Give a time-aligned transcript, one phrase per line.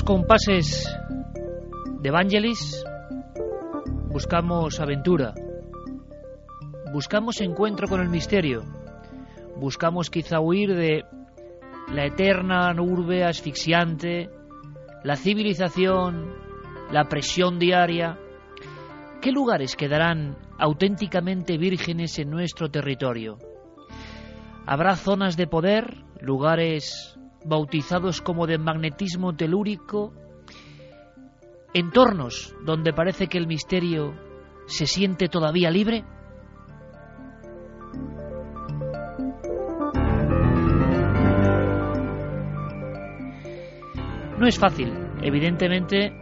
[0.00, 0.88] Compases
[2.00, 2.82] de Evangelis
[4.08, 5.34] buscamos aventura,
[6.94, 8.62] buscamos encuentro con el misterio,
[9.56, 11.04] buscamos quizá huir de
[11.92, 14.30] la eterna urbe asfixiante,
[15.04, 16.32] la civilización,
[16.90, 18.18] la presión diaria.
[19.20, 23.36] ¿Qué lugares quedarán auténticamente vírgenes en nuestro territorio?
[24.64, 30.12] ¿Habrá zonas de poder, lugares bautizados como de magnetismo telúrico,
[31.74, 34.14] entornos donde parece que el misterio
[34.66, 36.04] se siente todavía libre?
[44.38, 44.92] No es fácil.
[45.22, 46.12] Evidentemente,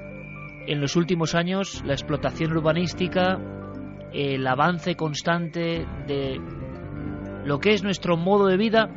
[0.67, 3.39] en los últimos años, la explotación urbanística,
[4.13, 6.39] el avance constante de
[7.45, 8.91] lo que es nuestro modo de vida,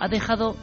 [0.00, 0.56] ha dejado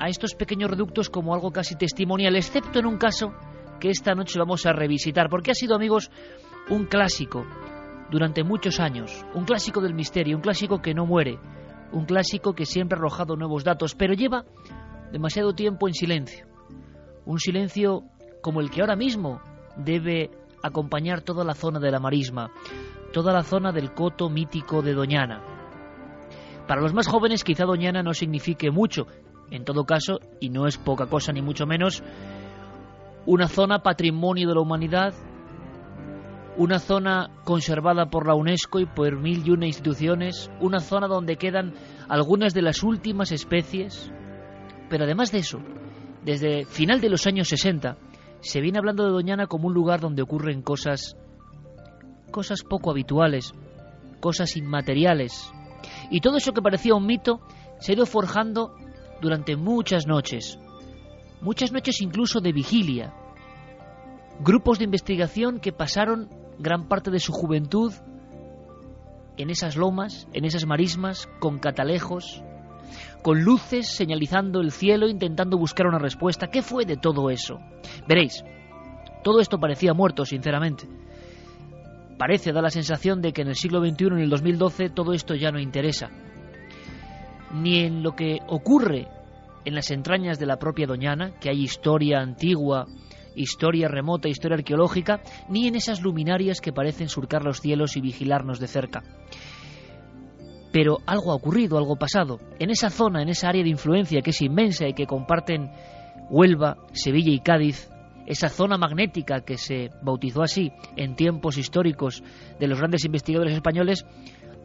[0.00, 3.32] a estos pequeños reductos como algo casi testimonial, excepto en un caso
[3.78, 6.10] que esta noche vamos a revisitar, porque ha sido, amigos,
[6.70, 7.46] un clásico
[8.10, 11.38] durante muchos años, un clásico del misterio, un clásico que no muere,
[11.92, 14.44] un clásico que siempre ha arrojado nuevos datos, pero lleva
[15.12, 16.46] demasiado tiempo en silencio,
[17.26, 18.04] un silencio
[18.42, 19.40] como el que ahora mismo
[19.76, 20.30] debe
[20.62, 22.50] acompañar toda la zona de la marisma,
[23.12, 25.42] toda la zona del coto mítico de Doñana.
[26.66, 29.06] Para los más jóvenes quizá Doñana no signifique mucho,
[29.50, 32.02] en todo caso, y no es poca cosa ni mucho menos,
[33.26, 35.14] una zona patrimonio de la humanidad,
[36.56, 41.36] una zona conservada por la UNESCO y por mil y una instituciones, una zona donde
[41.36, 41.74] quedan
[42.08, 44.12] algunas de las últimas especies,
[44.88, 45.60] pero además de eso,
[46.24, 47.96] desde final de los años 60,
[48.40, 51.16] se viene hablando de Doñana como un lugar donde ocurren cosas
[52.30, 53.52] cosas poco habituales,
[54.20, 55.52] cosas inmateriales.
[56.10, 57.40] Y todo eso que parecía un mito
[57.80, 58.74] se ha ido forjando
[59.20, 60.58] durante muchas noches,
[61.40, 63.14] muchas noches incluso de vigilia.
[64.40, 67.92] Grupos de investigación que pasaron gran parte de su juventud
[69.36, 72.42] en esas lomas, en esas marismas, con catalejos,
[73.22, 76.48] con luces señalizando el cielo, intentando buscar una respuesta.
[76.48, 77.60] ¿Qué fue de todo eso?
[78.08, 78.42] Veréis,
[79.22, 80.88] todo esto parecía muerto, sinceramente.
[82.18, 85.34] Parece, da la sensación de que en el siglo XXI, en el 2012, todo esto
[85.34, 86.10] ya no interesa
[87.52, 89.08] ni en lo que ocurre
[89.64, 92.86] en las entrañas de la propia Doñana, que hay historia antigua,
[93.34, 98.58] historia remota, historia arqueológica, ni en esas luminarias que parecen surcar los cielos y vigilarnos
[98.58, 99.02] de cerca.
[100.72, 102.38] Pero algo ha ocurrido, algo pasado.
[102.58, 105.70] En esa zona, en esa área de influencia que es inmensa y que comparten
[106.30, 107.90] Huelva, Sevilla y Cádiz,
[108.26, 112.22] esa zona magnética que se bautizó así en tiempos históricos
[112.60, 114.06] de los grandes investigadores españoles,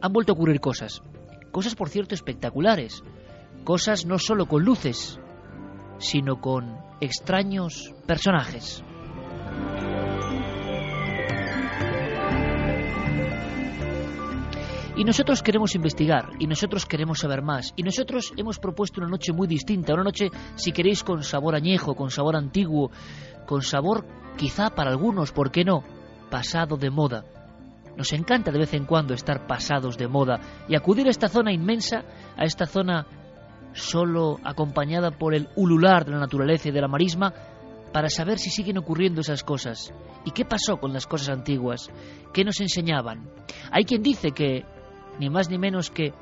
[0.00, 1.02] han vuelto a ocurrir cosas.
[1.56, 3.02] Cosas, por cierto, espectaculares.
[3.64, 5.18] Cosas no solo con luces,
[5.96, 8.84] sino con extraños personajes.
[14.96, 19.32] Y nosotros queremos investigar, y nosotros queremos saber más, y nosotros hemos propuesto una noche
[19.32, 22.90] muy distinta, una noche, si queréis, con sabor añejo, con sabor antiguo,
[23.46, 24.04] con sabor
[24.36, 25.82] quizá para algunos, ¿por qué no?,
[26.28, 27.24] pasado de moda.
[27.96, 31.52] Nos encanta de vez en cuando estar pasados de moda y acudir a esta zona
[31.52, 32.04] inmensa,
[32.36, 33.06] a esta zona
[33.72, 37.32] solo acompañada por el ulular de la naturaleza y de la marisma,
[37.92, 39.92] para saber si siguen ocurriendo esas cosas.
[40.24, 41.88] ¿Y qué pasó con las cosas antiguas?
[42.32, 43.30] ¿Qué nos enseñaban?
[43.70, 44.64] Hay quien dice que,
[45.18, 46.12] ni más ni menos que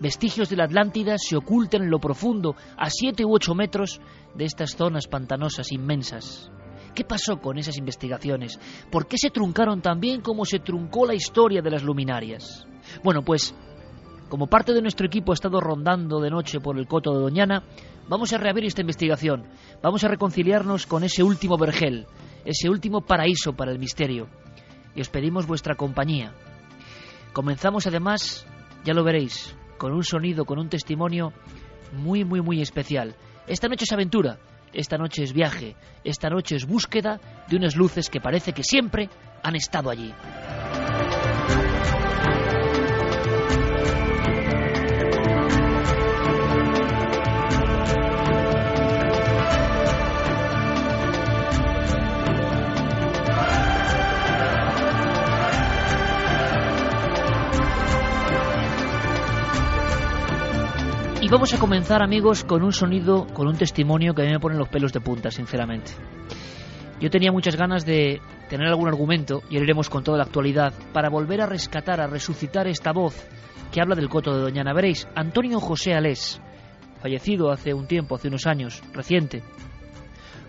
[0.00, 4.00] vestigios de la Atlántida se ocultan en lo profundo, a siete u ocho metros
[4.34, 6.50] de estas zonas pantanosas inmensas.
[6.96, 8.58] ¿Qué pasó con esas investigaciones?
[8.90, 12.66] ¿Por qué se truncaron tan bien como se truncó la historia de las luminarias?
[13.04, 13.54] Bueno, pues,
[14.30, 17.64] como parte de nuestro equipo ha estado rondando de noche por el coto de Doñana,
[18.08, 19.44] vamos a reabrir esta investigación.
[19.82, 22.06] Vamos a reconciliarnos con ese último vergel,
[22.46, 24.28] ese último paraíso para el misterio.
[24.94, 26.32] y os pedimos vuestra compañía.
[27.34, 28.46] Comenzamos además,
[28.86, 31.34] ya lo veréis, con un sonido, con un testimonio
[31.92, 33.14] muy, muy, muy especial.
[33.46, 34.38] Esta noche es aventura,
[34.76, 35.74] esta noche es viaje,
[36.04, 37.18] esta noche es búsqueda
[37.48, 39.08] de unas luces que parece que siempre
[39.42, 40.12] han estado allí.
[61.26, 64.38] Y vamos a comenzar, amigos, con un sonido, con un testimonio que a mí me
[64.38, 65.90] pone los pelos de punta, sinceramente.
[67.00, 71.10] Yo tenía muchas ganas de tener algún argumento, y iremos con toda la actualidad, para
[71.10, 73.26] volver a rescatar, a resucitar esta voz
[73.72, 74.72] que habla del coto de Doñana.
[74.72, 76.40] Veréis, Antonio José Alés,
[77.02, 79.42] fallecido hace un tiempo, hace unos años, reciente,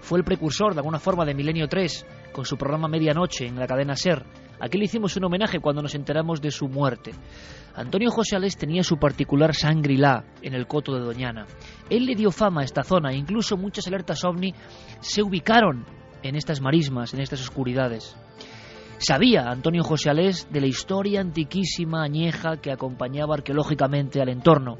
[0.02, 3.66] fue el precursor de alguna forma de Milenio 3 con su programa Medianoche en la
[3.66, 4.24] cadena Ser.
[4.60, 7.12] Aquí le hicimos un homenaje cuando nos enteramos de su muerte.
[7.76, 11.46] Antonio José Alés tenía su particular sangrilá en el coto de Doñana.
[11.90, 14.54] Él le dio fama a esta zona, e incluso muchas alertas ovni
[15.00, 15.86] se ubicaron
[16.24, 18.16] en estas marismas, en estas oscuridades.
[18.98, 24.78] Sabía Antonio José Alés de la historia antiquísima añeja que acompañaba arqueológicamente al entorno.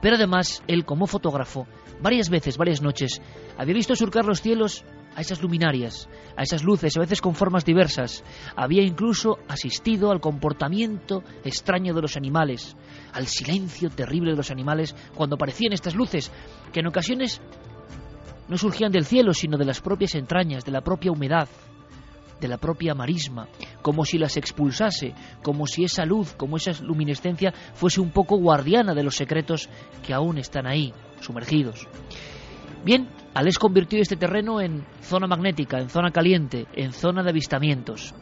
[0.00, 1.66] Pero además, él como fotógrafo,
[2.00, 3.20] varias veces, varias noches,
[3.58, 4.84] había visto surcar los cielos
[5.16, 8.22] a esas luminarias, a esas luces, a veces con formas diversas.
[8.54, 12.76] Había incluso asistido al comportamiento extraño de los animales,
[13.14, 16.30] al silencio terrible de los animales cuando aparecían estas luces,
[16.70, 17.40] que en ocasiones
[18.46, 21.48] no surgían del cielo, sino de las propias entrañas, de la propia humedad,
[22.38, 23.48] de la propia marisma,
[23.80, 28.94] como si las expulsase, como si esa luz, como esa luminescencia fuese un poco guardiana
[28.94, 29.70] de los secretos
[30.06, 31.88] que aún están ahí, sumergidos.
[32.86, 38.14] Bien, Alex convirtió este terreno en zona magnética, en zona caliente, en zona de avistamientos.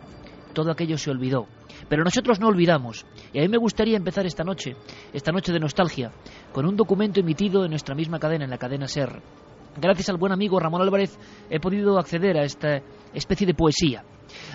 [0.55, 1.47] Todo aquello se olvidó.
[1.87, 3.05] Pero nosotros no olvidamos.
[3.35, 4.75] Y a mí me gustaría empezar esta noche,
[5.13, 6.13] esta noche de nostalgia,
[6.51, 9.21] con un documento emitido en nuestra misma cadena, en la cadena SER.
[9.77, 11.19] Gracias al buen amigo Ramón Álvarez
[11.51, 12.81] he podido acceder a esta
[13.13, 14.03] especie de poesía.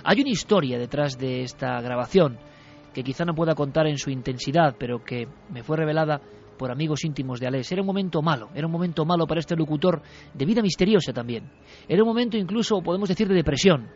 [0.04, 2.40] Hay una historia detrás de esta grabación
[2.96, 6.20] que quizá no pueda contar en su intensidad, pero que me fue revelada
[6.60, 7.72] por amigos íntimos de Alés.
[7.72, 10.02] Era un momento malo, era un momento malo para este locutor
[10.34, 11.50] de vida misteriosa también.
[11.88, 13.88] Era un momento incluso, podemos decir, de depresión.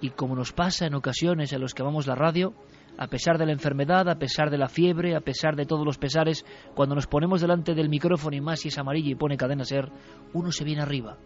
[0.00, 2.54] Y como nos pasa en ocasiones a los que amamos la radio,
[2.96, 5.98] a pesar de la enfermedad, a pesar de la fiebre, a pesar de todos los
[5.98, 9.64] pesares, cuando nos ponemos delante del micrófono y más si es amarillo y pone cadena
[9.64, 9.92] ser,
[10.32, 11.18] uno se viene arriba.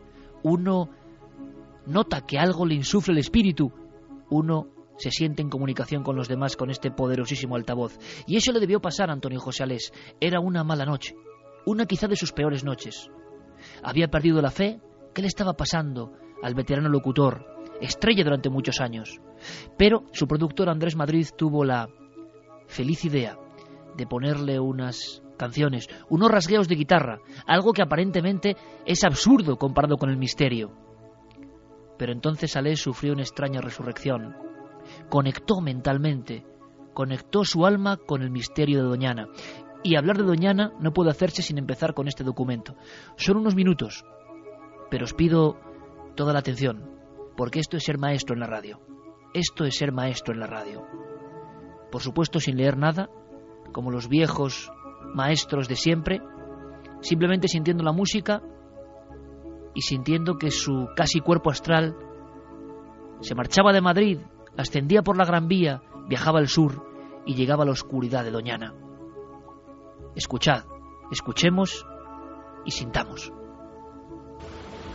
[0.42, 0.90] Uno
[1.86, 3.70] nota que algo le insufle el espíritu.
[4.30, 4.66] Uno
[5.02, 7.98] se siente en comunicación con los demás con este poderosísimo altavoz.
[8.24, 9.92] Y eso le debió pasar a Antonio José Alés.
[10.20, 11.16] Era una mala noche,
[11.66, 13.10] una quizá de sus peores noches.
[13.82, 14.80] Había perdido la fe.
[15.12, 17.44] ¿Qué le estaba pasando al veterano locutor,
[17.80, 19.20] estrella durante muchos años?
[19.76, 21.88] Pero su productor Andrés Madrid tuvo la
[22.68, 23.36] feliz idea
[23.96, 28.56] de ponerle unas canciones, unos rasgueos de guitarra, algo que aparentemente
[28.86, 30.70] es absurdo comparado con el misterio.
[31.98, 34.51] Pero entonces Alés sufrió una extraña resurrección
[35.08, 36.44] conectó mentalmente,
[36.94, 39.28] conectó su alma con el misterio de Doñana.
[39.82, 42.76] Y hablar de Doñana no puede hacerse sin empezar con este documento.
[43.16, 44.04] Son unos minutos,
[44.90, 45.58] pero os pido
[46.14, 46.90] toda la atención,
[47.36, 48.80] porque esto es ser maestro en la radio.
[49.34, 50.86] Esto es ser maestro en la radio.
[51.90, 53.08] Por supuesto, sin leer nada,
[53.72, 54.70] como los viejos
[55.14, 56.20] maestros de siempre,
[57.00, 58.42] simplemente sintiendo la música
[59.74, 61.96] y sintiendo que su casi cuerpo astral
[63.20, 64.18] se marchaba de Madrid
[64.56, 66.84] ascendía por la Gran Vía, viajaba al sur
[67.26, 68.74] y llegaba a la oscuridad de Doñana.
[70.14, 70.64] Escuchad,
[71.10, 71.86] escuchemos
[72.64, 73.32] y sintamos.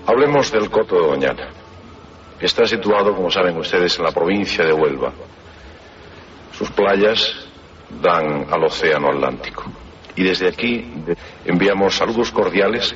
[0.06, 1.50] Hablemos del Coto de Doñana.
[2.40, 5.12] Está situado, como saben ustedes, en la provincia de Huelva.
[6.52, 7.48] Sus playas
[8.02, 9.64] dan al Océano Atlántico.
[10.16, 10.86] Y desde aquí
[11.46, 12.96] enviamos saludos cordiales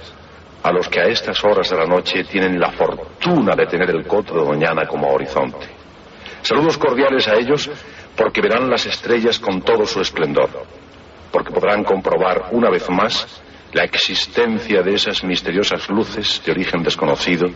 [0.63, 4.05] a los que a estas horas de la noche tienen la fortuna de tener el
[4.05, 5.80] Coto de Doñana como horizonte.
[6.43, 7.69] Saludos cordiales a ellos
[8.15, 10.49] porque verán las estrellas con todo su esplendor,
[11.31, 13.41] porque podrán comprobar una vez más
[13.73, 17.47] la existencia de esas misteriosas luces de origen desconocido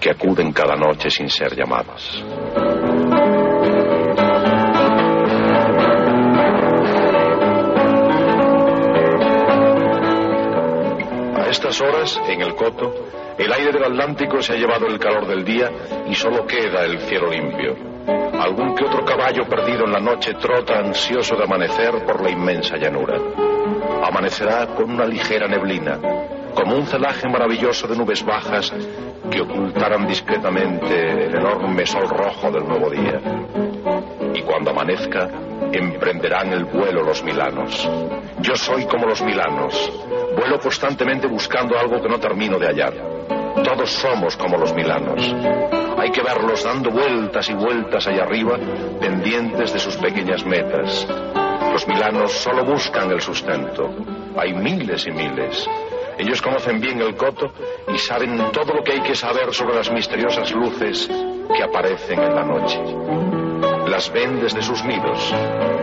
[0.00, 2.22] que acuden cada noche sin ser llamadas.
[11.36, 12.92] A estas horas, en el coto,
[13.36, 15.70] el aire del Atlántico se ha llevado el calor del día
[16.08, 17.91] y solo queda el cielo limpio.
[18.06, 22.76] Algún que otro caballo perdido en la noche trota ansioso de amanecer por la inmensa
[22.76, 23.18] llanura.
[24.02, 25.98] Amanecerá con una ligera neblina,
[26.54, 28.72] como un celaje maravilloso de nubes bajas
[29.30, 33.20] que ocultaran discretamente el enorme sol rojo del nuevo día.
[34.52, 35.28] Cuando amanezca,
[35.72, 37.88] emprenderán el vuelo los milanos.
[38.40, 39.90] Yo soy como los milanos.
[40.36, 43.11] Vuelo constantemente buscando algo que no termino de hallar.
[43.64, 45.20] Todos somos como los milanos.
[45.98, 48.58] Hay que verlos dando vueltas y vueltas allá arriba,
[49.00, 51.06] pendientes de sus pequeñas metas.
[51.72, 53.90] Los milanos solo buscan el sustento.
[54.36, 55.68] Hay miles y miles.
[56.18, 57.52] Ellos conocen bien el coto
[57.92, 62.34] y saben todo lo que hay que saber sobre las misteriosas luces que aparecen en
[62.34, 62.80] la noche.
[63.88, 65.34] Las ven desde sus nidos,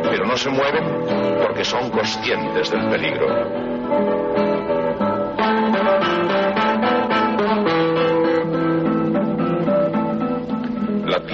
[0.04, 3.80] pero no se mueven porque son conscientes del peligro.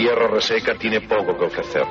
[0.06, 1.84] Tierra reseca tiene poco que ofrecer.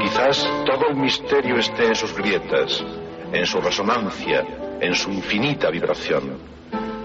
[0.00, 2.84] Quizás todo el misterio esté en sus grietas,
[3.32, 4.46] en su resonancia,
[4.80, 6.38] en su infinita vibración.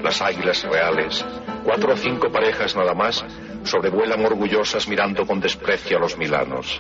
[0.04, 1.26] Las águilas reales,
[1.64, 3.26] cuatro o cinco parejas nada más,
[3.64, 6.80] sobrevuelan orgullosas mirando con desprecio a los milanos.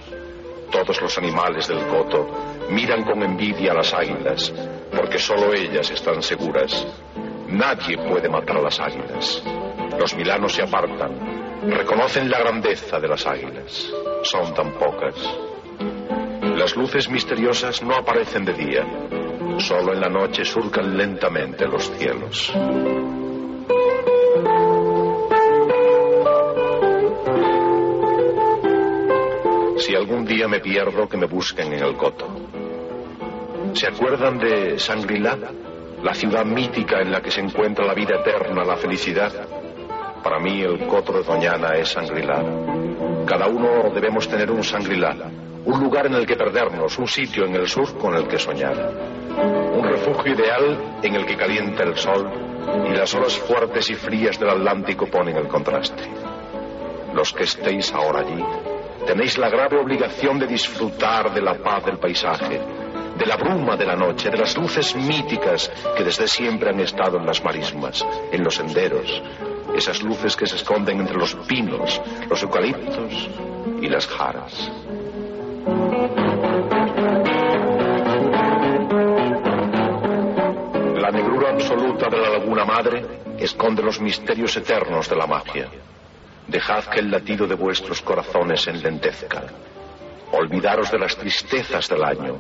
[0.71, 2.29] Todos los animales del coto
[2.69, 4.53] miran con envidia a las águilas,
[4.95, 6.85] porque solo ellas están seguras.
[7.47, 9.41] Nadie puede matar a las águilas.
[9.97, 13.91] Los milanos se apartan, reconocen la grandeza de las águilas.
[14.23, 15.15] Son tan pocas.
[16.57, 18.85] Las luces misteriosas no aparecen de día,
[19.59, 22.53] solo en la noche surcan lentamente los cielos.
[29.77, 32.27] Si algún día me pierdo, que me busquen en el coto.
[33.73, 35.37] ¿Se acuerdan de Shangri-La?
[36.03, 39.31] La ciudad mítica en la que se encuentra la vida eterna, la felicidad.
[40.23, 41.93] Para mí el coto de Doñana es.
[43.27, 45.15] Cada uno debemos tener un Shangri-La,
[45.65, 48.77] un lugar en el que perdernos, un sitio en el sur con el que soñar.
[49.75, 52.29] Un refugio ideal en el que calienta el sol
[52.87, 56.03] y las olas fuertes y frías del Atlántico ponen el contraste.
[57.13, 58.43] Los que estéis ahora allí,
[59.05, 62.61] tenéis la grave obligación de disfrutar de la paz del paisaje,
[63.17, 67.17] de la bruma de la noche, de las luces míticas que desde siempre han estado
[67.17, 69.21] en las marismas, en los senderos,
[69.75, 73.29] esas luces que se esconden entre los pinos, los eucaliptos
[73.81, 74.71] y las jaras.
[80.95, 83.05] La negrura absoluta de la laguna madre
[83.37, 85.67] esconde los misterios eternos de la magia.
[86.47, 89.43] Dejad que el latido de vuestros corazones enlentezca.
[90.31, 92.37] Olvidaros de las tristezas del año.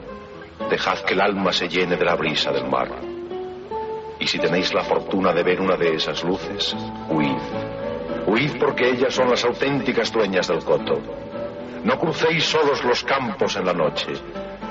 [0.69, 3.12] Dejad que el alma se llene de la brisa del mar.
[4.23, 6.73] Y si tenéis la fortuna de ver una de esas luces,
[7.09, 7.41] huid.
[8.25, 11.01] Huid porque ellas son las auténticas dueñas del coto.
[11.83, 14.13] No crucéis solos los campos en la noche,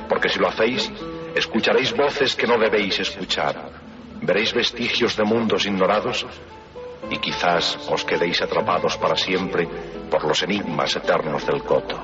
[0.08, 0.90] porque si lo hacéis,
[1.34, 3.72] escucharéis voces que no debéis escuchar.
[4.22, 6.24] Veréis vestigios de mundos ignorados
[7.10, 9.68] y quizás os quedéis atrapados para siempre
[10.10, 12.02] por los enigmas eternos del coto.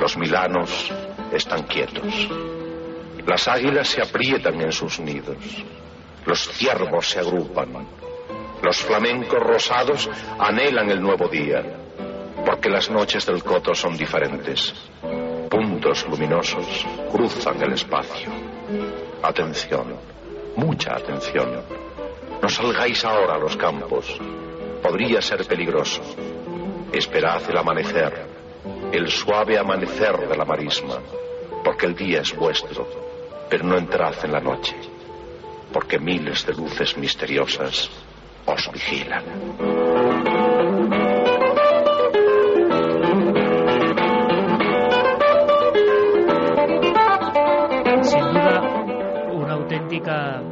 [0.00, 0.92] Los milanos
[1.32, 2.28] están quietos.
[3.28, 5.36] Las águilas se aprietan en sus nidos.
[6.24, 7.86] Los ciervos se agrupan.
[8.62, 10.08] Los flamencos rosados
[10.38, 11.62] anhelan el nuevo día,
[12.46, 14.72] porque las noches del coto son diferentes.
[15.50, 18.30] Puntos luminosos cruzan el espacio.
[19.22, 19.94] Atención,
[20.56, 21.64] mucha atención.
[22.40, 24.18] No salgáis ahora a los campos.
[24.82, 26.00] Podría ser peligroso.
[26.94, 28.26] Esperad el amanecer,
[28.90, 30.98] el suave amanecer de la marisma,
[31.62, 33.07] porque el día es vuestro,
[33.48, 34.76] pero no entrad en la noche,
[35.72, 37.90] porque miles de luces misteriosas
[38.46, 39.24] os vigilan.
[48.02, 48.60] Sin duda,
[49.32, 50.42] una auténtica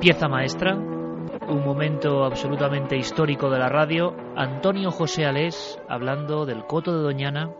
[0.00, 4.14] pieza maestra, un momento absolutamente histórico de la radio.
[4.36, 7.50] Antonio José Alés hablando del coto de Doñana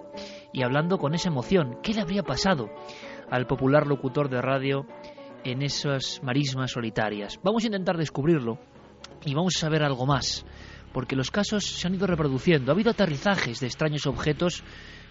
[0.53, 1.79] y hablando con esa emoción.
[1.83, 2.71] ¿Qué le habría pasado
[3.31, 4.87] al popular locutor de radio
[5.45, 7.39] en esas marismas solitarias?
[7.43, 8.59] Vamos a intentar descubrirlo
[9.25, 10.45] y vamos a saber algo más,
[10.93, 12.71] porque los casos se han ido reproduciendo.
[12.71, 14.63] Ha habido aterrizajes de extraños objetos,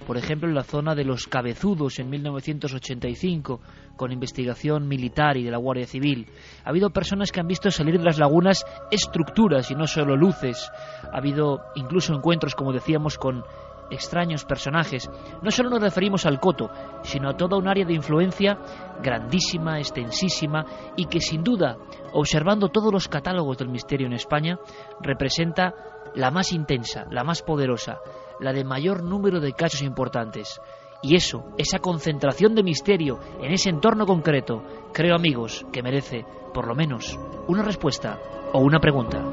[0.06, 3.62] por ejemplo en la zona de los Cabezudos en 1985,
[3.96, 6.28] con investigación militar y de la Guardia Civil.
[6.64, 10.72] Ha habido personas que han visto salir de las lagunas estructuras y no solo luces.
[11.12, 13.44] Ha habido incluso encuentros, como decíamos, con
[13.90, 15.10] extraños personajes.
[15.42, 16.70] No solo nos referimos al coto,
[17.04, 18.58] sino a toda un área de influencia
[19.02, 20.66] grandísima, extensísima
[20.96, 21.78] y que sin duda,
[22.14, 24.60] observando todos los catálogos del misterio en España,
[25.02, 25.74] representa
[26.16, 28.00] la más intensa, la más poderosa,
[28.40, 30.60] la de mayor número de casos importantes.
[31.02, 34.64] Y eso, esa concentración de misterio en ese entorno concreto,
[34.94, 38.20] creo amigos que merece, por lo menos, una respuesta
[38.52, 39.24] o una pregunta.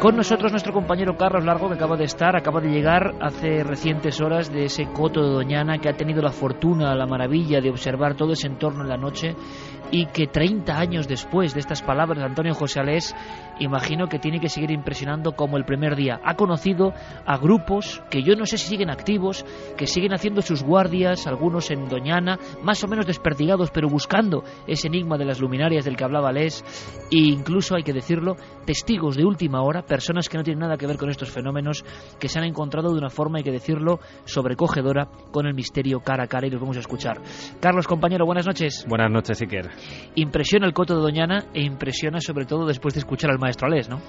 [0.00, 4.18] Con nosotros nuestro compañero Carlos Largo, que acaba de estar, acaba de llegar hace recientes
[4.22, 8.14] horas de ese coto de Doñana, que ha tenido la fortuna, la maravilla de observar
[8.14, 9.36] todo ese entorno en la noche
[9.90, 13.14] y que 30 años después de estas palabras de Antonio José Alés,
[13.58, 16.20] imagino que tiene que seguir impresionando como el primer día.
[16.24, 16.92] Ha conocido
[17.26, 19.44] a grupos que yo no sé si siguen activos,
[19.76, 24.88] que siguen haciendo sus guardias, algunos en Doñana, más o menos desperdigados, pero buscando ese
[24.88, 26.64] enigma de las luminarias del que hablaba Alés,
[27.10, 30.86] e incluso, hay que decirlo, testigos de última hora, personas que no tienen nada que
[30.86, 31.84] ver con estos fenómenos,
[32.18, 36.24] que se han encontrado de una forma, hay que decirlo, sobrecogedora con el misterio cara
[36.24, 37.20] a cara y los vamos a escuchar.
[37.60, 38.84] Carlos, compañero, buenas noches.
[38.88, 39.70] Buenas noches, Iker.
[40.14, 43.88] Impresiona el coto de Doñana e impresiona sobre todo después de escuchar al maestro Alés,
[43.88, 44.00] ¿no?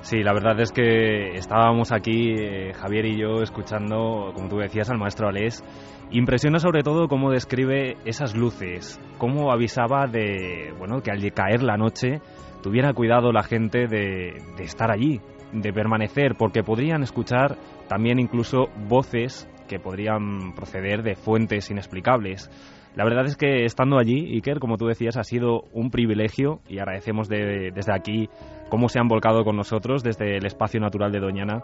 [0.00, 4.88] Sí, la verdad es que estábamos aquí, eh, Javier y yo, escuchando, como tú decías,
[4.90, 5.64] al maestro Alés.
[6.12, 11.76] Impresiona sobre todo cómo describe esas luces, cómo avisaba de, bueno, que al caer la
[11.76, 12.20] noche
[12.62, 15.20] tuviera cuidado la gente de, de estar allí,
[15.52, 17.56] de permanecer, porque podrían escuchar
[17.88, 22.48] también incluso voces que podrían proceder de fuentes inexplicables.
[22.96, 26.78] La verdad es que estando allí, Iker, como tú decías, ha sido un privilegio y
[26.78, 28.30] agradecemos desde aquí
[28.70, 31.62] cómo se han volcado con nosotros desde el espacio natural de Doñana.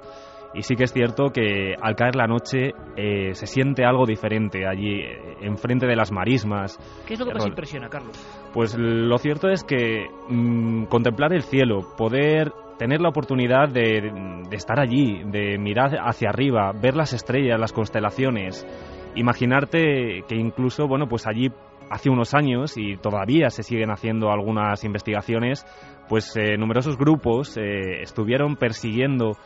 [0.55, 4.67] Y sí que es cierto que al caer la noche eh, se siente algo diferente
[4.67, 6.79] allí, eh, enfrente de las marismas.
[7.07, 8.13] ¿Qué es lo que más impresiona, Carlos?
[8.53, 14.13] Pues lo cierto es que mm, contemplar el cielo, poder tener la oportunidad de,
[14.51, 18.67] de estar allí, de mirar hacia arriba, ver las estrellas, las constelaciones,
[19.15, 21.51] imaginarte que incluso, bueno, pues allí
[21.91, 25.67] hace unos años y todavía se siguen haciendo algunas investigaciones,
[26.09, 29.37] pues eh, numerosos grupos eh, estuvieron persiguiendo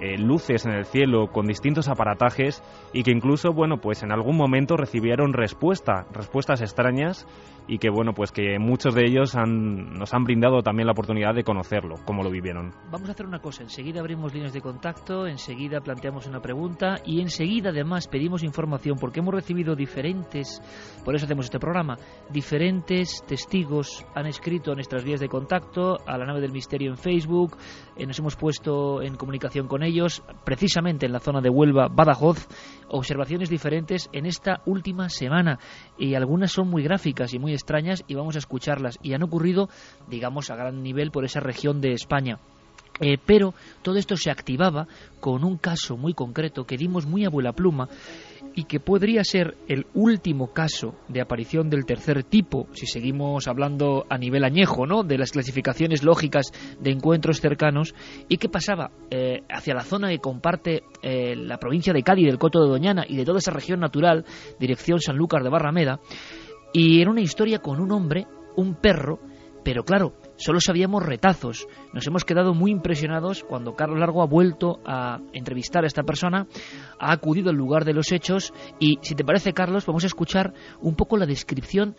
[0.00, 4.36] eh, luces en el cielo con distintos aparatajes y que incluso, bueno, pues en algún
[4.36, 7.26] momento recibieron respuesta, respuestas extrañas
[7.66, 11.34] y que, bueno, pues que muchos de ellos han, nos han brindado también la oportunidad
[11.34, 12.72] de conocerlo, cómo lo vivieron.
[12.90, 17.20] Vamos a hacer una cosa, enseguida abrimos líneas de contacto, enseguida planteamos una pregunta y
[17.20, 20.60] enseguida además pedimos información porque hemos recibido diferentes,
[21.04, 21.96] por eso hacemos este programa,
[22.30, 26.98] diferentes testigos han escrito a nuestras vías de contacto, a la nave del misterio en
[26.98, 27.56] Facebook,
[27.96, 32.46] eh, nos hemos puesto en comunicación con ellos, precisamente en la zona de Huelva, Badajoz,
[32.88, 35.58] observaciones diferentes en esta última semana.
[35.98, 38.98] Y algunas son muy gráficas y muy extrañas y vamos a escucharlas.
[39.02, 39.68] Y han ocurrido,
[40.08, 42.38] digamos, a gran nivel por esa región de España.
[43.00, 44.86] Eh, pero todo esto se activaba
[45.18, 47.88] con un caso muy concreto que dimos muy a vuela pluma
[48.54, 54.06] y que podría ser el último caso de aparición del tercer tipo, si seguimos hablando
[54.08, 55.02] a nivel añejo, ¿no?
[55.02, 57.94] de las clasificaciones lógicas de encuentros cercanos,
[58.28, 62.38] y que pasaba eh, hacia la zona que comparte eh, la provincia de Cádiz, del
[62.38, 64.24] Coto de Doñana y de toda esa región natural,
[64.60, 66.00] dirección Sanlúcar de Barrameda,
[66.72, 69.20] y era una historia con un hombre, un perro,
[69.64, 71.66] pero claro, solo sabíamos retazos.
[71.92, 76.46] Nos hemos quedado muy impresionados cuando Carlos Largo ha vuelto a entrevistar a esta persona,
[76.98, 80.54] ha acudido al lugar de los hechos y, si te parece, Carlos, vamos a escuchar
[80.80, 81.96] un poco la descripción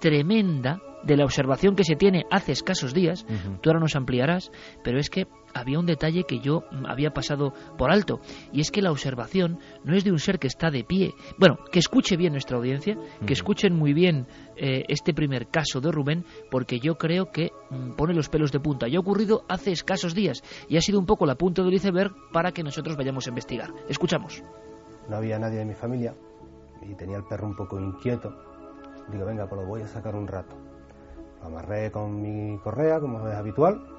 [0.00, 3.24] tremenda de la observación que se tiene hace escasos días,
[3.60, 4.50] tú ahora nos ampliarás,
[4.82, 8.20] pero es que había un detalle que yo había pasado por alto,
[8.52, 11.14] y es que la observación no es de un ser que está de pie.
[11.38, 15.90] Bueno, que escuche bien nuestra audiencia, que escuchen muy bien eh, este primer caso de
[15.90, 18.88] Rubén, porque yo creo que mm, pone los pelos de punta.
[18.88, 22.12] Ya ha ocurrido hace escasos días, y ha sido un poco la punta del iceberg
[22.32, 23.70] para que nosotros vayamos a investigar.
[23.88, 24.42] Escuchamos.
[25.08, 26.14] No había nadie de mi familia,
[26.82, 28.34] y tenía el perro un poco inquieto.
[29.10, 30.56] Digo, venga, pues lo voy a sacar un rato.
[31.40, 33.95] Lo amarré con mi correa, como es habitual,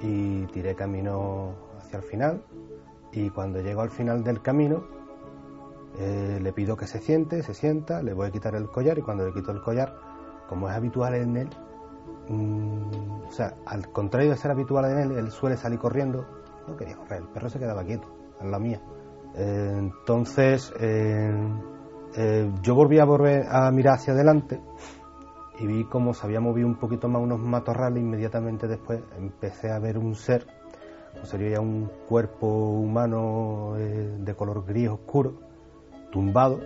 [0.00, 2.42] y tiré camino hacia el final
[3.12, 4.84] y cuando llego al final del camino
[5.98, 9.02] eh, le pido que se siente, se sienta, le voy a quitar el collar y
[9.02, 9.94] cuando le quito el collar,
[10.48, 11.48] como es habitual en él,
[12.28, 16.24] mm, o sea, al contrario de ser habitual en él, él suele salir corriendo,
[16.68, 18.08] no quería correr, el perro se quedaba quieto,
[18.40, 18.80] en la mía.
[19.34, 21.32] Eh, entonces eh,
[22.62, 24.60] yo volví a volver a mirar hacia adelante
[25.60, 28.02] y vi cómo se había movido un poquito más unos matorrales.
[28.02, 30.46] Inmediatamente después empecé a ver un ser,
[31.14, 35.34] como sería un cuerpo humano eh, de color gris oscuro,
[36.12, 36.60] tumbado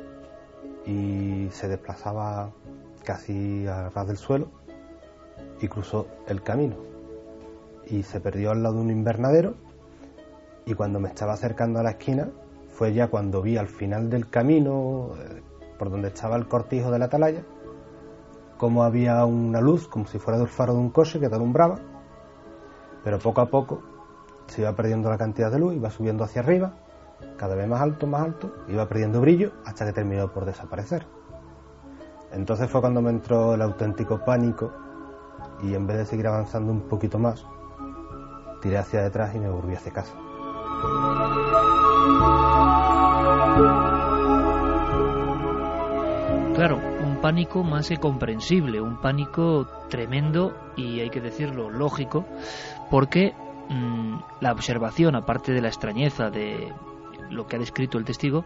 [0.87, 2.51] y se desplazaba
[3.05, 4.49] casi a ras del suelo
[5.61, 6.77] y cruzó el camino
[7.87, 9.55] y se perdió al lado de un invernadero
[10.67, 12.31] y cuando me estaba acercando a la esquina
[12.69, 15.43] fue ya cuando vi al final del camino eh,
[15.79, 17.43] por donde estaba el cortijo de la atalaya
[18.63, 21.81] como había una luz, como si fuera del faro de un coche que te alumbraba,
[23.03, 23.83] pero poco a poco
[24.47, 26.73] se iba perdiendo la cantidad de luz, iba subiendo hacia arriba,
[27.37, 31.09] cada vez más alto, más alto, iba perdiendo brillo hasta que terminó por desaparecer.
[32.31, 34.71] Entonces fue cuando me entró el auténtico pánico
[35.65, 37.45] y en vez de seguir avanzando un poquito más,
[38.61, 40.15] tiré hacia detrás y me volví hacia casa.
[46.55, 46.92] Claro,
[47.23, 52.27] pánico más que comprensible, un pánico tremendo y hay que decirlo lógico,
[52.91, 53.33] porque
[53.71, 56.75] mm, la observación, aparte de la extrañeza de
[57.31, 58.45] lo que ha descrito el testigo,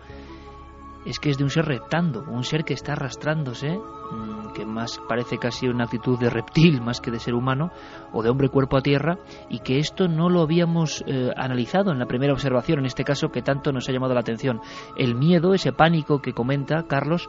[1.07, 5.01] es que es de un ser reptando, un ser que está arrastrándose, mm, que más
[5.09, 7.71] parece casi una actitud de reptil más que de ser humano
[8.13, 11.99] o de hombre cuerpo a tierra, y que esto no lo habíamos eh, analizado en
[11.99, 14.61] la primera observación, en este caso que tanto nos ha llamado la atención.
[14.97, 17.29] El miedo, ese pánico que comenta Carlos,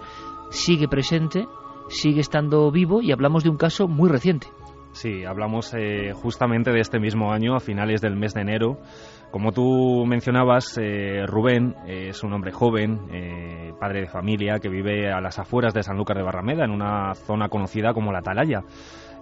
[0.50, 1.48] sigue presente,
[1.90, 4.48] sigue estando vivo y hablamos de un caso muy reciente.
[4.98, 8.80] Sí, hablamos eh, justamente de este mismo año, a finales del mes de enero.
[9.32, 15.12] Como tú mencionabas, eh, Rubén es un hombre joven, eh, padre de familia, que vive
[15.12, 18.64] a las afueras de Sanlúcar de Barrameda, en una zona conocida como la Atalaya.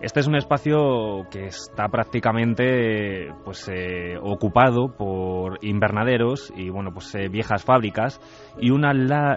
[0.02, 7.16] Este es un espacio que está prácticamente pues, eh, ocupado por invernaderos y bueno, pues,
[7.16, 8.20] eh, viejas fábricas
[8.60, 8.92] y una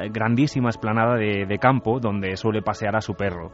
[0.08, 3.52] grandísima esplanada de, campo donde suele pasear a su perro.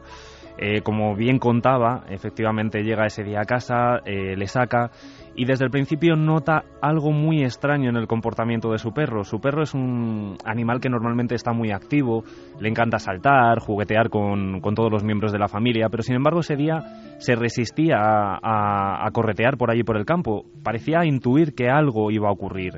[0.57, 4.89] Eh, como bien contaba, efectivamente llega ese día a casa, le saca
[5.35, 9.23] y desde el principio nota algo muy extraño en el comportamiento de su perro.
[9.23, 12.23] Su perro es un animal que normalmente está muy activo,
[12.59, 16.55] le encanta saltar, juguetear con, todos los miembros de la familia, pero sin embargo ese
[16.55, 16.79] día
[17.17, 20.45] se resistía a, corretear por allí por el campo.
[20.63, 22.73] Parecía intuir que algo iba a ocurrir.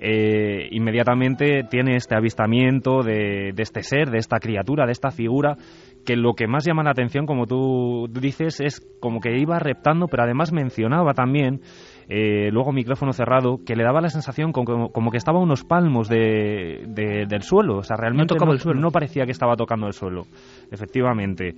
[0.00, 5.56] Eh, inmediatamente tiene este avistamiento de, de, este ser, de esta criatura, de esta figura,
[6.08, 10.06] que lo que más llama la atención, como tú dices, es como que iba reptando,
[10.06, 11.60] pero además mencionaba también,
[12.08, 15.64] eh, luego micrófono cerrado, que le daba la sensación como, como que estaba a unos
[15.64, 16.86] palmos de,
[17.28, 17.76] del suelo.
[17.76, 18.80] O sea, realmente no, el suelo.
[18.80, 20.22] no parecía que estaba tocando el suelo,
[20.70, 21.56] efectivamente.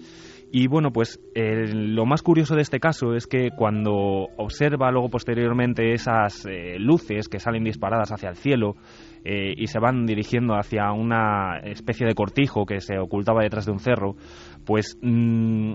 [0.50, 3.92] Y bueno, pues lo más curioso de este caso es que cuando
[4.36, 8.74] observa luego posteriormente esas eh, luces que salen disparadas hacia el cielo,
[9.24, 13.72] eh, y se van dirigiendo hacia una especie de cortijo que se ocultaba detrás de
[13.72, 14.16] un cerro,
[14.64, 15.72] pues mm,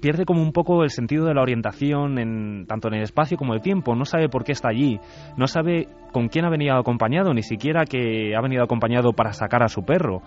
[0.00, 3.54] pierde como un poco el sentido de la orientación en, tanto en el espacio como
[3.54, 3.94] el tiempo.
[3.96, 5.00] No sabe por qué está allí,
[5.36, 9.62] no sabe con quién ha venido acompañado, ni siquiera que ha venido acompañado para sacar
[9.62, 10.22] a su perro.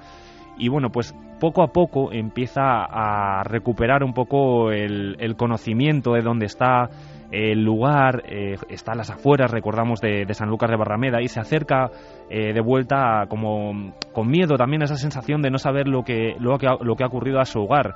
[0.57, 6.47] Y bueno, pues poco a poco empieza a recuperar un poco el conocimiento de dónde
[6.47, 6.89] está,
[7.31, 11.39] el lugar eh, está a las afueras, recordamos, de, de, Sanlúcar de Barrameda y se
[11.39, 11.89] acerca
[12.29, 16.57] eh, de vuelta como con miedo también esa sensación de no saber lo que, lo
[16.57, 17.95] que, ha, lo que ha ocurrido a su hogar.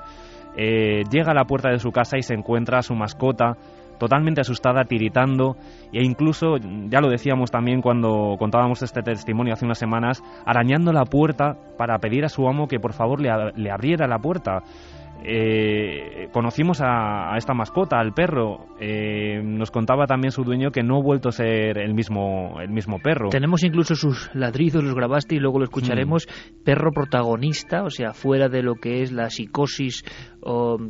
[0.55, 3.57] Eh, llega a la puerta de su casa y se encuentra a su mascota
[3.97, 5.55] totalmente asustada, tiritando
[5.91, 11.05] e incluso, ya lo decíamos también cuando contábamos este testimonio hace unas semanas, arañando la
[11.05, 14.63] puerta para pedir a su amo que por favor le abriera la puerta
[15.25, 18.67] eh, conocimos a, esta mascota, al perro.
[18.79, 22.69] Eh, nos contaba también su dueño que no ha vuelto a ser el mismo, el
[22.69, 23.29] mismo perro.
[23.29, 26.27] Tenemos incluso sus ladridos, los grabaste y luego lo escucharemos.
[26.27, 26.63] Mm.
[26.63, 30.03] Perro protagonista, o sea, fuera de lo que es la psicosis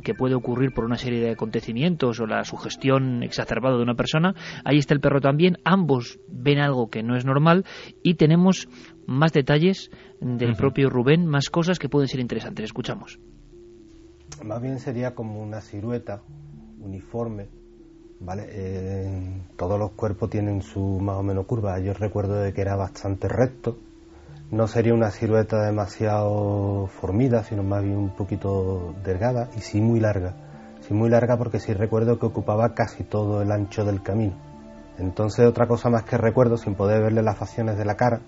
[0.03, 4.33] que puede ocurrir por una serie de acontecimientos o la sugestión exacerbada de una persona.
[4.65, 5.57] Ahí está el perro también.
[5.63, 7.63] Ambos ven algo que no es normal
[8.01, 8.67] y tenemos
[9.05, 12.65] más detalles del propio Rubén, más cosas que pueden ser interesantes.
[12.65, 13.19] Escuchamos
[14.41, 16.21] más bien sería como una silueta
[16.81, 17.47] uniforme,
[18.19, 19.43] ¿vale?
[19.55, 21.79] Todos los cuerpos tienen su más o menos curva.
[21.79, 23.77] Yo recuerdo de que era bastante recto.
[24.51, 29.99] No sería una silueta demasiado formida, sino más bien un poquito delgada y sí muy
[29.99, 30.33] larga.
[30.81, 34.33] Sí muy larga porque sí recuerdo que ocupaba casi todo el ancho del camino.
[34.99, 38.21] Entonces otra cosa más que recuerdo, sin poder verle las facciones de la cara,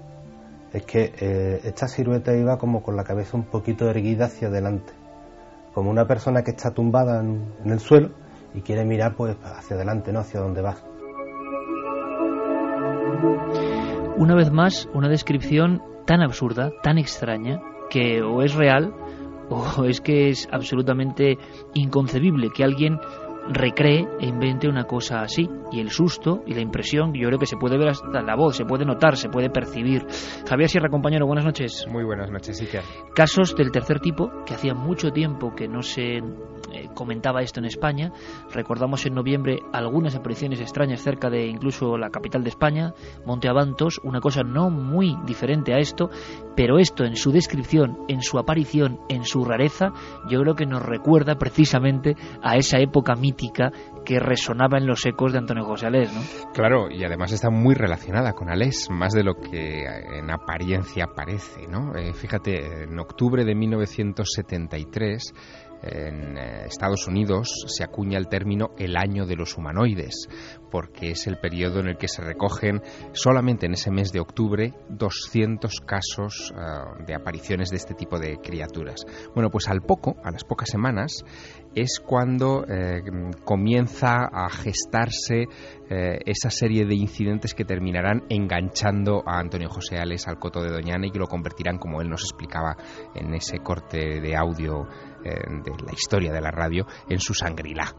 [0.74, 4.94] es que eh, esta silueta iba como con la cabeza un poquito erguida hacia adelante
[5.76, 8.12] como una persona que está tumbada en, el suelo
[8.54, 10.78] y quiere mirar pues hacia adelante, no hacia donde va.
[14.16, 18.94] Una vez más, una descripción tan absurda, tan extraña, que o es real
[19.50, 21.38] o es que es absolutamente
[21.74, 22.98] inconcebible que alguien
[23.50, 25.50] recree e invente una cosa así.
[25.72, 28.56] Y el susto y la impresión, yo creo que se puede ver hasta la voz,
[28.56, 30.06] se puede notar, se puede percibir.
[30.48, 31.86] Javier Sierra, compañero, buenas noches.
[31.90, 32.84] Muy buenas noches, Iker.
[33.14, 37.66] Casos del tercer tipo, que hacía mucho tiempo que no se eh, comentaba esto en
[37.66, 38.12] España.
[38.54, 42.94] Recordamos en noviembre algunas apariciones extrañas cerca de incluso la capital de España,
[43.26, 46.10] Monte Avantos, una cosa no muy diferente a esto,
[46.56, 49.92] pero esto en su descripción, en su aparición, en su rareza,
[50.30, 53.72] yo creo que nos recuerda precisamente a esa época mítica
[54.06, 56.22] que resonaba en los ecos de Antonio José Alés, ¿no?
[56.54, 61.68] Claro, y además está muy relacionada con Alés, más de lo que en apariencia parece,
[61.68, 61.96] ¿no?
[61.96, 65.34] Eh, fíjate, en octubre de 1973
[65.86, 70.28] en eh, Estados Unidos se acuña el término el año de los humanoides,
[70.76, 72.82] porque es el periodo en el que se recogen
[73.14, 78.40] solamente en ese mes de octubre 200 casos eh, de apariciones de este tipo de
[78.44, 79.06] criaturas.
[79.34, 81.24] Bueno, pues al poco, a las pocas semanas,
[81.74, 83.02] es cuando eh,
[83.46, 85.46] comienza a gestarse
[85.88, 91.06] esa serie de incidentes que terminarán enganchando a Antonio José Ales al coto de Doñana
[91.06, 92.76] y que lo convertirán, como él nos explicaba
[93.14, 94.88] en ese corte de audio
[95.26, 95.32] eh,
[95.64, 97.96] de la historia de la radio en su sangrilá.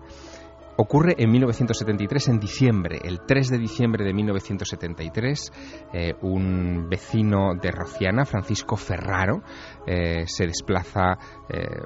[0.78, 5.52] Ocurre en 1973, en diciembre, el 3 de diciembre de 1973,
[5.92, 9.42] eh, un vecino de Rociana, Francisco Ferraro,
[9.86, 11.16] eh, se desplaza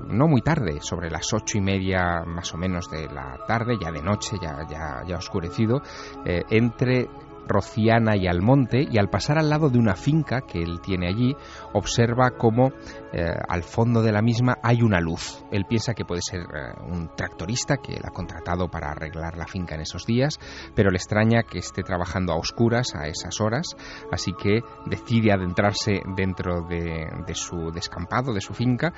[0.06, 3.92] no muy tarde, sobre las ocho y media más o menos de la tarde, ya
[3.92, 5.82] de noche, ya, ya oscurecido,
[6.24, 7.08] entre
[7.50, 11.36] Rociana y Almonte y al pasar al lado de una finca que él tiene allí,
[11.72, 12.72] observa cómo
[13.12, 15.44] eh, al fondo de la misma hay una luz.
[15.50, 19.46] Él piensa que puede ser eh, un tractorista que él ha contratado para arreglar la
[19.46, 20.38] finca en esos días,
[20.74, 23.76] pero le extraña que esté trabajando a oscuras a esas horas,
[24.12, 28.92] así que decide adentrarse dentro de, de su descampado, de su finca,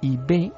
[0.00, 0.52] y ve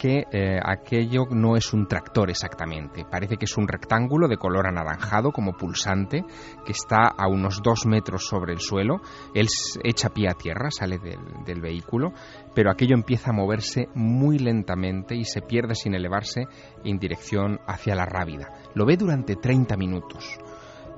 [0.00, 3.04] que eh, aquello no es un tractor exactamente.
[3.04, 6.24] Parece que es un rectángulo de color anaranjado como pulsante
[6.64, 9.02] que está a unos dos metros sobre el suelo.
[9.34, 9.46] Él
[9.84, 12.14] echa pie a tierra, sale del, vehículo,
[12.54, 16.46] pero aquello empieza a moverse muy lentamente y se pierde sin elevarse
[16.82, 18.54] en dirección hacia la rábida.
[18.74, 20.38] Lo ve durante 30 minutos.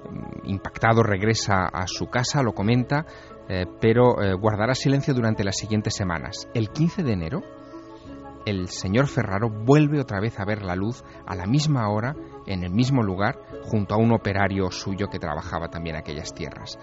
[0.08, 3.04] Mm, impactado regresa a su casa, lo comenta,
[3.48, 6.46] eh, pero eh, guardará silencio durante las siguientes semanas.
[6.54, 7.42] El 15 de enero,
[8.46, 12.14] el señor Ferraro vuelve otra vez a ver la luz a la misma hora,
[12.46, 16.78] en el mismo lugar, junto a un operario suyo que trabajaba también aquellas tierras.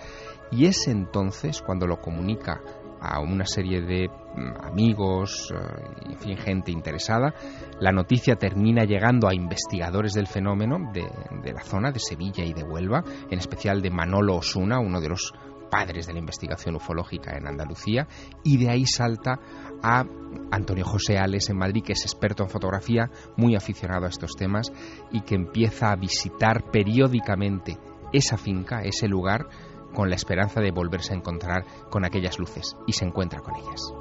[0.52, 2.62] Y es entonces cuando lo comunica
[3.02, 7.34] a una serie de mm, amigos, eh, en fin, gente interesada.
[7.80, 11.10] La noticia termina llegando a investigadores del fenómeno de,
[11.43, 15.10] de, la zona de Sevilla y de Huelva, en especial de Manolo Osuna, uno de
[15.10, 15.34] los
[15.69, 18.08] padres de la investigación ufológica en Andalucía,
[18.43, 19.39] y de ahí salta
[19.84, 20.06] a
[20.52, 24.72] Antonio José Ales en Madrid, que es experto en fotografía, muy aficionado a estos temas
[25.12, 27.78] y que empieza a visitar periódicamente
[28.12, 29.48] esa finca, ese lugar,
[29.94, 33.94] con la esperanza de volverse a encontrar con aquellas luces y se encuentra con ellas.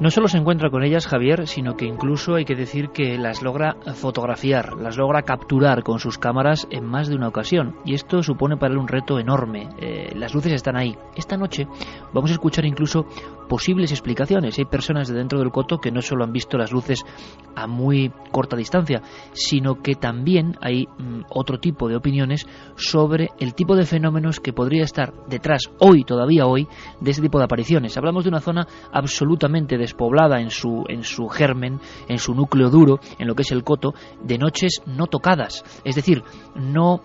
[0.00, 3.42] No solo se encuentra con ellas Javier, sino que incluso hay que decir que las
[3.42, 7.76] logra fotografiar, las logra capturar con sus cámaras en más de una ocasión.
[7.84, 9.68] Y esto supone para él un reto enorme.
[9.78, 10.96] Eh, las luces están ahí.
[11.16, 11.66] Esta noche
[12.14, 13.04] vamos a escuchar incluso
[13.46, 14.58] posibles explicaciones.
[14.58, 17.04] Hay personas de dentro del coto que no solo han visto las luces
[17.54, 23.54] a muy corta distancia, sino que también hay mm, otro tipo de opiniones sobre el
[23.54, 26.68] tipo de fenómenos que podría estar detrás hoy, todavía hoy,
[27.00, 27.98] de este tipo de apariciones.
[27.98, 33.00] Hablamos de una zona absolutamente despoblada en su, en su germen, en su núcleo duro,
[33.18, 35.64] en lo que es el coto, de noches no tocadas.
[35.84, 36.22] Es decir,
[36.54, 37.02] no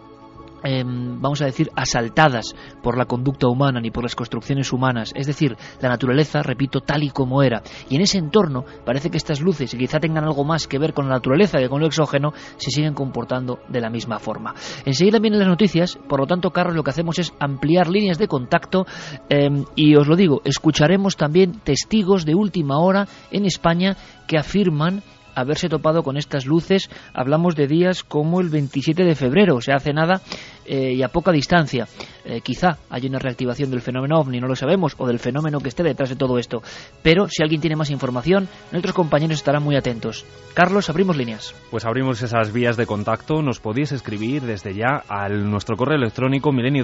[0.65, 5.27] Em, vamos a decir, asaltadas por la conducta humana ni por las construcciones humanas, es
[5.27, 7.61] decir, la naturaleza, repito, tal y como era.
[7.87, 10.93] Y en ese entorno parece que estas luces, y quizá tengan algo más que ver
[10.93, 14.55] con la naturaleza que con lo exógeno, se siguen comportando de la misma forma.
[14.85, 18.27] Enseguida vienen las noticias, por lo tanto, Carlos, lo que hacemos es ampliar líneas de
[18.27, 18.87] contacto
[19.29, 23.97] em, y os lo digo, escucharemos también testigos de última hora en España
[24.27, 25.03] que afirman
[25.35, 26.89] haberse topado con estas luces.
[27.13, 30.21] Hablamos de días como el 27 de febrero, o sea, hace nada
[30.65, 31.87] eh, y a poca distancia.
[32.23, 35.69] Eh, quizá haya una reactivación del fenómeno ovni, no lo sabemos, o del fenómeno que
[35.69, 36.63] esté detrás de todo esto.
[37.03, 40.25] Pero si alguien tiene más información, nuestros compañeros estarán muy atentos.
[40.53, 41.53] Carlos, abrimos líneas.
[41.69, 43.41] Pues abrimos esas vías de contacto.
[43.41, 46.83] Nos podéis escribir desde ya al nuestro correo electrónico milenio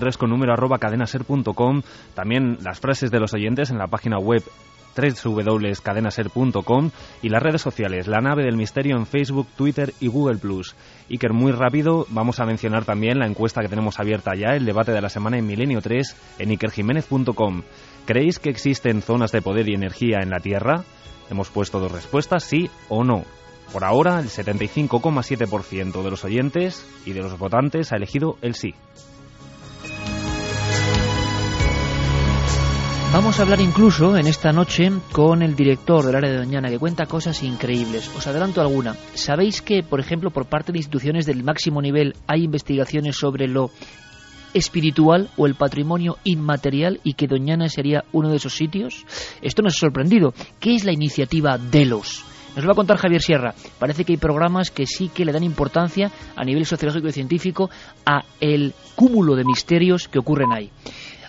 [1.53, 1.83] con.
[2.13, 4.43] También las frases de los oyentes en la página web
[4.95, 10.39] www.cadenaser.com y las redes sociales, La Nave del Misterio en Facebook, Twitter y Google+.
[11.09, 14.91] Iker, muy rápido, vamos a mencionar también la encuesta que tenemos abierta ya, el debate
[14.91, 17.63] de la semana en Milenio 3, en ikerjiménez.com.
[18.05, 20.83] ¿Creéis que existen zonas de poder y energía en la Tierra?
[21.29, 23.23] Hemos puesto dos respuestas, sí o no.
[23.71, 28.73] Por ahora, el 75,7% de los oyentes y de los votantes ha elegido el sí.
[33.13, 36.79] Vamos a hablar incluso en esta noche con el director del área de Doñana que
[36.79, 38.09] cuenta cosas increíbles.
[38.15, 38.95] Os adelanto alguna.
[39.15, 43.69] ¿Sabéis que, por ejemplo, por parte de instituciones del máximo nivel hay investigaciones sobre lo
[44.53, 49.05] espiritual o el patrimonio inmaterial y que Doñana sería uno de esos sitios?
[49.41, 50.33] Esto nos ha sorprendido.
[50.61, 52.23] ¿Qué es la iniciativa Delos?
[52.55, 53.53] Nos lo va a contar Javier Sierra.
[53.77, 57.69] Parece que hay programas que sí que le dan importancia a nivel sociológico y científico
[58.05, 60.71] a el cúmulo de misterios que ocurren ahí.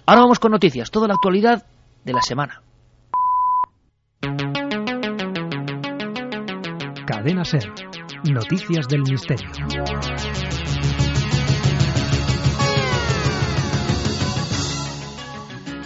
[0.06, 1.64] Ahora vamos con noticias, toda la actualidad
[2.04, 2.62] de la semana.
[7.06, 7.68] Cadena Ser.
[8.24, 9.50] Noticias del Misterio.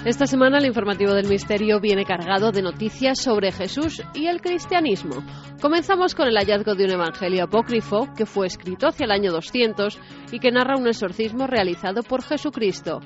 [0.07, 5.16] Esta semana el informativo del misterio viene cargado de noticias sobre Jesús y el cristianismo.
[5.61, 9.98] Comenzamos con el hallazgo de un evangelio apócrifo que fue escrito hacia el año 200
[10.31, 13.00] y que narra un exorcismo realizado por Jesucristo.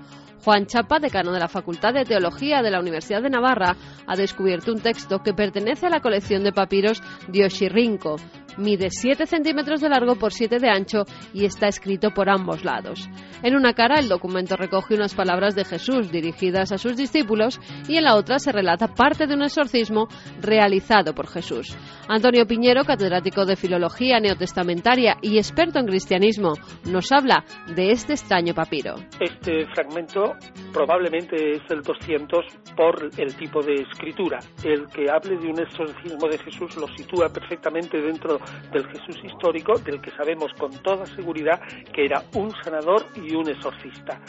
[0.44, 3.76] Juan Chapa, decano de la Facultad de Teología de la Universidad de Navarra,
[4.06, 8.16] ha descubierto un texto que pertenece a la colección de papiros de Oshirrinco.
[8.56, 13.08] Mide 7 centímetros de largo por 7 de ancho y está escrito por ambos lados.
[13.42, 17.96] En una cara el documento recoge unas palabras de Jesús dirigidas a sus discípulos y
[17.96, 20.08] en la otra se relata parte de un exorcismo
[20.40, 21.76] realizado por Jesús.
[22.08, 28.52] Antonio Piñero, catedrático de Filología Neotestamentaria y experto en cristianismo, nos habla de este extraño
[28.52, 28.96] papiro.
[29.20, 30.29] Este fragmento
[30.72, 32.44] probablemente es el 200
[32.76, 34.38] por el tipo de escritura.
[34.64, 38.38] El que hable de un exorcismo de Jesús lo sitúa perfectamente dentro
[38.72, 41.60] del Jesús histórico, del que sabemos con toda seguridad
[41.92, 44.20] que era un sanador y un exorcista.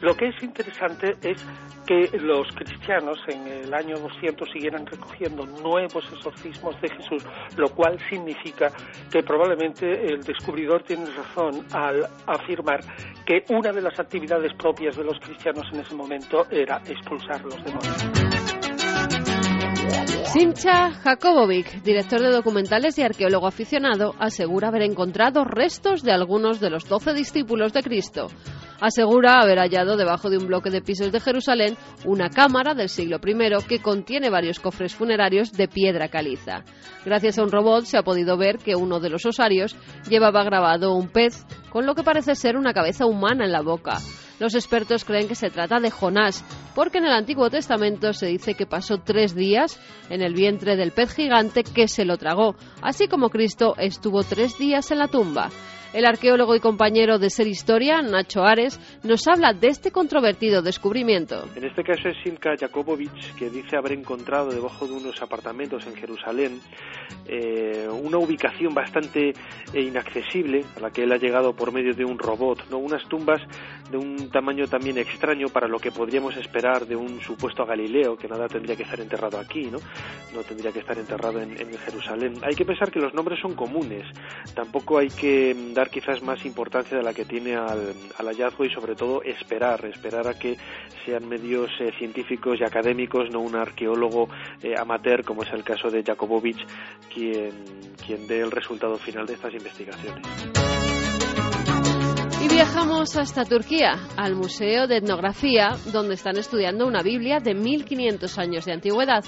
[0.00, 1.44] Lo que es interesante es
[1.84, 7.24] que los cristianos en el año 200 siguieran recogiendo nuevos exorcismos de Jesús,
[7.56, 8.70] lo cual significa
[9.10, 12.80] que probablemente el descubridor tiene razón al afirmar
[13.24, 17.62] que una de las actividades propias de los cristianos en ese momento era expulsar los
[17.64, 18.28] demonios.
[20.32, 26.68] Sincha Jakobovic, director de documentales y arqueólogo aficionado, asegura haber encontrado restos de algunos de
[26.68, 28.26] los doce discípulos de Cristo.
[28.80, 33.18] Asegura haber hallado debajo de un bloque de pisos de Jerusalén una cámara del siglo
[33.24, 36.62] I que contiene varios cofres funerarios de piedra caliza.
[37.04, 39.76] Gracias a un robot se ha podido ver que uno de los osarios
[40.08, 43.98] llevaba grabado un pez con lo que parece ser una cabeza humana en la boca.
[44.38, 48.54] Los expertos creen que se trata de Jonás, porque en el Antiguo Testamento se dice
[48.54, 53.08] que pasó tres días en el vientre del pez gigante que se lo tragó, así
[53.08, 55.50] como Cristo estuvo tres días en la tumba.
[55.94, 61.44] El arqueólogo y compañero de Ser Historia, Nacho Ares, nos habla de este controvertido descubrimiento.
[61.56, 65.94] En este caso es Silka Jakobovich, que dice haber encontrado debajo de unos apartamentos en
[65.96, 66.60] Jerusalén
[67.26, 72.04] eh, una ubicación bastante eh, inaccesible a la que él ha llegado por medio de
[72.04, 72.78] un robot, ¿no?
[72.78, 73.40] unas tumbas
[73.90, 78.28] de un tamaño también extraño para lo que podríamos esperar de un supuesto Galileo, que
[78.28, 79.78] nada tendría que estar enterrado aquí, no,
[80.34, 82.34] no tendría que estar enterrado en, en Jerusalén.
[82.42, 84.04] Hay que pensar que los nombres son comunes,
[84.54, 88.70] tampoco hay que dar quizás más importancia de la que tiene al, al hallazgo y
[88.70, 90.56] sobre todo esperar, esperar a que
[91.04, 94.28] sean medios eh, científicos y académicos, no un arqueólogo
[94.60, 96.66] eh, amateur como es el caso de Jakobovich,
[97.14, 97.52] quien,
[98.04, 100.77] quien dé el resultado final de estas investigaciones.
[102.50, 108.64] Viajamos hasta Turquía, al Museo de Etnografía, donde están estudiando una Biblia de 1500 años
[108.64, 109.24] de antigüedad.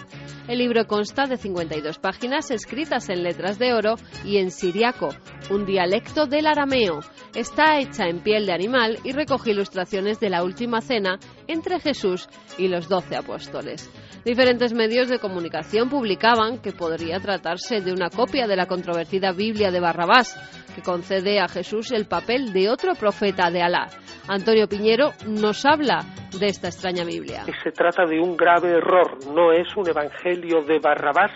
[0.48, 5.11] El libro consta de 52 páginas escritas en letras de oro y en siriaco,
[5.50, 7.00] un dialecto del arameo.
[7.35, 12.28] Está hecha en piel de animal y recoge ilustraciones de la última cena entre Jesús
[12.59, 13.90] y los doce apóstoles.
[14.24, 19.70] Diferentes medios de comunicación publicaban que podría tratarse de una copia de la controvertida Biblia
[19.70, 20.37] de Barrabás,
[20.74, 23.88] que concede a Jesús el papel de otro profeta de Alá.
[24.28, 26.04] Antonio Piñero nos habla
[26.38, 27.44] de esta extraña Biblia.
[27.64, 31.33] Se trata de un grave error, no es un evangelio de Barrabás,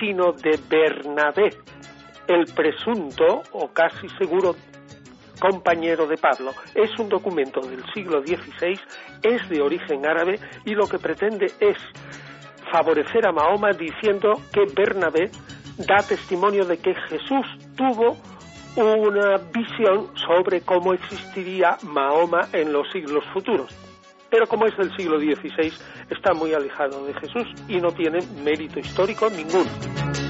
[0.00, 1.50] sino de Bernabé,
[2.28, 4.56] el presunto o casi seguro
[5.42, 6.52] compañero de Pablo.
[6.72, 8.78] Es un documento del siglo XVI,
[9.24, 11.76] es de origen árabe y lo que pretende es
[12.70, 15.30] favorecer a Mahoma diciendo que Bernabé
[15.78, 17.44] da testimonio de que Jesús
[17.76, 18.16] tuvo
[18.76, 23.74] una visión sobre cómo existiría Mahoma en los siglos futuros.
[24.30, 25.72] Pero como es del siglo XVI,
[26.08, 30.21] está muy alejado de Jesús y no tiene mérito histórico ninguno.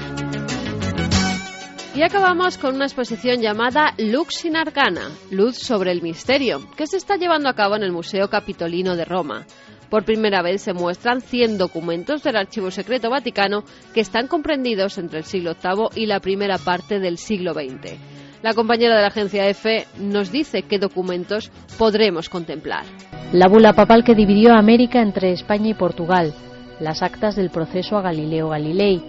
[1.95, 6.97] Y acabamos con una exposición llamada Lux in Arcana, Luz sobre el Misterio, que se
[6.97, 9.45] está llevando a cabo en el Museo Capitolino de Roma.
[9.91, 13.63] Por primera vez se muestran 100 documentos del Archivo Secreto Vaticano
[13.93, 17.99] que están comprendidos entre el siglo VIII y la primera parte del siglo XX.
[18.41, 22.85] La compañera de la agencia EFE nos dice qué documentos podremos contemplar.
[23.33, 26.33] La bula papal que dividió América entre España y Portugal,
[26.79, 28.99] las actas del proceso a Galileo Galilei,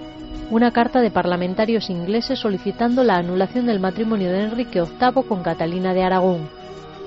[0.50, 5.94] una carta de parlamentarios ingleses solicitando la anulación del matrimonio de Enrique VIII con Catalina
[5.94, 6.48] de Aragón,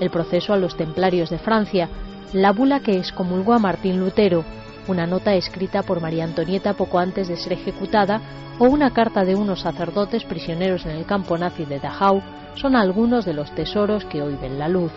[0.00, 1.88] el proceso a los templarios de Francia,
[2.32, 4.44] la bula que excomulgó a Martín Lutero,
[4.86, 8.20] una nota escrita por María Antonieta poco antes de ser ejecutada
[8.58, 12.22] o una carta de unos sacerdotes prisioneros en el campo nazi de Dachau
[12.54, 14.90] son algunos de los tesoros que hoy ven la luz.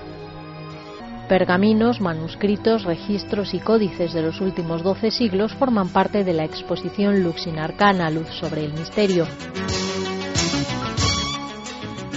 [1.32, 7.24] Pergaminos, manuscritos, registros y códices de los últimos doce siglos forman parte de la exposición
[7.24, 9.26] Luxin Arcana, Luz sobre el Misterio.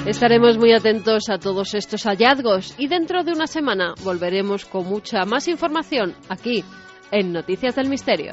[0.05, 5.25] Estaremos muy atentos a todos estos hallazgos y dentro de una semana volveremos con mucha
[5.25, 6.65] más información aquí
[7.13, 8.33] en Noticias del Misterio.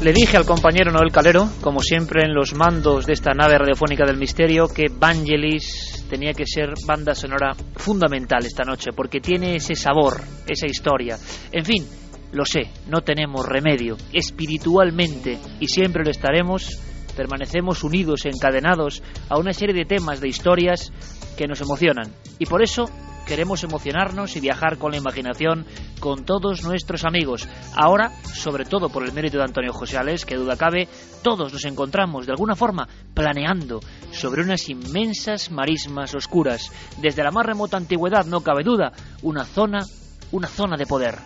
[0.00, 4.04] Le dije al compañero Noel Calero, como siempre en los mandos de esta nave radiofónica
[4.06, 9.74] del misterio, que Vangelis tenía que ser banda sonora fundamental esta noche, porque tiene ese
[9.74, 11.18] sabor, esa historia.
[11.50, 11.84] En fin,
[12.30, 13.96] lo sé, no tenemos remedio.
[14.12, 16.78] Espiritualmente, y siempre lo estaremos,
[17.16, 20.92] permanecemos unidos, encadenados a una serie de temas, de historias
[21.36, 22.12] que nos emocionan.
[22.38, 22.84] Y por eso
[23.28, 25.66] queremos emocionarnos y viajar con la imaginación
[26.00, 27.46] con todos nuestros amigos.
[27.76, 30.88] Ahora, sobre todo por el mérito de Antonio José Alés, que duda cabe,
[31.22, 33.80] todos nos encontramos de alguna forma planeando
[34.12, 36.72] sobre unas inmensas marismas oscuras.
[37.02, 39.84] Desde la más remota antigüedad, no cabe duda, una zona,
[40.32, 41.18] una zona de poder.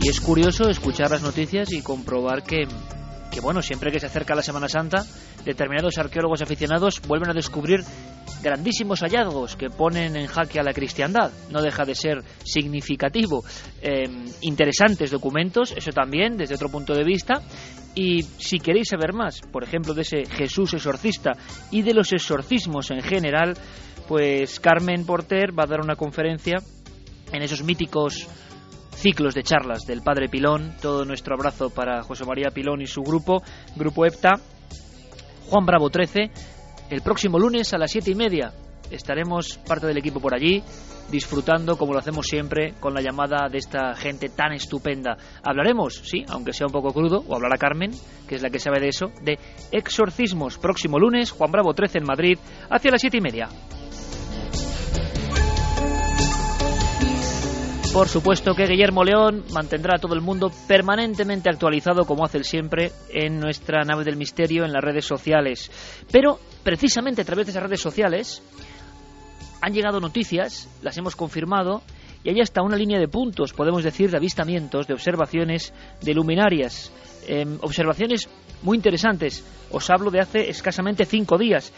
[0.00, 2.66] Y es curioso escuchar las noticias y comprobar que
[3.40, 5.04] bueno, siempre que se acerca la Semana Santa,
[5.44, 7.80] determinados arqueólogos aficionados vuelven a descubrir
[8.42, 11.30] grandísimos hallazgos que ponen en jaque a la cristiandad.
[11.50, 13.44] No deja de ser significativo.
[13.82, 17.42] Em, interesantes documentos, eso también, desde otro punto de vista.
[17.94, 21.32] Y si queréis saber más, por ejemplo, de ese Jesús exorcista
[21.70, 23.54] y de los exorcismos en general,
[24.06, 26.58] pues Carmen Porter va a dar una conferencia
[27.32, 28.26] en esos míticos
[28.98, 30.74] ciclos de charlas del Padre Pilón.
[30.82, 33.42] Todo nuestro abrazo para José María Pilón y su grupo,
[33.76, 34.40] Grupo EPTA.
[35.48, 36.30] Juan Bravo 13.
[36.90, 38.52] El próximo lunes a las siete y media
[38.90, 40.62] estaremos parte del equipo por allí,
[41.10, 45.16] disfrutando, como lo hacemos siempre, con la llamada de esta gente tan estupenda.
[45.42, 47.92] Hablaremos, sí, aunque sea un poco crudo, o hablará Carmen,
[48.26, 49.38] que es la que sabe de eso, de
[49.70, 50.58] exorcismos.
[50.58, 52.38] Próximo lunes, Juan Bravo 13 en Madrid,
[52.70, 53.48] hacia las siete y media.
[57.98, 62.92] Por supuesto que Guillermo León mantendrá a todo el mundo permanentemente actualizado, como hace siempre,
[63.12, 65.68] en nuestra nave del misterio, en las redes sociales.
[66.12, 68.40] Pero, precisamente a través de esas redes sociales,
[69.60, 71.82] han llegado noticias, las hemos confirmado,
[72.22, 76.92] y hay hasta una línea de puntos, podemos decir, de avistamientos, de observaciones de luminarias.
[77.26, 78.28] Em, observaciones
[78.62, 79.44] muy interesantes.
[79.72, 81.72] Os hablo de hace escasamente cinco días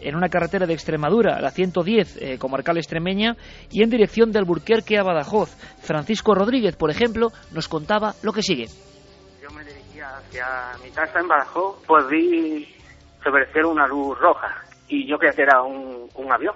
[0.00, 3.36] en una carretera de Extremadura, la 110, eh, comarcal extremeña,
[3.70, 5.50] y en dirección de Alburquerque a Badajoz.
[5.80, 8.66] Francisco Rodríguez, por ejemplo, nos contaba lo que sigue.
[9.42, 10.46] Yo me dirigía hacia
[10.82, 12.74] mi casa en Badajoz, pues vi
[13.22, 16.54] sobrecer una luz roja y yo creía que era un, un avión.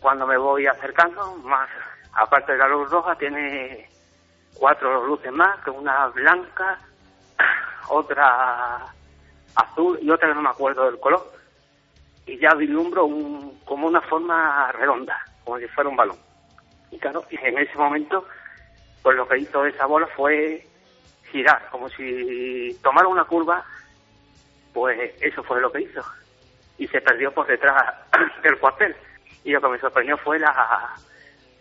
[0.00, 1.68] Cuando me voy acercando, más
[2.14, 3.88] aparte de la luz roja, tiene
[4.54, 6.78] cuatro luces más, que una blanca,
[7.88, 8.84] otra
[9.54, 11.39] azul y otra que no me acuerdo del color
[12.26, 16.18] y ya vislumbro un, como una forma redonda, como si fuera un balón.
[16.90, 18.26] Y claro, en ese momento,
[19.02, 20.66] pues lo que hizo esa bola fue
[21.30, 23.64] girar, como si tomara una curva,
[24.72, 26.02] pues eso fue lo que hizo.
[26.78, 27.94] Y se perdió por detrás
[28.42, 28.96] del cuartel.
[29.44, 30.94] Y lo que me sorprendió fue la,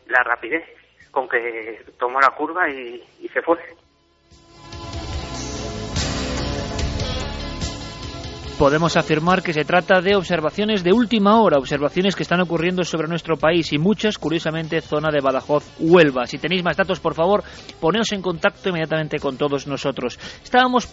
[0.07, 0.63] la rapidez
[1.11, 3.57] con que tomó la curva y, y se fue.
[8.59, 13.07] Podemos afirmar que se trata de observaciones de última hora, observaciones que están ocurriendo sobre
[13.07, 16.25] nuestro país y muchas, curiosamente, zona de Badajoz, Huelva.
[16.25, 17.41] Si tenéis más datos, por favor,
[17.79, 20.19] poneos en contacto inmediatamente con todos nosotros.
[20.43, 20.89] Estábamos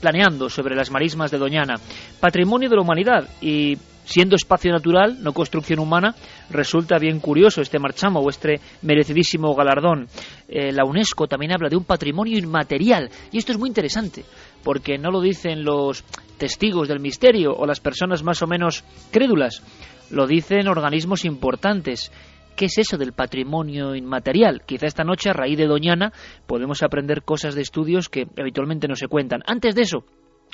[0.00, 1.74] planeando sobre las marismas de Doñana,
[2.18, 3.76] patrimonio de la humanidad y
[4.10, 6.16] siendo espacio natural, no construcción humana,
[6.50, 10.08] resulta bien curioso este marchamo o este merecidísimo galardón.
[10.48, 14.24] Eh, la UNESCO también habla de un patrimonio inmaterial y esto es muy interesante
[14.64, 16.02] porque no lo dicen los
[16.38, 18.82] testigos del misterio o las personas más o menos
[19.12, 19.62] crédulas,
[20.10, 22.10] lo dicen organismos importantes.
[22.56, 24.62] ¿Qué es eso del patrimonio inmaterial?
[24.66, 26.12] Quizá esta noche, a raíz de Doñana,
[26.48, 29.40] podemos aprender cosas de estudios que habitualmente no se cuentan.
[29.46, 30.04] Antes de eso,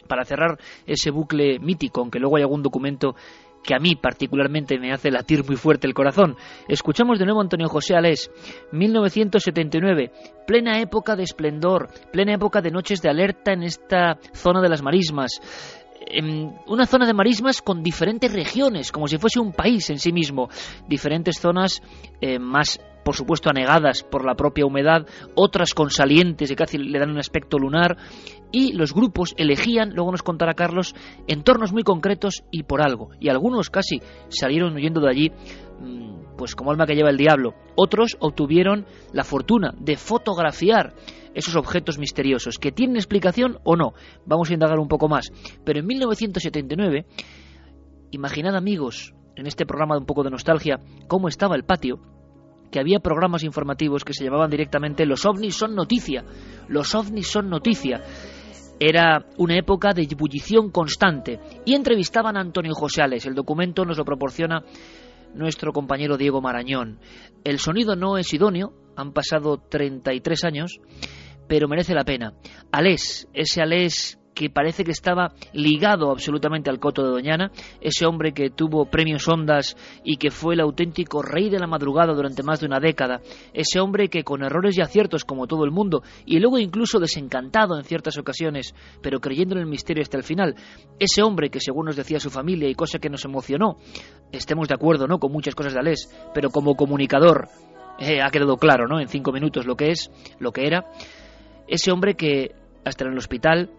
[0.06, 3.16] para cerrar ese bucle mítico, aunque luego hay algún documento
[3.66, 6.36] que a mí particularmente me hace latir muy fuerte el corazón.
[6.68, 8.30] Escuchamos de nuevo a Antonio José Alés,
[8.72, 10.12] 1979,
[10.46, 14.82] plena época de esplendor, plena época de noches de alerta en esta zona de las
[14.82, 15.40] marismas.
[16.08, 20.12] En una zona de marismas con diferentes regiones, como si fuese un país en sí
[20.12, 20.48] mismo,
[20.86, 21.82] diferentes zonas
[22.20, 25.06] eh, más por supuesto anegadas por la propia humedad,
[25.36, 27.96] otras con salientes que casi le dan un aspecto lunar,
[28.52, 30.94] y los grupos elegían, luego nos contará Carlos,
[31.26, 35.30] entornos muy concretos y por algo, y algunos casi salieron huyendo de allí
[35.80, 37.54] mm, pues como alma que lleva el diablo.
[37.76, 40.94] Otros obtuvieron la fortuna de fotografiar
[41.34, 43.92] esos objetos misteriosos, que tienen explicación o no.
[44.24, 45.30] Vamos a indagar un poco más.
[45.64, 47.06] Pero en 1979,
[48.10, 52.00] imaginad amigos, en este programa de un poco de nostalgia, cómo estaba el patio
[52.70, 56.24] que había programas informativos que se llamaban directamente Los ovnis son noticia.
[56.68, 58.02] Los ovnis son noticia.
[58.78, 64.04] Era una época de ebullición constante y entrevistaban a Antonio José El documento nos lo
[64.04, 64.62] proporciona
[65.34, 66.98] nuestro compañero Diego Marañón.
[67.44, 70.80] El sonido no es idóneo, han pasado 33 años,
[71.48, 72.34] pero merece la pena.
[72.72, 78.32] Alés, ese Alés que parece que estaba ligado absolutamente al Coto de Doñana, ese hombre
[78.32, 79.74] que tuvo premios Ondas
[80.04, 83.22] y que fue el auténtico rey de la madrugada durante más de una década,
[83.54, 87.78] ese hombre que con errores y aciertos como todo el mundo, y luego incluso desencantado
[87.78, 90.54] en ciertas ocasiones, pero creyendo en el misterio hasta el final,
[90.98, 93.78] ese hombre que según nos decía su familia y cosa que nos emocionó,
[94.32, 97.48] estemos de acuerdo, ¿no?, con muchas cosas de Alés, pero como comunicador,
[97.98, 100.90] eh, ha quedado claro, ¿no?, en cinco minutos lo que es, lo que era,
[101.68, 103.70] ese hombre que hasta en el hospital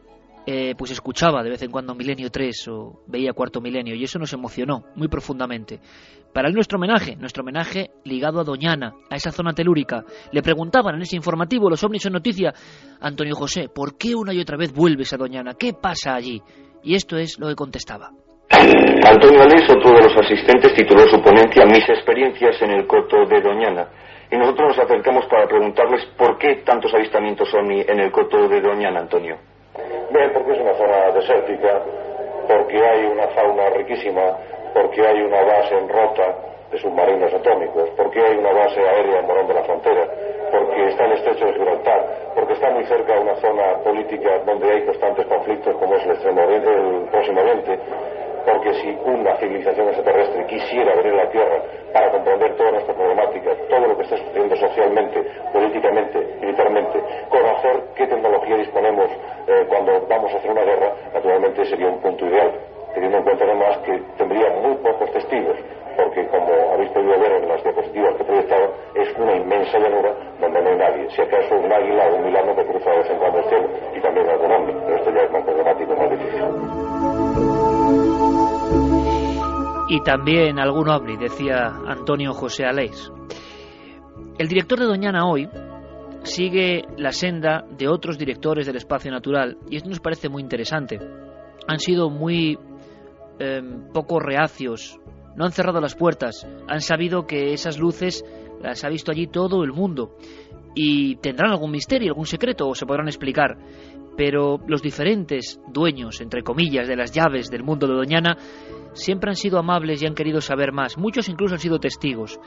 [0.50, 4.18] eh, pues escuchaba de vez en cuando Milenio 3 o veía Cuarto Milenio y eso
[4.18, 5.82] nos emocionó muy profundamente.
[6.34, 10.06] Para él nuestro homenaje, nuestro homenaje ligado a Doñana, a esa zona telúrica.
[10.32, 12.54] Le preguntaban en ese informativo, los ovnis en noticia,
[13.02, 15.56] Antonio José, ¿por qué una y otra vez vuelves a Doñana?
[15.60, 16.41] ¿Qué pasa allí?
[16.82, 18.12] Y esto es lo que contestaba.
[18.50, 23.41] Antonio Alés, otro de los asistentes, tituló su ponencia Mis experiencias en el coto de
[23.41, 23.89] Doñana.
[24.32, 28.62] Y nosotros nos acercamos para preguntarles por qué tantos avistamientos ovni en el coto de
[28.62, 29.57] Doñana, Antonio.
[30.10, 31.82] Bien, porque es una zona desértica,
[32.47, 34.38] porque hay una fauna riquísima,
[34.74, 36.36] porque hay una base en rota
[36.72, 40.08] de submarinos atómicos, porque hay una base aérea en Morón de la Frontera,
[40.51, 42.05] porque está el estrecho de Gibraltar,
[42.36, 46.12] porque está muy cerca de una zona política donde hay constantes conflictos como es el,
[46.12, 47.80] extremo, el próximo Oriente,
[48.48, 53.52] porque si una civilización extraterrestre quisiera venir a la Tierra para comprender toda nuestra problemática,
[53.70, 55.22] todo lo que está sucediendo socialmente,
[55.52, 59.12] políticamente, militarmente, conocer qué tecnología disponemos
[59.48, 62.54] eh, cuando vamos a hacer una guerra, naturalmente sería un punto ideal,
[62.93, 65.58] teniendo en cuenta además que tendría muy pocos testigos,
[65.98, 70.62] porque como habéis podido ver en las diapositivas que proyectaron, es una inmensa llanura donde
[70.62, 73.18] no hay nadie, si acaso un águila o un milano que cruza de vez en
[73.18, 76.86] cuando el cielo, y también algún hombre, pero esto ya es más problemático, más difícil.
[79.89, 83.09] Y también algún ovni, decía Antonio José Aleix.
[84.38, 85.47] El director de Doñana hoy
[86.23, 90.99] sigue la senda de otros directores del espacio natural y esto nos parece muy interesante.
[91.67, 92.59] Han sido muy
[93.39, 94.99] em, poco reacios,
[95.35, 98.25] no han cerrado las puertas, han sabido que esas luces
[98.61, 100.17] las ha visto allí todo el mundo
[100.75, 103.57] y tendrán algún misterio, algún secreto o se podrán explicar.
[104.17, 108.38] Pero los diferentes dueños, entre comillas, de las llaves del mundo de Doñana
[108.98, 110.98] siempre han sido amables y han querido saber más.
[110.98, 112.39] Muchos incluso han sido testigos.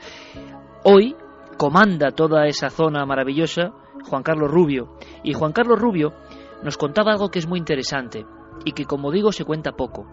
[0.83, 1.15] Hoy
[1.57, 3.73] comanda toda esa zona maravillosa
[4.09, 4.97] Juan Carlos Rubio.
[5.23, 6.13] Y Juan Carlos Rubio
[6.63, 8.25] nos contaba algo que es muy interesante
[8.65, 10.05] y que, como digo, se cuenta poco.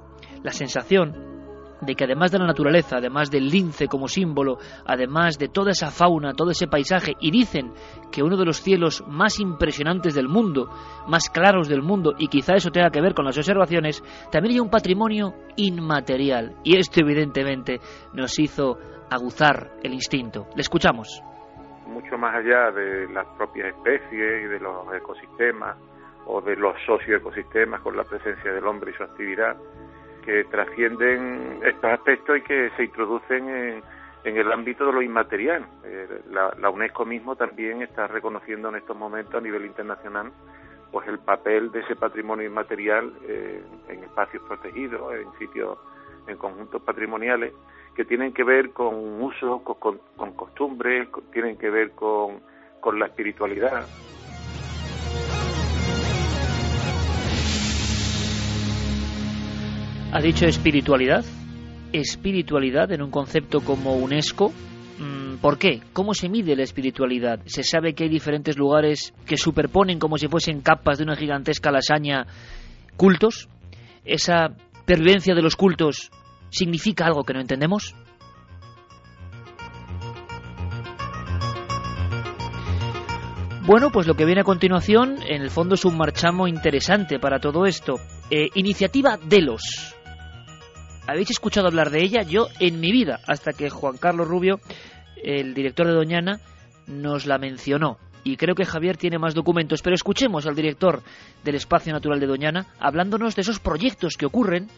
[0.42, 1.37] La sensación
[1.80, 5.90] de que además de la naturaleza, además del lince como símbolo, además de toda esa
[5.90, 7.72] fauna, todo ese paisaje, y dicen
[8.10, 10.70] que uno de los cielos más impresionantes del mundo,
[11.06, 14.60] más claros del mundo, y quizá eso tenga que ver con las observaciones, también hay
[14.60, 16.56] un patrimonio inmaterial.
[16.64, 17.80] Y esto evidentemente
[18.12, 18.78] nos hizo
[19.10, 20.46] aguzar el instinto.
[20.54, 21.22] Le escuchamos.
[21.86, 25.76] Mucho más allá de las propias especies y de los ecosistemas
[26.26, 29.56] o de los socioecosistemas con la presencia del hombre y su actividad,
[30.28, 33.82] que trascienden estos aspectos y que se introducen en,
[34.36, 35.64] el ámbito de lo inmaterial.
[35.84, 40.30] Eh, la, UNESCO mismo también está reconociendo en estos momentos a nivel internacional
[40.92, 45.78] pues el papel de ese patrimonio inmaterial eh, en espacios protegidos, en sitios,
[46.26, 47.54] en conjuntos patrimoniales
[47.96, 52.42] que tienen que ver con usos, con, con costumbres, tienen que ver con
[52.98, 53.86] la espiritualidad.
[60.10, 61.24] Ha dicho espiritualidad.
[61.92, 64.52] Espiritualidad en un concepto como UNESCO.
[64.98, 65.82] Mm, ¿Por qué?
[65.92, 67.40] ¿Cómo se mide la espiritualidad?
[67.44, 71.70] Se sabe que hay diferentes lugares que superponen como si fuesen capas de una gigantesca
[71.70, 72.26] lasaña
[72.96, 73.48] cultos.
[74.04, 74.56] Esa
[74.86, 76.10] pervivencia de los cultos
[76.48, 77.94] significa algo que no entendemos?
[83.66, 87.38] Bueno, pues lo que viene a continuación, en el fondo es un marchamo interesante para
[87.38, 87.96] todo esto.
[88.30, 89.94] Eh, iniciativa Delos.
[91.08, 92.20] ¿Habéis escuchado hablar de ella?
[92.20, 94.60] Yo en mi vida, hasta que Juan Carlos Rubio,
[95.16, 96.38] el director de Doñana,
[96.86, 97.96] nos la mencionó.
[98.24, 101.02] Y creo que Javier tiene más documentos, pero escuchemos al director
[101.44, 104.68] del Espacio Natural de Doñana hablándonos de esos proyectos que ocurren,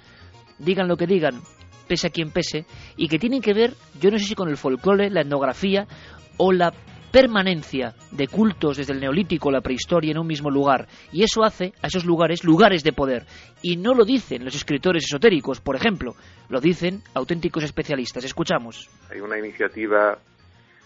[0.61, 1.43] digan lo que digan,
[1.89, 2.64] pese a quien pese,
[2.97, 5.89] y que tienen que ver, yo no sé si con el folclore, la etnografía
[6.37, 6.72] o la
[7.11, 10.87] permanencia de cultos desde el neolítico la prehistoria en un mismo lugar.
[11.13, 13.25] Y eso hace a esos lugares lugares de poder.
[13.63, 16.15] Y no lo dicen los escritores esotéricos por ejemplo
[16.49, 18.25] lo dicen auténticos especialistas.
[18.25, 18.89] Escuchamos.
[19.11, 20.19] Hay una iniciativa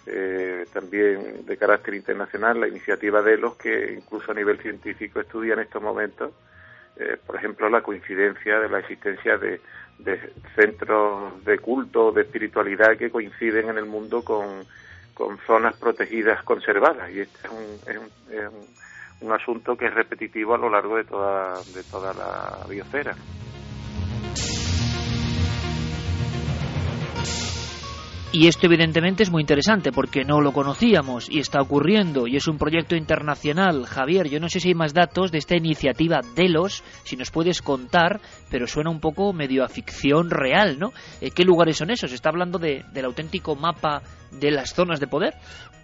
[0.06, 5.54] eh, también de carácter internacional la iniciativa de los que incluso a nivel científico estudia
[5.54, 6.32] en estos momentos.
[6.96, 9.60] Eh, por ejemplo la coincidencia de la existencia de,
[9.98, 14.64] de centros de culto de espiritualidad que coinciden en el mundo con
[15.14, 19.86] con zonas protegidas conservadas y este es un, es un, es un, un asunto que
[19.86, 23.14] es repetitivo a lo largo de toda, de toda la biosfera.
[28.34, 32.48] Y esto evidentemente es muy interesante porque no lo conocíamos y está ocurriendo y es
[32.48, 33.86] un proyecto internacional.
[33.86, 37.62] Javier, yo no sé si hay más datos de esta iniciativa Delos, si nos puedes
[37.62, 38.20] contar,
[38.50, 40.92] pero suena un poco medio a ficción real, ¿no?
[41.20, 42.10] Eh, ¿Qué lugares son esos?
[42.10, 45.34] ¿Está hablando de, del auténtico mapa de las zonas de poder?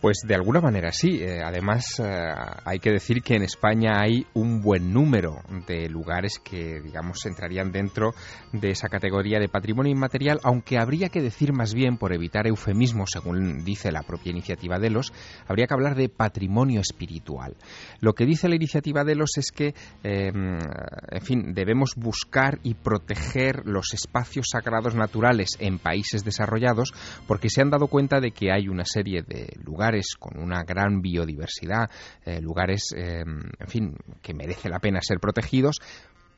[0.01, 1.23] Pues de alguna manera sí.
[1.23, 2.33] Eh, además, eh,
[2.65, 7.71] hay que decir que en España hay un buen número de lugares que, digamos, entrarían
[7.71, 8.15] dentro
[8.53, 13.11] de esa categoría de patrimonio inmaterial, aunque habría que decir más bien, por evitar eufemismos,
[13.13, 15.13] según dice la propia iniciativa de los,
[15.47, 17.57] habría que hablar de patrimonio espiritual.
[18.01, 22.75] Lo que dice la iniciativa de los es que, eh, en fin, debemos buscar y
[22.75, 26.93] proteger los espacios sagrados naturales en países desarrollados
[27.27, 31.01] porque se han dado cuenta de que hay una serie de lugares con una gran
[31.01, 31.91] biodiversidad,
[32.25, 35.77] eh, lugares, eh, en fin, que merece la pena ser protegidos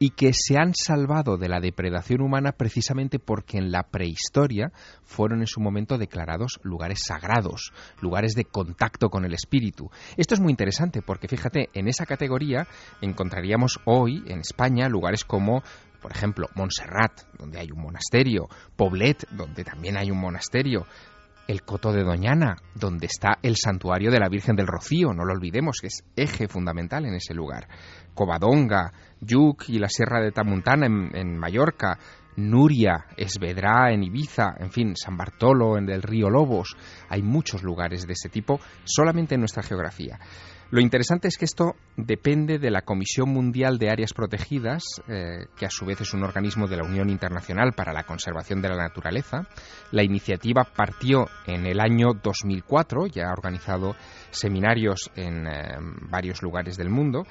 [0.02, 4.72] y que se han salvado de la depredación humana precisamente porque en la prehistoria
[5.04, 9.92] fueron en su momento declarados lugares sagrados, lugares de contacto con el espíritu.
[10.16, 12.66] Esto es muy interesante porque fíjate, en esa categoría
[13.00, 15.62] encontraríamos hoy en España lugares como
[16.00, 20.84] por ejemplo, Montserrat, donde hay un monasterio, Poblet, donde también hay un monasterio,
[21.46, 25.32] el Coto de Doñana, donde está el santuario de la Virgen del Rocío, no lo
[25.32, 27.68] olvidemos, que es eje fundamental en ese lugar.
[28.14, 31.98] Covadonga, Yuc y la Sierra de Tamuntana en, Mallorca,
[32.36, 36.76] Nuria, Esvedra en Ibiza, en fin, San Bartolo en el río Lobos.
[37.08, 40.18] Hay muchos lugares de ese tipo solamente en nuestra geografía.
[40.72, 45.66] Lo interesante es que esto depende de la Comisión Mundial de Áreas Protegidas, eh, que
[45.66, 48.76] a su vez es un organismo de la Unión Internacional para la Conservación de la
[48.76, 49.46] Naturaleza.
[49.90, 53.94] La iniciativa partió en el año 2004, ya ha organizado
[54.30, 55.76] seminarios en eh,
[56.08, 57.26] varios lugares del mundo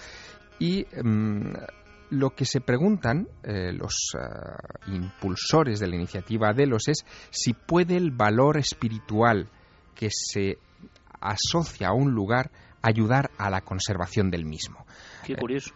[0.61, 1.53] y mm,
[2.11, 7.97] lo que se preguntan eh, los uh, impulsores de la iniciativa Delos es si puede
[7.97, 9.49] el valor espiritual
[9.95, 10.59] que se
[11.19, 12.51] asocia a un lugar
[12.83, 14.85] ayudar a la conservación del mismo.
[15.25, 15.73] Qué curioso.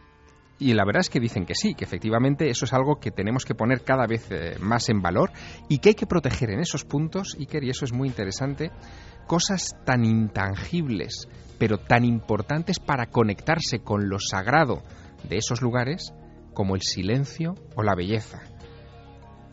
[0.57, 3.43] Y la verdad es que dicen que sí, que efectivamente eso es algo que tenemos
[3.43, 5.31] que poner cada vez eh, más en valor
[5.67, 8.71] y que hay que proteger en esos puntos, Iker, y eso es muy interesante,
[9.27, 11.27] cosas tan intangibles,
[11.57, 14.81] pero tan importantes para conectarse con lo sagrado
[15.27, 16.13] de esos lugares,
[16.53, 18.39] como el silencio o la belleza.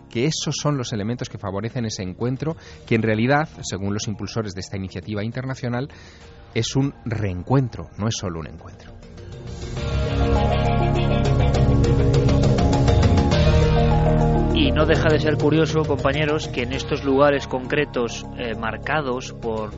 [0.09, 4.53] Que esos son los elementos que favorecen ese encuentro, que en realidad, según los impulsores
[4.53, 5.89] de esta iniciativa internacional,
[6.55, 9.02] es un reencuentro, no es solo un encuentro.
[14.55, 19.71] Y no deja de ser curioso, compañeros, que en estos lugares concretos eh, marcados por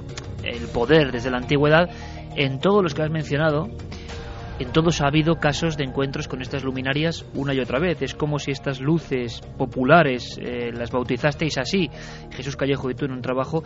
[0.43, 1.89] el poder desde la antigüedad,
[2.37, 3.69] en todos los que has mencionado,
[4.61, 8.01] en todos ha habido casos de encuentros con estas luminarias una y otra vez.
[8.03, 11.91] Es como si estas luces populares eh, las bautizasteis así.
[12.31, 13.65] Jesús Callejo y tú en un trabajo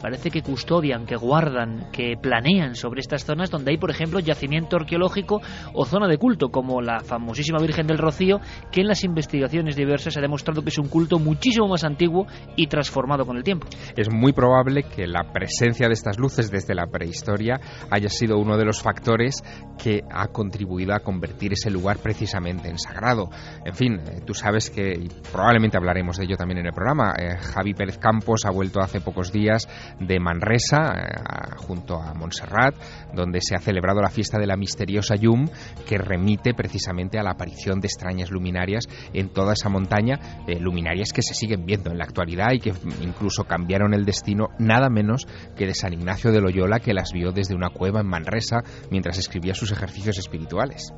[0.00, 4.76] parece que custodian, que guardan, que planean sobre estas zonas donde hay, por ejemplo, yacimiento
[4.76, 5.40] arqueológico
[5.74, 10.16] o zona de culto, como la famosísima Virgen del Rocío, que en las investigaciones diversas
[10.16, 13.66] ha demostrado que es un culto muchísimo más antiguo y transformado con el tiempo.
[13.96, 17.60] Es muy probable que la presencia de estas luces desde la prehistoria
[17.90, 19.42] haya sido uno de los factores
[19.82, 23.30] que ha contribuido a convertir ese lugar precisamente en sagrado.
[23.64, 27.14] En fin, eh, tú sabes que, y probablemente hablaremos de ello también en el programa,
[27.18, 29.68] eh, Javi Pérez Campos ha vuelto hace pocos días
[30.00, 32.74] de Manresa, eh, junto a Montserrat,
[33.14, 35.48] donde se ha celebrado la fiesta de la misteriosa Yum,
[35.86, 40.18] que remite precisamente a la aparición de extrañas luminarias en toda esa montaña,
[40.60, 44.88] luminarias que se siguen viendo en la actualidad y que incluso cambiaron el destino nada
[44.88, 45.26] menos
[45.56, 49.18] que de San Ignacio de Loyola, que las vio desde una cueva en Manresa mientras
[49.18, 50.92] escribía sus ejercicios espirituales.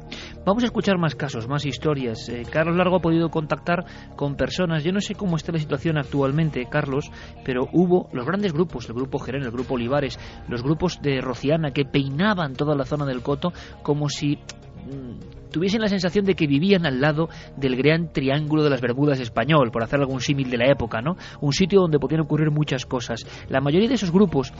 [0.44, 2.28] Vamos a escuchar más casos, más historias.
[2.28, 3.84] Eh, Carlos Largo ha podido contactar
[4.16, 4.84] con personas.
[4.84, 7.10] Yo no sé cómo está la situación actualmente, Carlos,
[7.44, 10.18] pero hubo los grandes grupos, el grupo Jerén, el grupo Olivares,
[10.48, 13.52] los grupos de Rociana que peinaban toda la zona del Coto
[13.82, 18.70] como si mm, tuviesen la sensación de que vivían al lado del gran triángulo de
[18.70, 21.16] las Bermudas español, por hacer algún símil de la época, ¿no?
[21.40, 23.24] Un sitio donde podían ocurrir muchas cosas.
[23.48, 24.52] La mayoría de esos grupos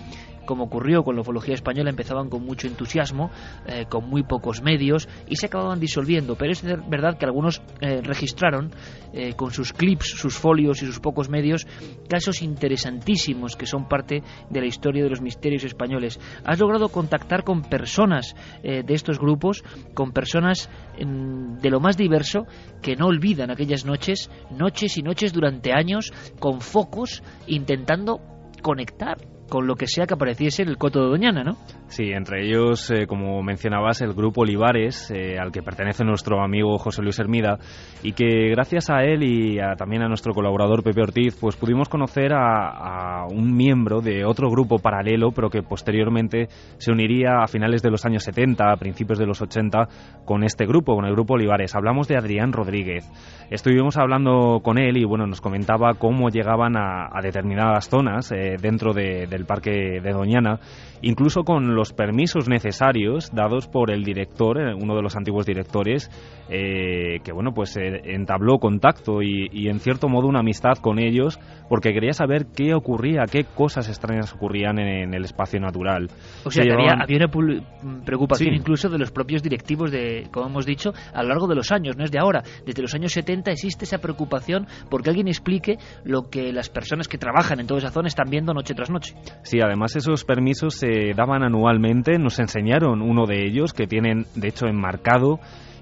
[0.51, 3.31] como ocurrió con la ufología española, empezaban con mucho entusiasmo,
[3.69, 6.35] eh, con muy pocos medios y se acababan disolviendo.
[6.35, 8.73] Pero es verdad que algunos eh, registraron
[9.13, 11.69] eh, con sus clips, sus folios y sus pocos medios
[12.09, 16.19] casos interesantísimos que son parte de la historia de los misterios españoles.
[16.45, 19.63] Has logrado contactar con personas de estos grupos,
[19.95, 22.47] con personas de lo más diverso
[22.83, 28.21] que no olvidan aquellas noches, noches y noches durante años, con focos intentando
[28.63, 29.19] conectar
[29.51, 31.57] con lo que sea que apareciese en el Coto de Doñana, ¿no?
[31.89, 36.79] Sí, entre ellos, eh, como mencionabas, el grupo Olivares, eh, al que pertenece nuestro amigo
[36.79, 37.59] José Luis Hermida,
[38.03, 42.33] y que gracias a él y también a nuestro colaborador Pepe Ortiz, pues pudimos conocer
[42.33, 46.49] a, un miembro de otro grupo paralelo, pero que posteriormente
[46.79, 49.89] se uniría a finales de los años 70, a principios de los 80,
[50.25, 51.75] con este grupo, con el grupo Olivares.
[51.75, 53.05] Hablamos de Adrián Rodríguez.
[53.51, 58.95] Estuvimos hablando con él y bueno, nos comentaba cómo llegaban a, determinadas zonas eh, dentro
[58.95, 60.61] del parque de Doñana,
[61.03, 66.11] incluso con los permisos necesarios dados por el director, eh, uno de los antiguos directores,
[66.49, 71.39] eh, que bueno, pues eh, entabló contacto y, en cierto modo una amistad con ellos
[71.69, 76.09] porque quería saber qué ocurría, qué cosas extrañas ocurrían en, el espacio natural.
[76.45, 81.23] O sea, había, una preocupación incluso de los propios directivos de, como hemos dicho, a
[81.23, 83.99] lo largo de los años, no es de ahora, desde los años 70 existe esa
[83.99, 88.29] preocupación porque alguien explique lo que las personas que trabajan en toda esa zona están
[88.29, 89.15] viendo noche tras noche.
[89.43, 94.49] Sí, además esos permisos se daban anualmente nos enseñaron uno de ellos que tienen de
[94.49, 95.41] hecho enmarcado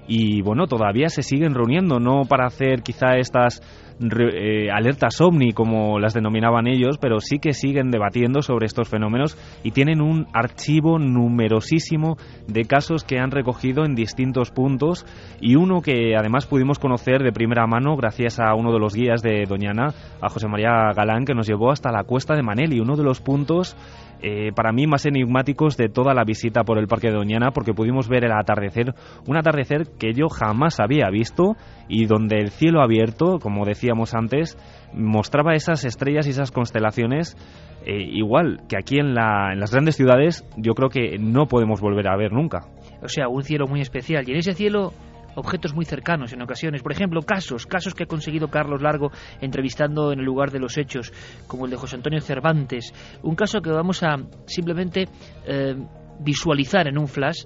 [0.09, 3.61] y bueno, todavía se siguen reuniendo, no para hacer quizá estas
[4.01, 9.37] eh, alertas ovni como las denominaban ellos, pero sí que siguen debatiendo sobre estos fenómenos
[9.63, 15.05] y tienen un archivo numerosísimo de casos que han recogido en distintos puntos
[15.41, 19.21] y uno que además pudimos conocer de primera mano gracias a uno de los guías
[19.21, 22.95] de Doñana, a José María Galán, que nos llevó hasta la cuesta de Maneli, uno
[22.95, 23.77] de los puntos
[24.21, 27.73] eh, para mí más enigmáticos de toda la visita por el Parque de Doñana porque
[27.73, 28.93] pudimos ver el atardecer,
[29.27, 31.55] un atardecer que yo jamás había visto
[31.87, 34.57] y donde el cielo abierto, como decíamos antes,
[34.93, 37.37] mostraba esas estrellas y esas constelaciones
[37.85, 41.79] eh, igual que aquí en, la, en las grandes ciudades yo creo que no podemos
[41.79, 42.67] volver a ver nunca.
[43.01, 44.91] O sea, un cielo muy especial y en ese cielo
[45.35, 46.81] objetos muy cercanos en ocasiones.
[46.81, 49.11] Por ejemplo, casos, casos que ha conseguido Carlos Largo
[49.41, 51.11] entrevistando en el lugar de los hechos,
[51.47, 52.93] como el de José Antonio Cervantes.
[53.23, 55.07] Un caso que vamos a simplemente
[55.45, 55.75] eh,
[56.19, 57.43] visualizar en un flash,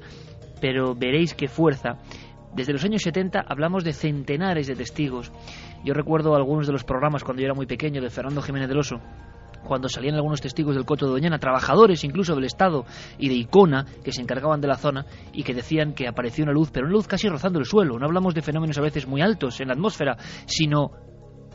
[0.59, 1.97] pero veréis qué fuerza.
[2.55, 5.31] Desde los años 70 hablamos de centenares de testigos.
[5.83, 8.77] Yo recuerdo algunos de los programas cuando yo era muy pequeño de Fernando Jiménez del
[8.77, 9.01] Oso,
[9.63, 12.85] cuando salían algunos testigos del Coto de Doñana, trabajadores incluso del Estado
[13.17, 16.53] y de Icona, que se encargaban de la zona y que decían que apareció una
[16.53, 17.97] luz, pero una luz casi rozando el suelo.
[17.97, 20.91] No hablamos de fenómenos a veces muy altos en la atmósfera, sino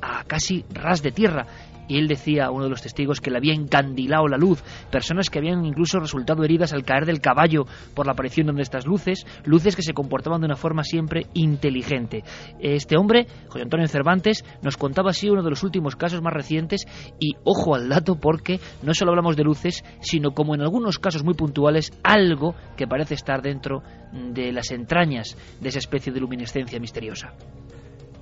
[0.01, 1.47] a casi ras de tierra
[1.89, 5.39] y él decía, uno de los testigos, que le había encandilado la luz, personas que
[5.39, 7.64] habían incluso resultado heridas al caer del caballo
[7.95, 12.22] por la aparición de estas luces, luces que se comportaban de una forma siempre inteligente.
[12.61, 16.86] Este hombre, José Antonio Cervantes, nos contaba así uno de los últimos casos más recientes
[17.18, 21.24] y ojo al dato porque no solo hablamos de luces, sino como en algunos casos
[21.24, 23.82] muy puntuales, algo que parece estar dentro
[24.12, 27.32] de las entrañas de esa especie de luminescencia misteriosa.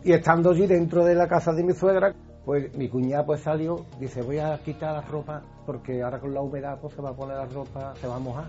[0.05, 2.15] Y estando allí dentro de la casa de mi suegra,
[2.47, 6.41] pues mi cuñada pues salió, dice voy a quitar la ropa porque ahora con la
[6.41, 8.47] humedad pues se va a poner la ropa, se va a mojar.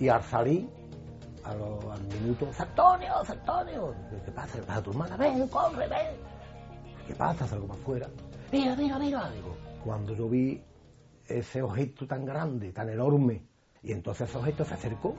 [0.00, 0.68] Y al salir,
[1.44, 3.94] a los, al minuto, ¡Santonio, Santonio!
[4.24, 4.58] ¿Qué pasa?
[4.58, 5.16] ¿Qué pasa tu hermana?
[5.16, 6.16] Ven, corre, ven.
[7.06, 7.46] ¿Qué pasa?
[7.46, 8.08] Salgo para afuera.
[8.50, 9.30] Mira, mira, mira.
[9.30, 10.60] Digo, cuando yo vi
[11.28, 13.46] ese objeto tan grande, tan enorme,
[13.84, 15.14] y entonces ese objeto se acercó,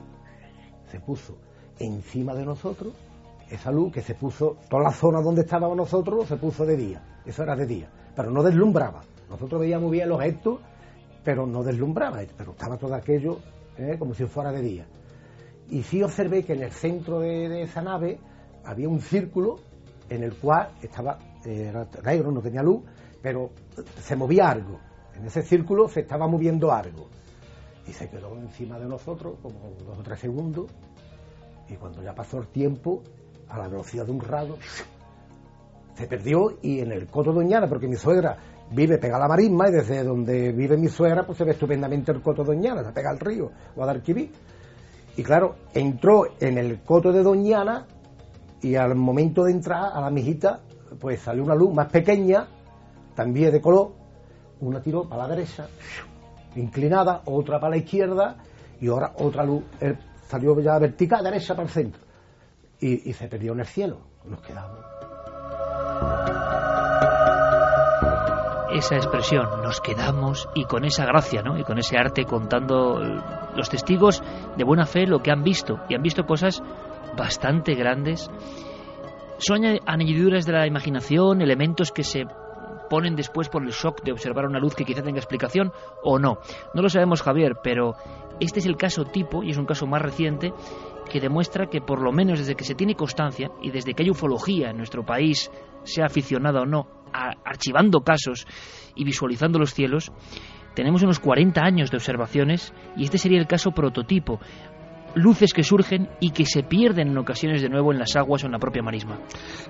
[0.90, 1.38] se puso
[1.78, 2.92] encima de nosotros
[3.50, 7.17] esa luz que se puso, toda la zona donde estábamos nosotros se puso de día,
[7.30, 9.02] eso era de día, pero no deslumbraba.
[9.28, 10.60] Nosotros veíamos bien los gestos,
[11.22, 13.38] pero no deslumbraba, pero estaba todo aquello
[13.76, 13.96] ¿eh?
[13.98, 14.86] como si fuera de día.
[15.70, 18.18] y sí observé que en el centro de, esa nave
[18.64, 19.56] había un círculo
[20.08, 22.82] en el cual estaba era negro, no tenía luz,
[23.22, 23.50] pero
[24.00, 24.78] se movía algo.
[25.14, 27.08] En ese círculo se estaba moviendo algo.
[27.86, 30.66] Y se quedó encima de nosotros como dos o tres segundos.
[31.68, 33.02] Y cuando ya pasó el tiempo,
[33.48, 34.56] a la velocidad de un rayo,
[35.98, 38.36] se perdió y en el Coto Doñana, porque mi suegra
[38.70, 42.12] vive pegada a la marisma y desde donde vive mi suegra pues se ve estupendamente
[42.12, 44.30] el Coto Doñana, se pega al río Guadalquivir.
[45.16, 47.86] Y claro, entró en el Coto de Doñana
[48.62, 50.60] y al momento de entrar a la mijita
[51.00, 52.46] pues salió una luz más pequeña,
[53.16, 53.90] también de color,
[54.60, 55.66] una tiró para la derecha,
[56.54, 58.36] inclinada, otra para la izquierda
[58.80, 59.64] y ahora otra luz
[60.28, 62.02] salió ya vertical, derecha para el centro.
[62.80, 64.97] Y se perdió en el cielo, nos quedamos.
[68.72, 71.58] Esa expresión, nos quedamos y con esa gracia, ¿no?
[71.58, 73.00] Y con ese arte contando
[73.54, 74.22] los testigos
[74.56, 76.62] de buena fe lo que han visto y han visto cosas
[77.16, 78.30] bastante grandes.
[79.38, 82.26] Son añadiduras de la imaginación, elementos que se
[82.90, 86.38] ponen después por el shock de observar una luz que quizá tenga explicación o no.
[86.74, 87.94] No lo sabemos, Javier, pero
[88.40, 90.52] este es el caso tipo y es un caso más reciente
[91.08, 94.10] que demuestra que por lo menos desde que se tiene constancia y desde que hay
[94.10, 95.50] ufología en nuestro país,
[95.82, 98.46] sea aficionada o no, archivando casos
[98.94, 100.12] y visualizando los cielos,
[100.74, 104.40] tenemos unos 40 años de observaciones y este sería el caso prototipo
[105.18, 108.46] luces que surgen y que se pierden en ocasiones de nuevo en las aguas o
[108.46, 109.18] en la propia marisma.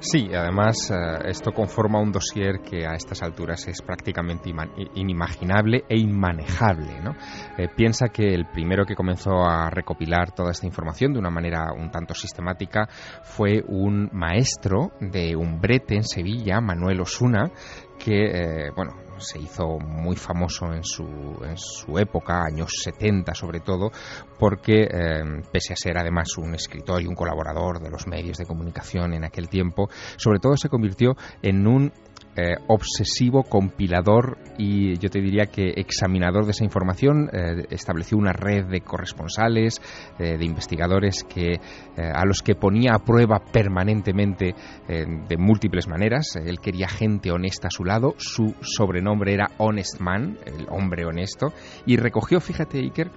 [0.00, 4.50] Sí, además eh, esto conforma un dossier que a estas alturas es prácticamente
[4.94, 7.00] inimaginable e inmanejable.
[7.02, 7.12] ¿no?
[7.56, 11.72] Eh, piensa que el primero que comenzó a recopilar toda esta información de una manera
[11.76, 12.88] un tanto sistemática
[13.22, 17.50] fue un maestro de un brete en Sevilla, Manuel Osuna,
[17.98, 21.04] que, eh, bueno, se hizo muy famoso en su,
[21.42, 23.90] en su época, años 70 sobre todo,
[24.38, 28.46] porque eh, pese a ser además un escritor y un colaborador de los medios de
[28.46, 31.92] comunicación en aquel tiempo, sobre todo se convirtió en un
[32.40, 37.28] eh, obsesivo compilador y yo te diría que examinador de esa información.
[37.32, 39.80] Eh, estableció una red de corresponsales,
[40.18, 41.60] de investigadores que,
[41.96, 44.54] a los que ponía a prueba permanentemente
[44.86, 46.36] de múltiples maneras.
[46.36, 48.14] Él quería gente honesta a su lado.
[48.18, 51.52] Su sobrenombre era Honest Man, el hombre honesto.
[51.86, 53.10] Y recogió, fíjate, Iker,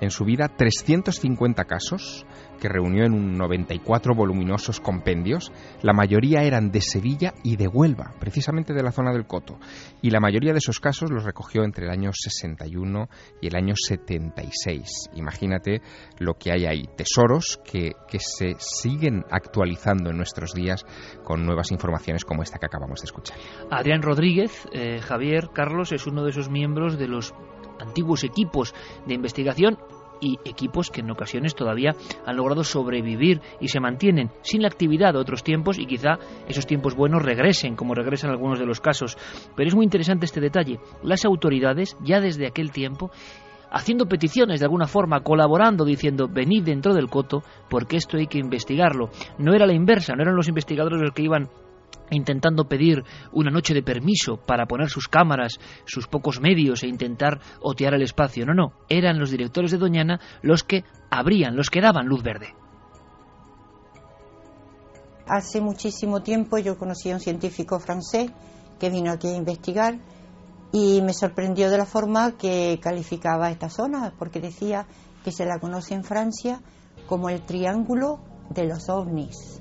[0.00, 2.26] en su vida 350 casos
[2.60, 5.52] que reunió en un 94 voluminosos compendios.
[5.82, 9.58] La mayoría eran de Sevilla y de Huelva, precisamente de la zona del Coto.
[10.02, 13.08] Y la mayoría de esos casos los recogió entre el año 61
[13.40, 15.10] y el año 76.
[15.14, 15.80] Imagínate
[16.18, 16.88] lo que hay ahí.
[16.96, 20.84] Tesoros que, que se siguen actualizando en nuestros días
[21.24, 23.38] con nuevas informaciones como esta que acabamos de escuchar.
[23.70, 27.34] Adrián Rodríguez, eh, Javier Carlos, es uno de esos miembros de los
[27.80, 28.74] antiguos equipos
[29.06, 29.78] de investigación
[30.20, 31.94] y equipos que en ocasiones todavía
[32.26, 36.66] han logrado sobrevivir y se mantienen sin la actividad de otros tiempos y quizá esos
[36.66, 39.16] tiempos buenos regresen, como regresan algunos de los casos.
[39.56, 40.78] Pero es muy interesante este detalle.
[41.02, 43.10] Las autoridades, ya desde aquel tiempo,
[43.70, 48.38] haciendo peticiones de alguna forma, colaborando, diciendo, venid dentro del coto, porque esto hay que
[48.38, 49.10] investigarlo.
[49.38, 51.50] No era la inversa, no eran los investigadores los que iban
[52.10, 57.40] intentando pedir una noche de permiso para poner sus cámaras, sus pocos medios e intentar
[57.60, 58.46] otear el espacio.
[58.46, 62.54] No, no, eran los directores de Doñana los que abrían, los que daban luz verde.
[65.26, 68.30] Hace muchísimo tiempo yo conocí a un científico francés
[68.78, 69.98] que vino aquí a investigar
[70.70, 74.86] y me sorprendió de la forma que calificaba esta zona, porque decía
[75.24, 76.60] que se la conoce en Francia
[77.06, 78.18] como el triángulo
[78.50, 79.60] de los ovnis.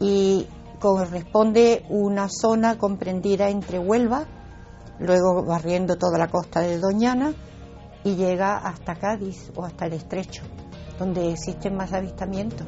[0.00, 0.46] Y
[0.78, 4.26] corresponde una zona comprendida entre Huelva,
[4.98, 7.32] luego barriendo toda la costa de Doñana
[8.04, 10.42] y llega hasta Cádiz o hasta el Estrecho,
[10.98, 12.66] donde existen más avistamientos.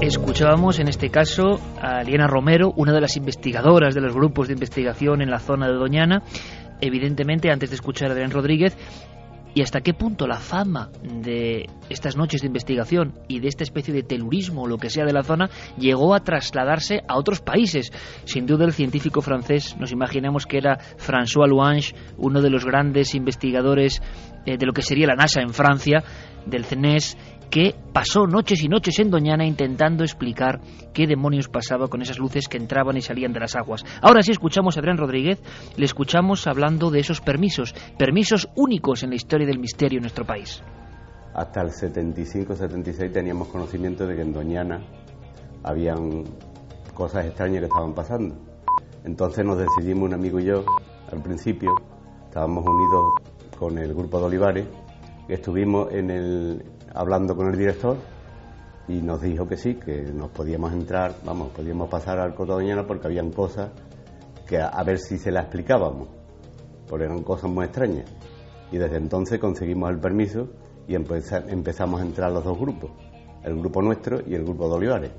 [0.00, 4.54] Escuchábamos en este caso a Liena Romero, una de las investigadoras de los grupos de
[4.54, 6.22] investigación en la zona de Doñana.
[6.80, 8.76] Evidentemente, antes de escuchar a Adrián Rodríguez,
[9.54, 13.92] y hasta qué punto la fama de estas noches de investigación y de esta especie
[13.92, 17.92] de telurismo o lo que sea de la zona llegó a trasladarse a otros países.
[18.24, 23.14] Sin duda el científico francés, nos imaginamos que era François Louange, uno de los grandes
[23.14, 24.00] investigadores
[24.46, 26.02] eh, de lo que sería la NASA en Francia,
[26.46, 27.16] del CNES,
[27.52, 30.62] que pasó noches y noches en Doñana intentando explicar
[30.94, 33.84] qué demonios pasaba con esas luces que entraban y salían de las aguas.
[34.00, 35.38] Ahora sí escuchamos a Adrián Rodríguez,
[35.76, 40.24] le escuchamos hablando de esos permisos, permisos únicos en la historia del misterio en nuestro
[40.24, 40.62] país.
[41.34, 44.82] Hasta el 75-76 teníamos conocimiento de que en Doñana
[45.62, 46.24] habían
[46.94, 48.34] cosas extrañas que estaban pasando.
[49.04, 50.64] Entonces nos decidimos un amigo y yo,
[51.12, 51.74] al principio,
[52.24, 53.12] estábamos unidos
[53.58, 54.66] con el grupo de Olivares
[55.28, 56.64] estuvimos en el,
[56.94, 57.96] hablando con el director
[58.88, 62.86] y nos dijo que sí, que nos podíamos entrar, vamos, podíamos pasar al Coto Doñana
[62.86, 63.70] porque habían cosas
[64.46, 66.08] que a, ver si se las explicábamos,
[66.88, 68.10] porque eran cosas muy extrañas.
[68.70, 70.48] Y desde entonces conseguimos el permiso
[70.88, 72.90] y empezamos a entrar los dos grupos,
[73.44, 75.12] el grupo nuestro y el grupo de Olivares.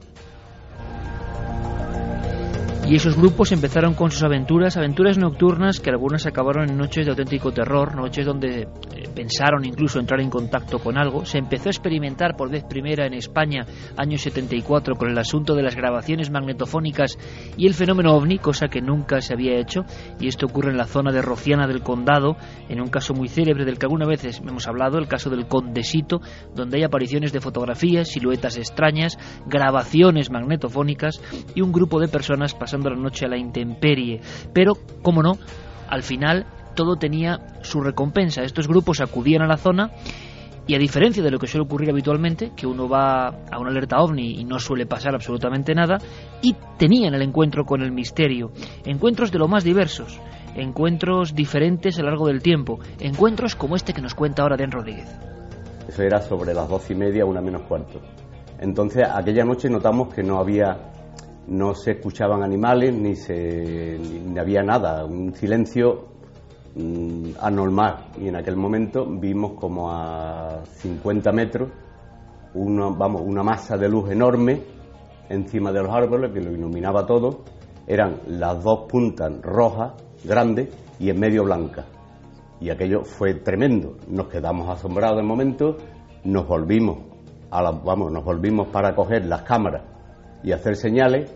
[2.86, 7.12] Y esos grupos empezaron con sus aventuras, aventuras nocturnas que algunas acabaron en noches de
[7.12, 11.26] auténtico terror, noches donde eh, pensaron incluso entrar en contacto con algo.
[11.26, 13.66] Se empezó a experimentar por vez primera en España,
[13.98, 17.18] año 74, con el asunto de las grabaciones magnetofónicas
[17.58, 19.82] y el fenómeno ovni, cosa que nunca se había hecho.
[20.20, 22.36] Y esto ocurre en la zona de Rociana del Condado,
[22.70, 26.22] en un caso muy célebre del que algunas veces hemos hablado, el caso del Condesito,
[26.56, 31.22] donde hay apariciones de fotografías, siluetas extrañas, grabaciones magnetofónicas
[31.56, 34.22] y un grupo de personas pasando la noche a la intemperie.
[34.54, 35.38] Pero, como no,
[35.88, 38.44] al final todo tenía su recompensa.
[38.44, 39.92] Estos grupos acudían a la zona
[40.66, 44.00] y a diferencia de lo que suele ocurrir habitualmente, que uno va a una alerta
[44.00, 45.98] ovni y no suele pasar absolutamente nada,
[46.42, 48.52] y tenían el encuentro con el misterio.
[48.86, 50.20] Encuentros de lo más diversos,
[50.56, 54.72] encuentros diferentes a lo largo del tiempo, encuentros como este que nos cuenta ahora Dan
[54.72, 55.14] Rodríguez.
[55.88, 58.00] Eso era sobre las doce y media, una menos cuarto.
[58.60, 60.92] Entonces, aquella noche notamos que no había
[61.48, 66.13] no se escuchaban animales ni, se, ni había nada, un silencio
[66.76, 68.08] mm, anormal.
[68.20, 71.70] Y en aquel momento vimos como a 50 metros
[72.54, 74.62] una, vamos, una masa de luz enorme
[75.30, 77.44] encima de los árboles que lo iluminaba todo.
[77.88, 79.94] Eran las dos puntas rojas,
[80.24, 80.70] grandes,
[81.00, 81.86] y en medio blancas.
[82.62, 83.98] Y aquello fue tremendo.
[84.08, 85.78] Nos quedamos asombrados de momento,
[86.24, 87.00] nos volvimos,
[87.52, 89.84] a vamos, nos volvimos para coger las cámaras
[90.44, 91.34] y hacer señales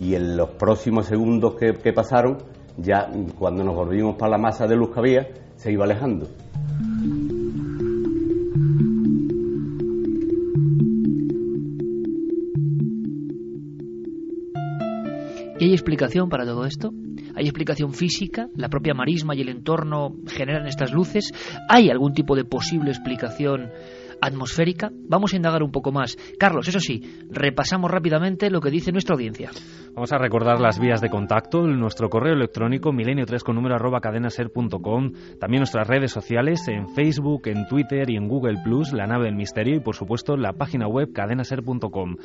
[0.00, 2.38] y en los próximos segundos que, pasaron,
[2.76, 3.08] ya
[3.38, 6.28] cuando nos volvimos para la masa de luz que había, se iba alejando.
[15.58, 16.92] ¿Y hay explicación para todo esto?
[17.36, 18.48] ¿Hay explicación física?
[18.54, 21.32] ¿La propia marisma y el entorno generan estas luces?
[21.68, 23.70] ¿Hay algún tipo de posible explicación
[24.20, 24.90] atmosférica?
[25.08, 26.16] Vamos a indagar un poco más.
[26.38, 29.50] Carlos, eso sí, repasamos rápidamente lo que dice nuestra audiencia.
[29.94, 35.12] Vamos a recordar las vías de contacto, nuestro correo electrónico milenio3 con número arroba cadenaser.com,
[35.38, 39.36] también nuestras redes sociales en Facebook, en Twitter y en Google Plus, La Nave del
[39.36, 42.16] Misterio y por supuesto la página web cadenaser.com.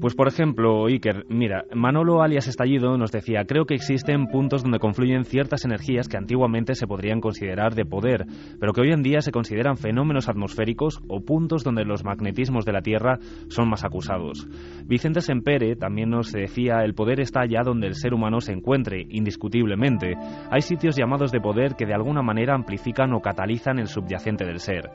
[0.00, 4.78] Pues por ejemplo, Iker, mira, Manolo alias Estallido nos decía, creo que existen puntos donde
[4.78, 8.26] confluyen ciertas energías que antiguamente se podrían considerar de poder,
[8.60, 12.72] pero que hoy en día se consideran fenómenos atmosféricos o puntos donde los magnetismos de
[12.72, 13.18] la Tierra
[13.48, 14.48] son más acusados.
[14.86, 19.04] Vicente Sempere también nos decía, el poder está allá donde el ser humano se encuentre,
[19.10, 20.14] indiscutiblemente.
[20.50, 24.58] Hay sitios llamados de poder que de alguna manera amplifican o catalizan el subyacente del
[24.58, 24.88] ser.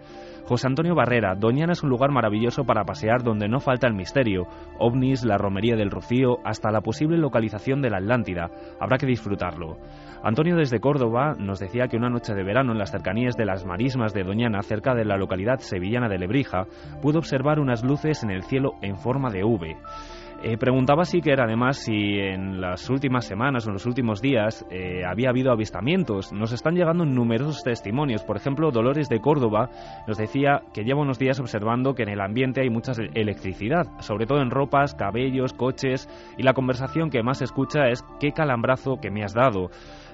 [0.46, 4.48] José Antonio Barrera, Doñana es un lugar maravilloso para pasear donde no falta el misterio,
[4.80, 8.50] ovnis, la romería del Rocío, hasta la posible localización de la Atlántida.
[8.80, 9.78] Habrá que disfrutarlo.
[10.24, 13.66] Antonio desde Córdoba nos decía que una noche de verano en las cercanías de las
[13.66, 16.66] marismas de Doñana, cerca de la localidad sevillana de Lebrija,
[17.02, 19.76] pudo observar unas luces en el cielo en forma de V.
[20.46, 24.22] Eh, preguntaba si que era además si en las últimas semanas o en los últimos
[24.22, 26.34] días eh, había habido avistamientos.
[26.34, 28.24] Nos están llegando numerosos testimonios.
[28.24, 29.70] Por ejemplo, Dolores de Córdoba
[30.06, 34.26] nos decía que lleva unos días observando que en el ambiente hay mucha electricidad, sobre
[34.26, 39.12] todo en ropas, cabellos, coches, y la conversación que más escucha es qué calambrazo que
[39.12, 39.70] me has dado.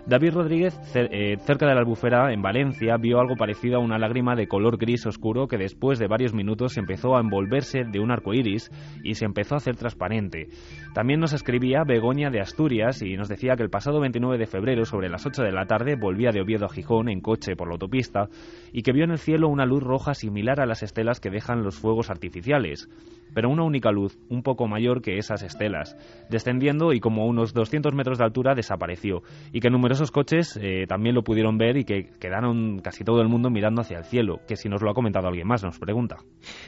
[0.10, 4.36] David Rodríguez, eh, cerca de la albufera, en Valencia, vio algo parecido a una lágrima
[4.36, 8.34] de color gris oscuro que después de varios minutos empezó a envolverse de un arco
[8.34, 8.72] iris
[9.04, 10.48] y se empezó a hacer transparente.
[10.94, 14.86] También nos escribía Begoña de Asturias y nos decía que el pasado 29 de febrero,
[14.86, 17.74] sobre las 8 de la tarde, volvía de Oviedo a Gijón en coche por la
[17.74, 18.28] autopista
[18.74, 21.64] y que vio en el cielo una luz roja similar a las estelas que dejan
[21.64, 22.90] los fuegos artificiales
[23.34, 25.96] pero una única luz, un poco mayor que esas estelas,
[26.30, 29.22] descendiendo y como a unos 200 metros de altura desapareció,
[29.52, 33.28] y que numerosos coches eh, también lo pudieron ver y que quedaron casi todo el
[33.28, 36.18] mundo mirando hacia el cielo, que si nos lo ha comentado alguien más, nos pregunta.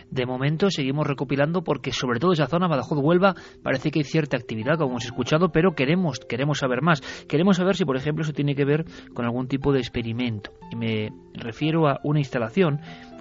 [0.09, 4.91] De momento seguimos recopilando porque sobre todo esa zona, Badajoz-Huelva, parece que cierta actividad, como
[4.91, 7.01] hemos escuchado, pero queremos, queremos saber más.
[7.27, 10.51] Queremos saber si, por ejemplo, eso tiene que ver con algún tipo de experimento.
[10.71, 12.79] Y me refiero a una instalación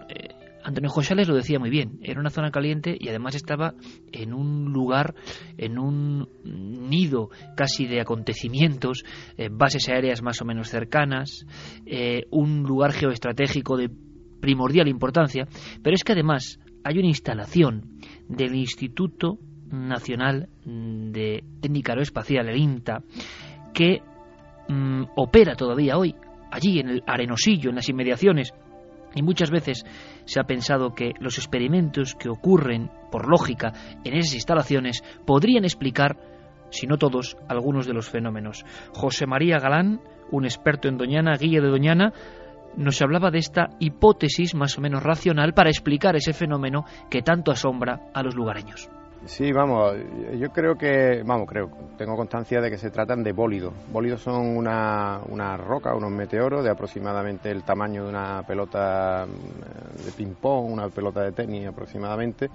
[0.09, 3.74] eh, Antonio Josales lo decía muy bien, era una zona caliente y además estaba
[4.12, 5.14] en un lugar,
[5.57, 9.05] en un nido casi de acontecimientos,
[9.38, 11.47] eh, bases aéreas más o menos cercanas,
[11.86, 13.91] eh, un lugar geoestratégico de
[14.41, 15.47] primordial importancia,
[15.82, 19.38] pero es que además hay una instalación del Instituto
[19.71, 23.03] Nacional de Técnica Aeroespacial, el INTA,
[23.73, 24.03] que
[24.68, 26.14] mm, opera todavía hoy,
[26.51, 28.53] allí en el Arenosillo, en las inmediaciones
[29.14, 29.85] Y muchas veces
[30.25, 33.73] se ha pensado que los experimentos que ocurren, por lógica,
[34.05, 36.16] en esas instalaciones podrían explicar,
[36.71, 38.64] si no todos, algunos de los fenómenos.
[38.93, 40.01] José María Galán,
[40.31, 42.12] un experto en Doñana, guía de Doñana,
[42.77, 47.51] nos hablaba de esta hipótesis más o menos racional para explicar ese fenómeno que tanto
[47.51, 48.89] asombra a los lugareños.
[49.27, 49.97] Sí, vamos,
[50.39, 53.75] yo creo que, vamos, creo, tengo constancia de que se tratan de bólidos.
[53.93, 60.05] Bólidos son una, una roca, unos meteoros de aproximadamente el tamaño de una pelota mm,
[60.07, 62.49] de ping-pong, una pelota de tenis aproximadamente,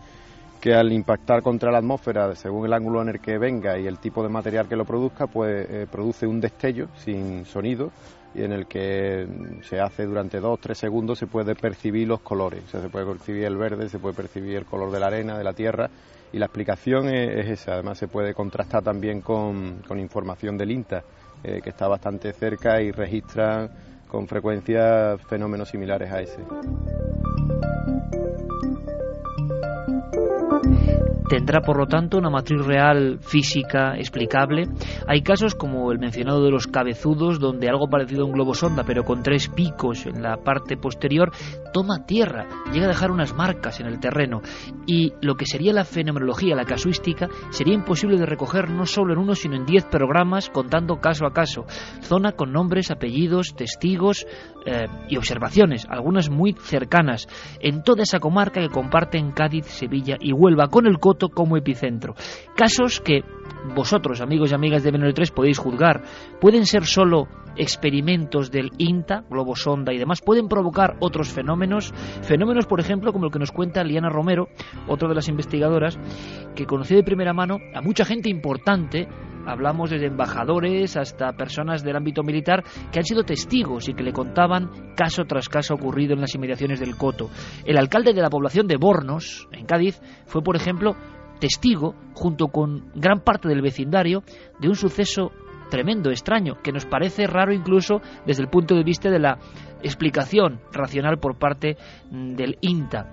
[0.59, 3.99] que al impactar contra la atmósfera, según el ángulo en el que venga y el
[3.99, 7.91] tipo de material que lo produzca, pues eh, produce un destello sin sonido
[8.34, 9.28] y en el que
[9.61, 13.05] se hace durante dos, tres segundos se puede percibir los colores, o sea, se puede
[13.05, 15.89] percibir el verde, se puede percibir el color de la arena, de la tierra
[16.36, 17.75] y la explicación es, esa.
[17.75, 21.01] Además se puede contrastar también con, información del INTA,
[21.41, 23.69] eh, que está bastante cerca y registra
[24.09, 26.39] con frecuencia fenómenos similares a ese.
[31.28, 34.67] Tendrá por lo tanto una matriz real física explicable.
[35.07, 38.84] Hay casos como el mencionado de los cabezudos, donde algo parecido a un globo sonda,
[38.84, 41.32] pero con tres picos en la parte posterior,
[41.73, 44.41] toma tierra, llega a dejar unas marcas en el terreno.
[44.86, 49.19] Y lo que sería la fenomenología, la casuística, sería imposible de recoger no solo en
[49.19, 51.65] uno, sino en diez programas, contando caso a caso.
[52.01, 54.26] Zona con nombres, apellidos, testigos
[54.65, 57.28] eh, y observaciones, algunas muy cercanas,
[57.59, 60.99] en toda esa comarca que comparten Cádiz, Sevilla y Huelva, con el
[61.34, 62.16] como epicentro.
[62.55, 63.24] Casos que
[63.74, 66.03] vosotros, amigos y amigas de Menor 3, podéis juzgar.
[66.39, 72.66] Pueden ser solo experimentos del INTA, globo sonda y demás, pueden provocar otros fenómenos, fenómenos,
[72.66, 74.49] por ejemplo, como el que nos cuenta Liana Romero,
[74.88, 75.97] otra de las investigadoras,
[76.55, 79.07] que conoció de primera mano a mucha gente importante,
[79.46, 84.14] hablamos desde embajadores hasta personas del ámbito militar, que han sido testigos y que le
[84.14, 87.30] contaban caso tras caso ocurrido en las inmediaciones del Coto.
[87.66, 90.96] El alcalde de la población de Bornos, en Cádiz, fue, por ejemplo,
[91.39, 94.24] testigo, junto con gran parte del vecindario,
[94.60, 95.32] de un suceso
[95.70, 99.39] tremendo, extraño, que nos parece raro incluso desde el punto de vista de la
[99.82, 101.78] explicación racional por parte
[102.12, 103.12] del INTA.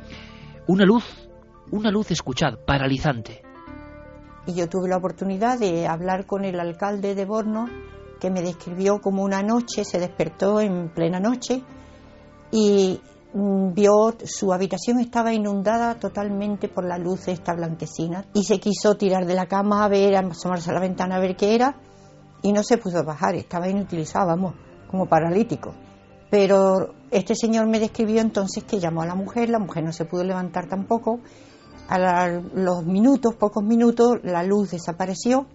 [0.66, 1.28] Una luz,
[1.70, 3.51] una luz, escuchad, paralizante.
[4.47, 7.68] Y yo tuve la oportunidad de hablar con el alcalde de Borno,
[8.20, 11.62] que me describió como una noche, se despertó en plena noche
[12.51, 13.01] y
[13.34, 18.61] Mm, vio su habitación estaba inundada totalmente por la luz de esta blanquecina y se
[18.61, 21.55] quiso tirar de la cama a ver, a asomarse a la ventana a ver qué
[21.55, 21.74] era
[22.43, 24.36] y no se pudo bajar, estaba inutilizado,
[24.86, 25.72] como paralítico.
[26.30, 30.05] Pero este señor me describió entonces que llamó a la mujer, la mujer no se
[30.05, 31.20] pudo levantar tampoco.
[31.89, 35.47] A los minutos, pocos minutos, la luz desapareció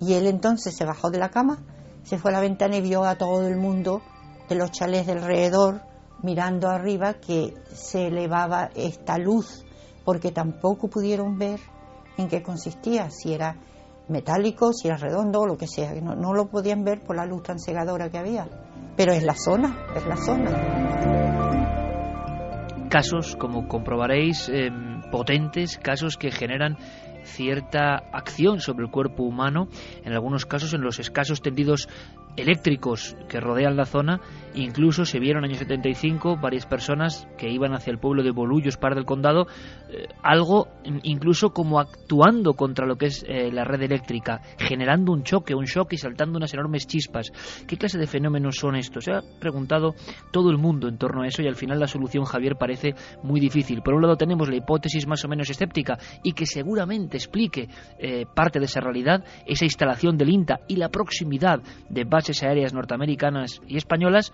[0.00, 1.58] y él entonces se bajó de la cama,
[2.02, 4.02] se fue a la ventana y vio a todo el mundo
[4.48, 5.80] de los chalés de alrededor
[6.22, 9.64] mirando arriba que se elevaba esta luz,
[10.04, 11.60] porque tampoco pudieron ver
[12.16, 13.56] en qué consistía, si era
[14.08, 17.26] metálico, si era redondo o lo que sea, no, no lo podían ver por la
[17.26, 18.48] luz tan cegadora que había.
[18.96, 20.50] Pero es la zona, es la zona.
[22.88, 26.76] Casos, como comprobaréis, em, potentes, casos que generan
[27.24, 29.68] cierta acción sobre el cuerpo humano,
[30.04, 31.88] en algunos casos en los escasos tendidos
[32.36, 34.20] eléctricos que rodean la zona.
[34.54, 38.30] Incluso se vieron en el año 75 varias personas que iban hacia el pueblo de
[38.30, 39.46] Bolullos, par del condado,
[39.90, 40.68] eh, algo
[41.02, 45.64] incluso como actuando contra lo que es eh, la red eléctrica, generando un choque, un
[45.64, 47.32] shock y saltando unas enormes chispas.
[47.66, 49.04] ¿Qué clase de fenómenos son estos?
[49.04, 49.94] Se ha preguntado
[50.30, 53.40] todo el mundo en torno a eso y al final la solución, Javier, parece muy
[53.40, 53.82] difícil.
[53.82, 57.68] Por un lado tenemos la hipótesis más o menos escéptica y que seguramente explique
[57.98, 62.72] eh, parte de esa realidad, esa instalación del INTA y la proximidad de bases aéreas
[62.72, 64.32] norteamericanas y españolas,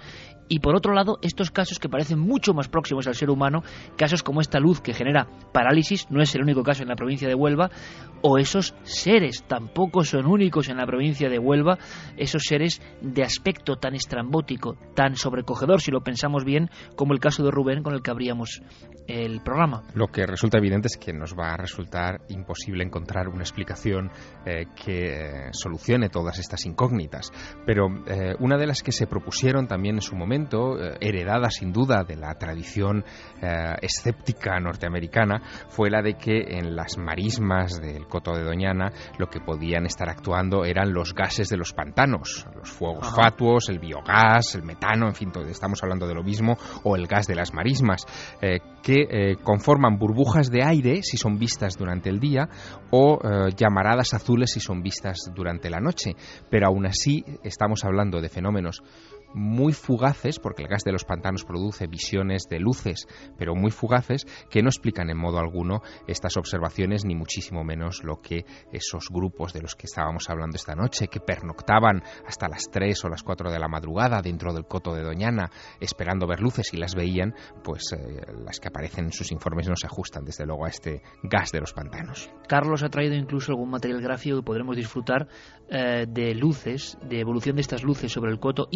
[0.51, 3.63] y por otro lado estos casos que parecen mucho más próximos al ser humano,
[3.97, 7.29] casos como esta luz que genera parálisis, no es el único caso en la provincia
[7.29, 7.71] de Huelva,
[8.23, 11.79] o esos seres tampoco son únicos en la provincia de Huelva,
[12.17, 17.45] esos seres de aspecto tan estrambótico, tan sobrecogedor, si lo pensamos bien, como el caso
[17.45, 18.61] de Rubén con el que abríamos
[19.07, 19.83] el programa.
[19.95, 24.11] Lo que resulta evidente es que nos va a resultar imposible encontrar una explicación
[24.45, 27.33] eh, que eh, solucione todas estas incógnitas,
[27.65, 30.40] pero eh, una de las que se propusieron también en su momento,
[31.01, 33.05] heredada sin duda de la tradición
[33.83, 39.41] escéptica norteamericana, fue la de que en las marismas del Coto de Doñana lo que
[39.41, 44.63] podían estar actuando eran los gases de los pantanos, los fuegos fatuos, el biogás, el
[44.63, 48.07] metano, en fin, estamos hablando de lo mismo, o el gas de las marismas,
[48.83, 52.49] que eh, conforman burbujas de aire si son vistas durante el día
[52.91, 56.17] o eh, llamaradas azules si son vistas durante la noche.
[56.49, 58.83] Pero aún así estamos hablando de fenómenos
[59.35, 63.07] muy fugaces, porque el gas de los pantanos produce visiones de luces,
[63.39, 68.21] pero muy fugaces, que no explican en modo alguno estas observaciones, ni muchísimo menos lo
[68.21, 73.05] que esos grupos de los que estábamos hablando esta noche, que pernoctaban hasta las 3
[73.05, 75.51] o las 4 de la madrugada dentro del coto de Doñana,
[75.81, 79.77] esperando ver luces y las veían, pues eh, las que aparecen en sus informes no
[79.77, 82.31] se ajustan, desde luego, a este gas de los pantanos.
[82.49, 85.29] Carlos ha traído incluso algún material gráfico que podremos disfrutar
[85.69, 88.69] eh, de luces, de evolución de estas luces sobre el coto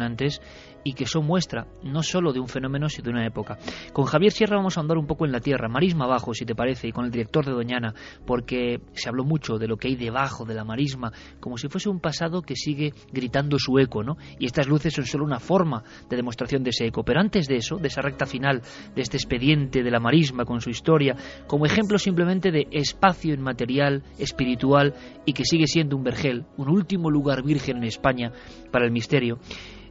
[0.00, 0.40] impresionantes
[0.82, 3.58] y que son muestra no solo de un fenómeno, sino de una época.
[3.92, 6.54] Con Javier Sierra vamos a andar un poco en la tierra, marisma abajo, si te
[6.54, 7.94] parece, y con el director de Doñana,
[8.26, 11.90] porque se habló mucho de lo que hay debajo de la marisma, como si fuese
[11.90, 14.16] un pasado que sigue gritando su eco, ¿no?
[14.38, 17.04] Y estas luces son solo una forma de demostración de ese eco.
[17.04, 18.62] Pero antes de eso, de esa recta final,
[18.94, 21.14] de este expediente de la marisma con su historia,
[21.46, 24.94] como ejemplo simplemente de espacio inmaterial, espiritual
[25.26, 28.32] y que sigue siendo un vergel, un último lugar virgen en España
[28.70, 29.38] para el misterio.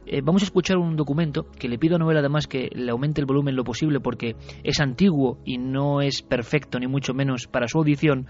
[0.06, 3.20] Eh, vamos a escuchar un documento que le pido a Noel además que le aumente
[3.20, 7.68] el volumen lo posible porque es antiguo y no es perfecto ni mucho menos para
[7.68, 8.26] su audición.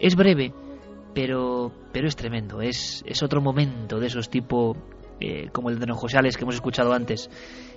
[0.00, 0.52] Es breve,
[1.14, 2.60] pero, pero es tremendo.
[2.60, 4.76] Es, es otro momento de esos tipo
[5.20, 7.30] eh, como el de Don José que hemos escuchado antes.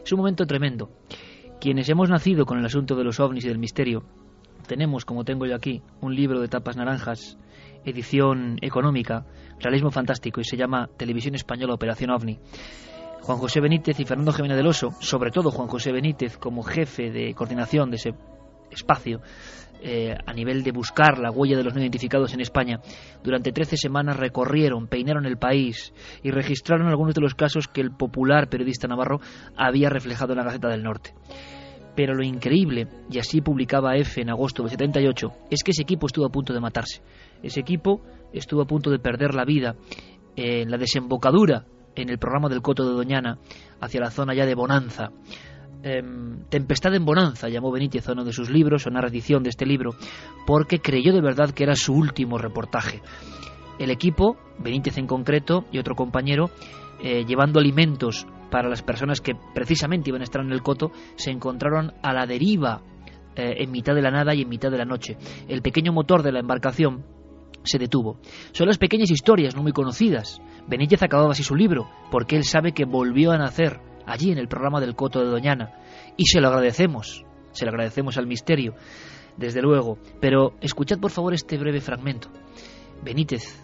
[0.03, 0.89] Es un momento tremendo.
[1.59, 4.03] Quienes hemos nacido con el asunto de los ovnis y del misterio,
[4.67, 7.37] tenemos, como tengo yo aquí, un libro de tapas naranjas,
[7.85, 9.25] edición económica,
[9.59, 12.39] realismo fantástico, y se llama Televisión Española Operación OVNI.
[13.25, 17.09] Juan José Benítez y Fernando Jiménez del Oso, sobre todo Juan José Benítez como jefe
[17.09, 18.13] de coordinación de ese
[18.69, 19.19] espacio,
[19.81, 22.81] eh, a nivel de buscar la huella de los no identificados en España,
[23.23, 25.91] durante 13 semanas recorrieron, peinaron el país
[26.21, 29.19] y registraron algunos de los casos que el popular periodista navarro
[29.57, 31.15] había reflejado en la Gaceta del Norte.
[31.95, 36.05] Pero lo increíble, y así publicaba F en agosto de 78, es que ese equipo
[36.05, 37.01] estuvo a punto de matarse.
[37.41, 39.75] Ese equipo estuvo a punto de perder la vida
[40.35, 41.65] en la desembocadura
[41.95, 43.37] en el programa del Coto de Doñana
[43.81, 45.11] hacia la zona ya de Bonanza.
[45.83, 49.65] Em, Tempestad en Bonanza llamó Benítez a uno de sus libros, una reedición de este
[49.65, 49.91] libro,
[50.47, 53.01] porque creyó de verdad que era su último reportaje.
[53.77, 56.49] El equipo, Benítez en concreto y otro compañero,
[57.03, 61.29] eh, llevando alimentos para las personas que precisamente iban a estar en el coto, se
[61.29, 62.81] encontraron a la deriva
[63.35, 65.17] eh, en mitad de la nada y en mitad de la noche.
[65.47, 67.03] El pequeño motor de la embarcación
[67.65, 68.19] se detuvo.
[68.51, 70.41] Son las pequeñas historias no muy conocidas.
[70.67, 74.47] Benítez acababa así su libro, porque él sabe que volvió a nacer allí en el
[74.47, 75.73] programa del Coto de Doñana.
[76.17, 78.75] Y se lo agradecemos, se lo agradecemos al misterio,
[79.37, 79.97] desde luego.
[80.19, 82.29] Pero escuchad por favor este breve fragmento.
[83.03, 83.63] Benítez,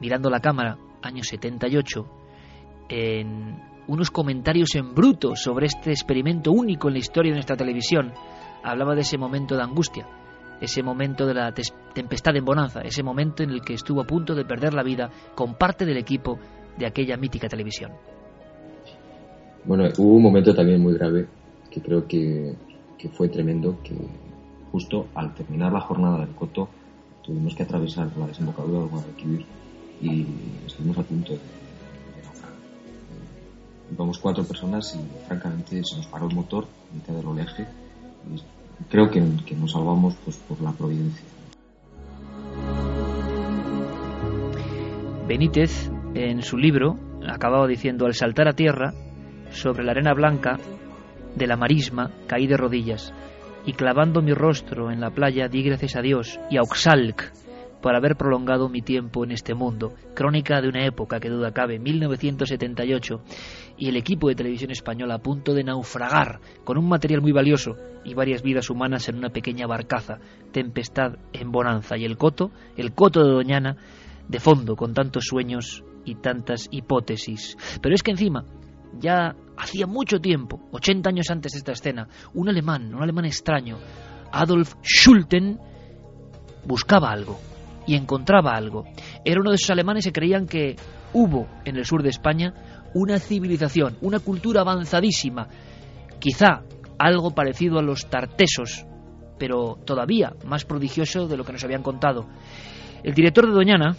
[0.00, 2.06] mirando la cámara, año 78,
[2.88, 8.12] en unos comentarios en bruto sobre este experimento único en la historia de nuestra televisión,
[8.62, 10.06] hablaba de ese momento de angustia,
[10.62, 11.52] ese momento de la
[11.92, 15.10] tempestad en bonanza, ese momento en el que estuvo a punto de perder la vida
[15.34, 16.38] con parte del equipo
[16.78, 17.90] de aquella mítica televisión.
[19.64, 21.26] Bueno, hubo un momento también muy grave
[21.68, 22.54] que creo que,
[22.96, 23.96] que fue tremendo, que
[24.70, 26.68] justo al terminar la jornada del Coto
[27.24, 29.44] tuvimos que atravesar la desembocadura del Guadalquivir
[30.00, 30.26] y
[30.64, 31.40] estuvimos a punto de.
[33.92, 37.66] Íbamos cuatro personas y francamente se nos paró el motor en mitad del oleaje
[38.92, 39.20] creo que,
[39.54, 41.24] nos salvamos pues, por la providencia.
[45.26, 48.92] Benítez, en su libro, acababa diciendo, al saltar a tierra,
[49.50, 50.58] sobre la arena blanca
[51.34, 53.14] de la marisma, caí de rodillas,
[53.64, 57.32] y clavando mi rostro en la playa di gracias a Dios y a Oxalc
[57.80, 59.94] por haber prolongado mi tiempo en este mundo.
[60.14, 63.22] Crónica de una época que duda cabe, 1978,
[63.82, 67.74] y el equipo de televisión española a punto de naufragar con un material muy valioso
[68.04, 70.20] y varias vidas humanas en una pequeña barcaza,
[70.52, 73.76] tempestad en bonanza, y el coto, el coto de Doñana,
[74.28, 77.56] de fondo, con tantos sueños y tantas hipótesis.
[77.82, 78.44] Pero es que encima,
[79.00, 83.78] ya hacía mucho tiempo, 80 años antes de esta escena, un alemán, un alemán extraño,
[84.30, 85.58] Adolf Schulten,
[86.64, 87.36] buscaba algo
[87.88, 88.84] y encontraba algo.
[89.24, 90.76] Era uno de esos alemanes que creían que
[91.12, 92.54] hubo en el sur de España
[92.94, 95.48] una civilización, una cultura avanzadísima,
[96.18, 96.62] quizá
[96.98, 98.86] algo parecido a los tartesos,
[99.38, 102.26] pero todavía más prodigioso de lo que nos habían contado.
[103.02, 103.96] El director de Doñana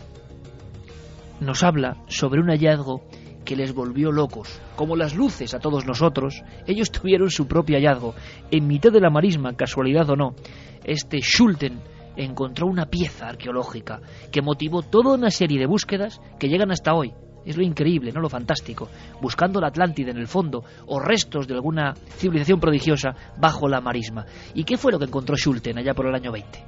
[1.40, 3.04] nos habla sobre un hallazgo
[3.44, 4.62] que les volvió locos.
[4.76, 8.16] Como las luces a todos nosotros, ellos tuvieron su propio hallazgo.
[8.52, 10.36] En mitad de la marisma, casualidad o no,
[10.84, 11.82] este Schulten
[12.16, 14.00] encontró una pieza arqueológica
[14.32, 17.14] que motivó toda una serie de búsquedas que llegan hasta hoy.
[17.46, 18.88] Es lo increíble, no lo fantástico.
[19.22, 24.26] Buscando la Atlántida en el fondo o restos de alguna civilización prodigiosa bajo la marisma.
[24.54, 26.60] ¿Y qué fue lo que encontró Schulten allá por el año 20?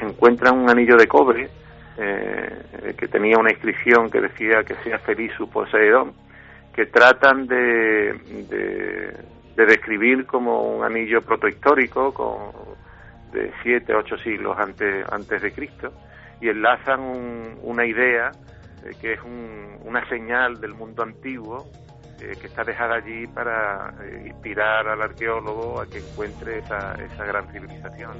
[0.00, 1.48] Encuentra un anillo de cobre
[1.96, 6.12] eh, que tenía una inscripción que decía que sea feliz su poseedor,
[6.72, 8.12] que tratan de,
[8.48, 12.52] de, describir como un anillo protohistórico con,
[13.32, 15.92] de siete, ocho siglos antes, antes de Cristo
[16.40, 17.00] y enlazan
[17.62, 18.30] una idea
[18.84, 19.20] eh, que es
[19.84, 21.66] una señal del mundo antiguo
[22.20, 27.24] eh, que está dejada allí para eh, inspirar al arqueólogo a que encuentre esa, esa
[27.24, 28.12] gran civilización.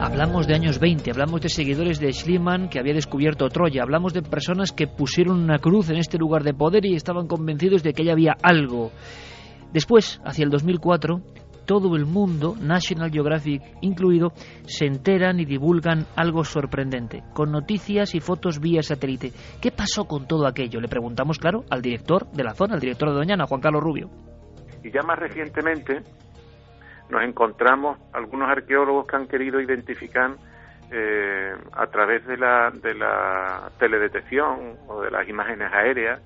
[0.00, 4.22] Hablamos de años 20, hablamos de seguidores de Schliemann que había descubierto Troya, hablamos de
[4.22, 8.02] personas que pusieron una cruz en este lugar de poder y estaban convencidos de que
[8.02, 8.92] allá había algo.
[9.72, 11.20] Después, hacia el 2004,
[11.68, 14.30] todo el mundo, National Geographic incluido,
[14.64, 19.32] se enteran y divulgan algo sorprendente, con noticias y fotos vía satélite.
[19.60, 20.80] ¿Qué pasó con todo aquello?
[20.80, 24.08] Le preguntamos, claro, al director de la zona, al director de Doñana, Juan Carlos Rubio.
[24.82, 26.00] Y ya más recientemente,
[27.10, 30.36] nos encontramos algunos arqueólogos que han querido identificar
[30.90, 36.22] eh, a través de la, de la teledetección o de las imágenes aéreas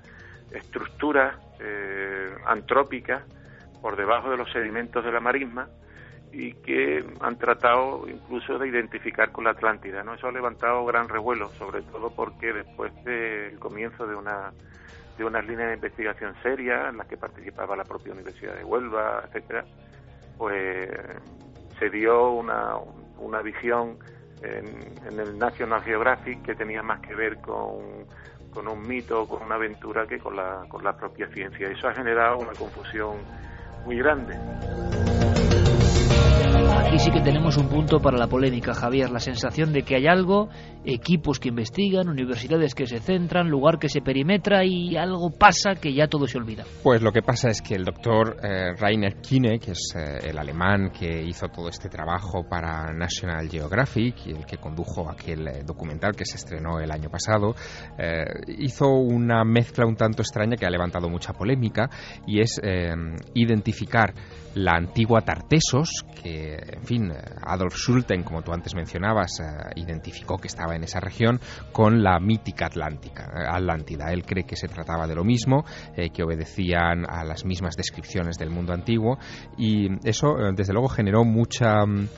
[0.52, 3.24] estructuras eh, antrópicas
[3.82, 5.68] por debajo de los sedimentos de la marisma
[6.32, 10.02] y que han tratado incluso de identificar con la Atlántida.
[10.02, 10.14] ¿no?
[10.14, 14.52] Eso ha levantado gran revuelo, sobre todo porque después del comienzo de una
[15.18, 19.22] de unas líneas de investigación serias en las que participaba la propia Universidad de Huelva,
[19.26, 19.62] etcétera,
[20.38, 20.90] pues
[21.78, 22.76] se dio una,
[23.18, 23.98] una visión
[24.42, 28.06] en, el National Geographic que tenía más que ver con,
[28.52, 31.68] con un mito, con una aventura que con la, con la propia ciencia.
[31.68, 33.18] Eso ha generado una confusión
[33.84, 34.38] muy grande.
[36.44, 40.06] Aquí sí que tenemos un punto para la polémica, Javier, la sensación de que hay
[40.06, 40.48] algo,
[40.84, 45.94] equipos que investigan, universidades que se centran, lugar que se perimetra y algo pasa que
[45.94, 46.64] ya todo se olvida.
[46.82, 50.38] Pues lo que pasa es que el doctor eh, Rainer Kine, que es eh, el
[50.38, 55.62] alemán que hizo todo este trabajo para National Geographic y el que condujo aquel eh,
[55.64, 57.54] documental que se estrenó el año pasado,
[58.48, 61.88] hizo una mezcla un tanto extraña que ha levantado mucha polémica
[62.26, 62.60] y es
[63.34, 64.14] identificar
[64.54, 69.44] la antigua Tartesos, que, en fin, Adolf Schulten, como tú antes mencionabas, eh,
[69.76, 71.40] identificó que estaba en esa región,
[71.72, 74.12] con la mítica Atlántica, eh, Atlántida.
[74.12, 75.64] Él cree que se trataba de lo mismo,
[75.96, 79.18] eh, que obedecían a las mismas descripciones del mundo antiguo,
[79.56, 82.08] y eso, desde luego, generó mucha mm,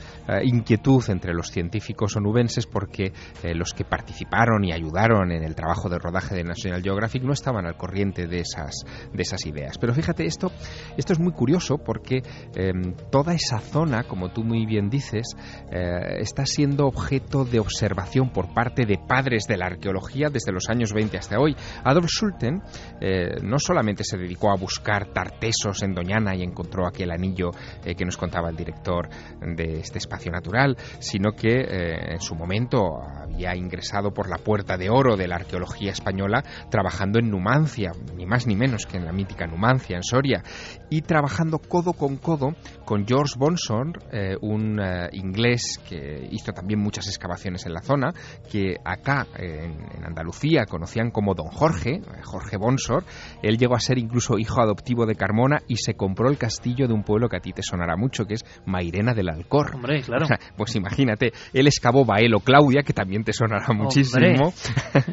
[0.43, 3.13] inquietud entre los científicos onubenses porque
[3.53, 7.65] los que participaron y ayudaron en el trabajo de rodaje de National Geographic no estaban
[7.65, 9.77] al corriente de esas, de esas ideas.
[9.77, 10.51] Pero fíjate, esto,
[10.97, 12.23] esto es muy curioso porque
[12.55, 15.35] Em, toda esa zona, como tú muy bien dices,
[15.71, 20.69] eh, está siendo objeto de observación por parte de padres de la arqueología desde los
[20.69, 21.55] años 20 hasta hoy.
[21.83, 22.61] Adolf Schulten
[23.01, 27.51] eh, no solamente se dedicó a buscar tartesos en Doñana y encontró aquel anillo
[27.83, 29.09] eh, que nos contaba el director
[29.41, 34.89] de este espacio natural, sino que en su momento había ingresado por la puerta de
[34.89, 39.11] oro de la arqueología española trabajando en Numancia, ni más ni menos que en la
[39.11, 40.43] mítica Numancia, en Soria,
[40.89, 42.55] y trabajando codo con codo
[42.85, 48.13] con George Bonson, eh, un eh, inglés que hizo también muchas excavaciones en la zona,
[48.49, 49.75] que acá en,
[50.05, 53.03] Andalucía conocían como Don Jorge, eh, Jorge Bonsor.
[53.41, 56.93] Él llegó a ser incluso hijo adoptivo de Carmona y se compró el castillo de
[56.93, 59.75] un pueblo que a ti te sonará mucho, que es Mairena del Alcor.
[59.75, 60.27] Hombre, claro.
[60.55, 64.53] pues imagínate, él excavó Baelo Claudia, que también te sonará muchísimo.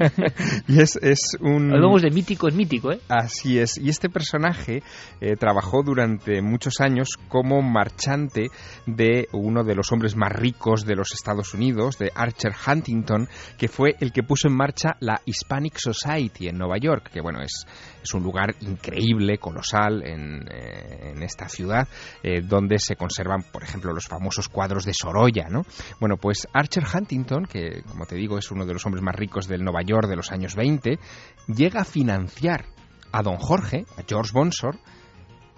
[0.68, 1.72] y es, es un...
[1.72, 3.00] Hablamos de mítico, es mítico, ¿eh?
[3.08, 3.78] Así es.
[3.78, 4.82] Y este personaje
[5.38, 8.48] trabajó durante muchos años como marchante
[8.86, 13.68] de uno de los hombres más ricos de los Estados Unidos, de Archer Huntington, que
[13.68, 17.64] fue el que puso en marcha la Hispanic Society en Nueva York, que bueno, es,
[18.02, 21.88] es un lugar increíble, colosal en, eh, esta ciudad,
[22.22, 25.62] eh, donde se conservan, por ejemplo, los famosos cuadros de Sorolla, ¿no?
[26.00, 29.46] Bueno, pues Archer Huntington, que como te digo es uno de los hombres más ricos
[29.46, 30.98] del Nueva York de los años 20,
[31.46, 32.66] llega a financiar
[33.12, 34.78] a don Jorge, a George Bonsor,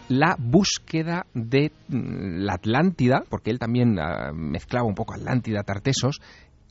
[0.08, 6.20] la búsqueda de mm, la Atlántida, porque él también ah, mezclaba un poco Atlántida, Tartesos,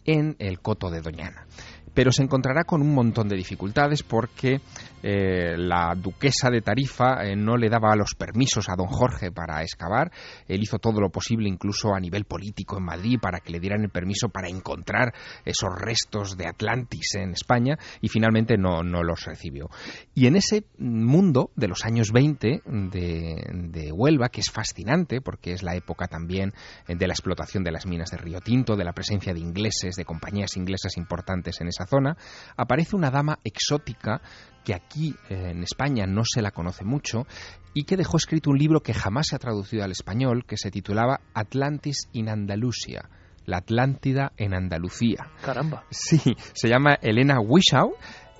[0.05, 1.45] en el coto de Doñana.
[1.93, 4.61] Pero se encontrará con un montón de dificultades porque
[5.03, 9.61] eh, la duquesa de Tarifa eh, no le daba los permisos a don Jorge para
[9.61, 10.11] excavar.
[10.47, 13.83] Él hizo todo lo posible, incluso a nivel político en Madrid, para que le dieran
[13.83, 15.13] el permiso para encontrar
[15.43, 19.69] esos restos de Atlantis en España y finalmente no, no los recibió.
[20.15, 25.51] Y en ese mundo de los años 20 de, de Huelva, que es fascinante porque
[25.51, 26.53] es la época también
[26.87, 30.05] de la explotación de las minas de Río Tinto, de la presencia de ingleses, de
[30.05, 32.15] compañías inglesas importantes en esa zona,
[32.55, 34.21] aparece una dama exótica
[34.63, 37.25] que aquí eh, en España no se la conoce mucho
[37.73, 40.71] y que dejó escrito un libro que jamás se ha traducido al español, que se
[40.71, 43.09] titulaba Atlantis in Andalusia.
[43.45, 45.27] La Atlántida en Andalucía.
[45.43, 45.83] Caramba.
[45.89, 46.21] Sí,
[46.53, 47.91] se llama Elena Wishaw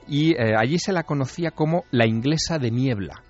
[0.07, 3.21] y eh, allí se la conocía como la inglesa de niebla.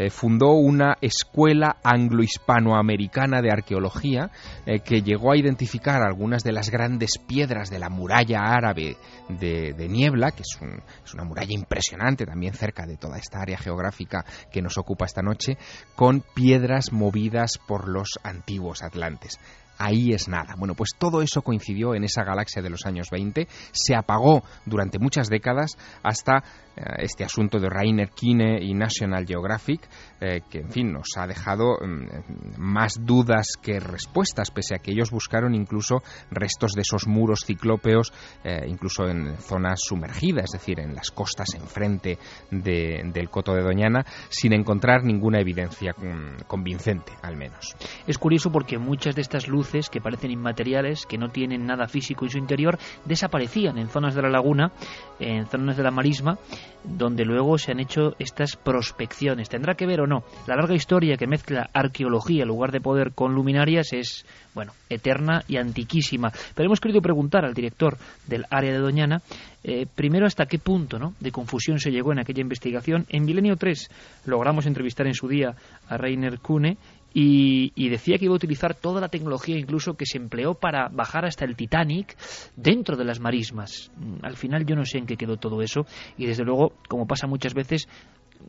[0.00, 4.30] Eh, fundó una escuela anglo-hispanoamericana de arqueología
[4.64, 8.96] eh, que llegó a identificar algunas de las grandes piedras de la muralla árabe
[9.28, 10.58] de, Niebla, que es,
[11.04, 15.20] es, una muralla impresionante también cerca de toda esta área geográfica que nos ocupa esta
[15.20, 15.58] noche,
[15.96, 19.38] con piedras movidas por los antiguos atlantes
[19.80, 20.54] ahí es nada.
[20.58, 24.98] Bueno, pues todo eso coincidió en esa galaxia de los años 20, se apagó durante
[24.98, 26.44] muchas décadas hasta
[26.76, 29.88] este asunto de Rainer Kine y National Geographic,
[30.20, 34.92] eh, que en fin nos ha dejado mm, más dudas que respuestas, pese a que
[34.92, 38.12] ellos buscaron incluso restos de esos muros ciclópeos,
[38.44, 42.18] eh, incluso en zonas sumergidas, es decir, en las costas enfrente
[42.50, 47.76] del Coto de Doñana, sin encontrar ninguna evidencia mm, convincente, al menos.
[48.06, 52.24] Es curioso porque muchas de estas luces que parecen inmateriales, que no tienen nada físico
[52.24, 54.72] en su interior, desaparecían en zonas de la laguna,
[55.18, 56.38] en zonas de la marisma,
[56.84, 59.48] donde luego se han hecho estas prospecciones.
[59.48, 60.24] ¿Tendrá que ver o no?
[60.46, 64.24] La larga historia que mezcla arqueología lugar de poder con luminarias es,
[64.54, 66.32] bueno, eterna y antiquísima.
[66.54, 69.22] Pero hemos querido preguntar al director del área de Doñana,
[69.62, 71.14] eh, primero hasta qué punto ¿no?
[71.20, 73.04] de confusión se llegó en aquella investigación.
[73.10, 73.90] En Milenio 3
[74.26, 75.54] logramos entrevistar en su día
[75.86, 76.78] a Rainer Kuhne
[77.12, 81.24] y, decía que iba a utilizar toda la tecnología incluso que se empleó para bajar
[81.24, 82.16] hasta el Titanic
[82.56, 83.90] dentro de las marismas.
[83.96, 87.06] Mm, al final yo no sé en qué quedó todo eso y desde luego, como
[87.06, 87.88] pasa muchas veces,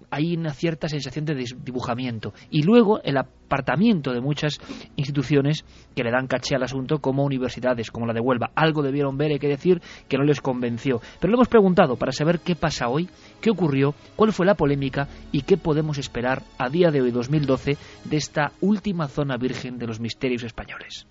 [0.10, 2.34] hay una cierta sensación de dibujamiento.
[2.50, 4.60] Y luego el apartamiento de muchas
[4.96, 5.66] instituciones
[5.96, 8.52] que le dan caché al asunto, como universidades, como la de Huelva.
[8.56, 11.00] Algo debieron ver, hay que decir, que no les convenció.
[11.20, 13.10] Pero lo hemos preguntado para saber qué pasa hoy,
[13.42, 17.78] qué ocurrió, cuál fue la polémica y qué podemos esperar a día de hoy, 2012,
[18.06, 21.08] de esta última zona virgen de los misterios españoles.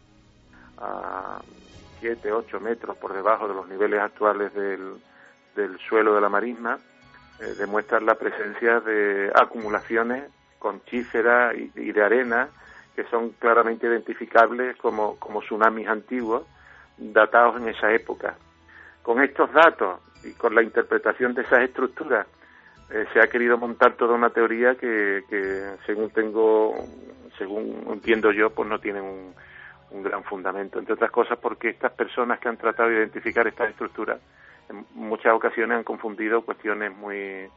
[0.79, 1.41] A
[2.01, 4.95] 7, 8 metros por debajo de los niveles actuales del,
[5.55, 6.79] del suelo de la marisma,
[7.41, 10.25] eh, demuestran la presencia de acumulaciones
[10.59, 12.49] con chífera y, de arena
[12.95, 16.43] que son claramente identificables como, tsunamis antiguos
[16.99, 18.37] datados en esa época.
[19.03, 22.27] Con estos datos y con la interpretación de esas estructuras
[22.91, 26.75] eh, se ha querido montar toda una teoría que, que, según tengo,
[27.39, 29.35] según entiendo yo, pues no tiene un,
[29.93, 30.79] un gran fundamento.
[30.79, 34.21] Entre otras cosas porque estas personas que han tratado de identificar estas estructuras
[34.71, 37.49] en muchas ocasiones han confundido cuestiones muy,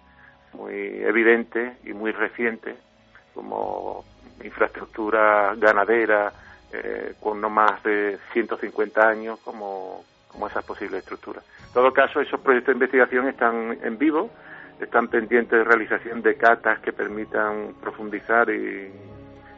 [0.54, 2.76] muy evidentes y muy recientes,
[3.34, 4.04] como
[4.44, 6.34] infraestructura ganadera
[6.72, 11.44] eh, con no más de 150 años, como, como esas posibles estructuras.
[11.68, 14.32] En todo caso, esos proyectos de investigación están en vivo,
[14.80, 18.92] están pendientes de realización de catas que permitan profundizar y,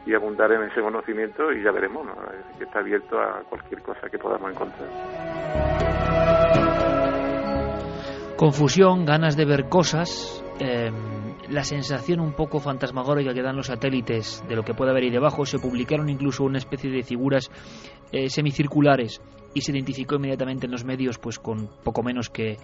[0.04, 2.06] y abundar en ese conocimiento y ya veremos,
[2.58, 5.85] que está abierto a cualquier cosa que podamos encontrar.
[8.36, 10.94] Confusión, ganas de ver cosas, em,
[11.48, 15.10] la sensación un poco fantasmagórica que dan los satélites de lo que puede haber ahí
[15.10, 15.46] debajo.
[15.46, 17.50] Se publicaron incluso una especie de figuras
[18.12, 19.22] eh, semicirculares
[19.56, 22.58] y se identificó inmediatamente en los medios pues con poco menos que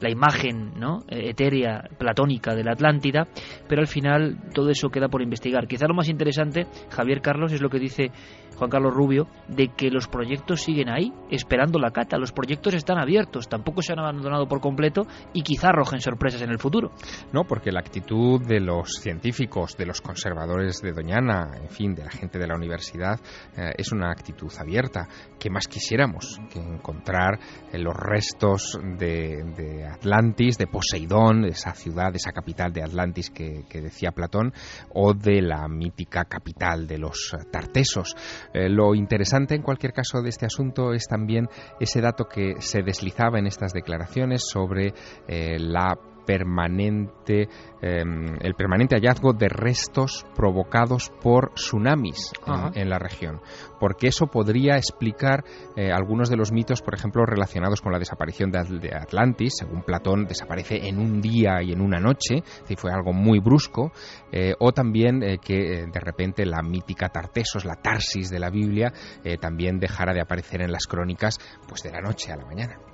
[0.00, 1.00] la imagen ¿no?
[1.08, 3.28] Eh, etérea platónica de la Atlántida,
[3.68, 5.66] pero al final todo eso queda por investigar.
[5.68, 8.10] Quizá lo más interesante, Javier Carlos, es lo que dice
[8.56, 12.18] Juan Carlos Rubio, de que los proyectos siguen ahí, esperando la cata.
[12.18, 15.02] Los proyectos están abiertos, tampoco se han abandonado por completo
[15.32, 16.90] y quizá arrojen sorpresas en el futuro.
[17.32, 22.04] No, porque la actitud de los científicos, de los conservadores de Doñana, en fin, de
[22.04, 23.20] la gente de la universidad,
[23.56, 25.06] eh, es una actitud abierta.
[25.38, 26.37] ¿Qué más quisiéramos?
[26.50, 27.38] Que encontrar
[27.72, 33.30] eh, los restos de, Atlantis, de Poseidón, de esa ciudad, de esa capital de Atlantis
[33.30, 34.52] que, que decía Platón,
[34.94, 38.14] o de la mítica capital de los Tartesos.
[38.52, 41.48] Eh, lo interesante en cualquier caso de este asunto es también
[41.80, 44.92] ese dato que se deslizaba en estas declaraciones sobre
[45.26, 45.96] eh, la
[46.28, 47.48] permanente,
[47.80, 52.34] em, el permanente hallazgo de restos provocados por tsunamis
[52.74, 53.40] en, la región,
[53.80, 55.42] porque eso podría explicar
[55.74, 58.58] eh, algunos de los mitos, por ejemplo, relacionados con la desaparición de,
[58.94, 59.54] Atlantis.
[59.58, 63.90] Según Platón, desaparece en un día y en una noche, si fue algo muy brusco,
[64.30, 68.92] eh, o también eh, que de repente la mítica Tartesos, la Tarsis de la Biblia,
[69.40, 72.87] también dejara de aparecer en las crónicas, pues de la noche a la mañana.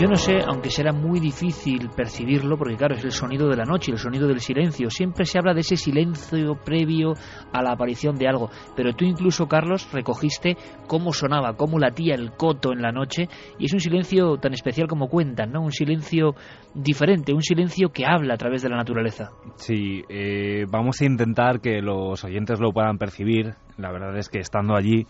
[0.00, 3.66] Yo no sé, aunque será muy difícil percibirlo, porque claro, es el sonido de la
[3.66, 4.88] noche, el sonido del silencio.
[4.88, 7.12] Siempre se habla de ese silencio previo
[7.52, 8.48] a la aparición de algo.
[8.74, 10.56] Pero tú incluso, Carlos, recogiste
[10.86, 13.28] cómo sonaba, cómo latía el coto en la noche.
[13.58, 15.60] Y es un silencio tan especial como cuentan, ¿no?
[15.60, 16.34] Un silencio
[16.74, 19.32] diferente, un silencio que habla a través de la naturaleza.
[19.56, 23.52] Sí, eh, vamos a intentar que los oyentes lo puedan percibir.
[23.76, 25.06] La verdad es que estando allí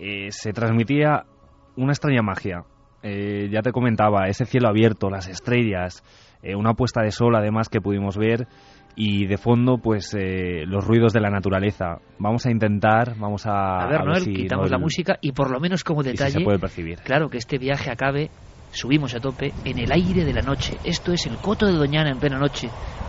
[0.00, 1.26] eh, se transmitía
[1.76, 2.64] una extraña magia
[3.04, 6.02] eh, ya te comentaba, ese cielo abierto, las estrellas,
[6.42, 8.48] eh, una puesta de sol además que pudimos ver
[8.96, 11.98] y de fondo pues eh, los ruidos de la naturaleza.
[12.18, 13.84] Vamos a intentar, vamos a...
[13.84, 16.10] A ver, a Noel, si quitamos Noel- la música y por lo menos como si
[16.10, 16.38] detalle...
[16.38, 16.98] se puede percibir.
[17.04, 18.30] Claro, que este viaje acabe,
[18.70, 20.78] subimos a tope, en el aire de la noche.
[20.84, 22.68] Esto es el Coto de Doñana en plena noche,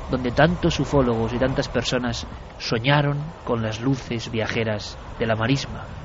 [0.10, 2.28] donde tantos ufólogos y tantas personas
[2.58, 6.05] soñaron con las luces viajeras de la marisma.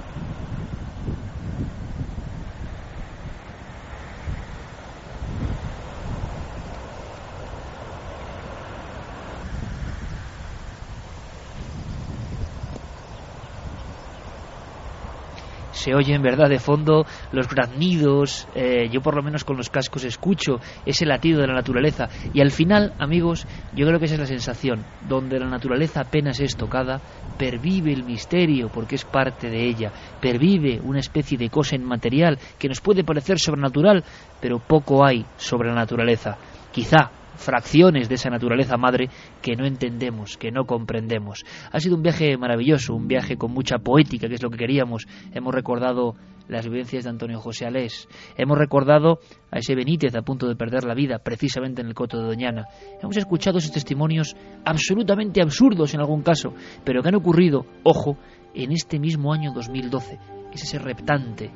[15.81, 20.05] Se oyen, ¿verdad?, de fondo los graznidos, eh, yo por lo menos con los cascos
[20.05, 22.09] escucho ese latido de la naturaleza.
[22.33, 26.41] Y al final, amigos, yo creo que esa es la sensación, donde la naturaleza apenas
[26.41, 27.01] es tocada,
[27.39, 29.91] pervive el misterio porque es parte de ella,
[30.21, 34.05] pervive una especie de cosa inmaterial que nos puede parecer sobrenatural,
[34.41, 36.37] pero poco hay sobre la naturaleza.
[36.71, 39.09] Quizá fracciones de esa naturaleza madre
[39.43, 41.45] que no entendemos, que no comprendemos.
[41.73, 45.07] Ha sido un viaje maravilloso, un viaje con mucha poética, que es lo que queríamos.
[45.33, 46.15] Hemos recordado
[46.49, 48.09] las vivencias de Antonio José Alés.
[48.37, 52.19] Hemos recordado a ese Benítez a punto de perder la vida, precisamente en el Coto
[52.19, 52.67] de Doñana.
[53.01, 56.53] Hemos escuchado esos testimonios absolutamente absurdos en algún caso,
[56.85, 58.19] pero que han ocurrido, ojo,
[58.55, 60.19] en este mismo año 2012,
[60.51, 61.51] que es ese reptante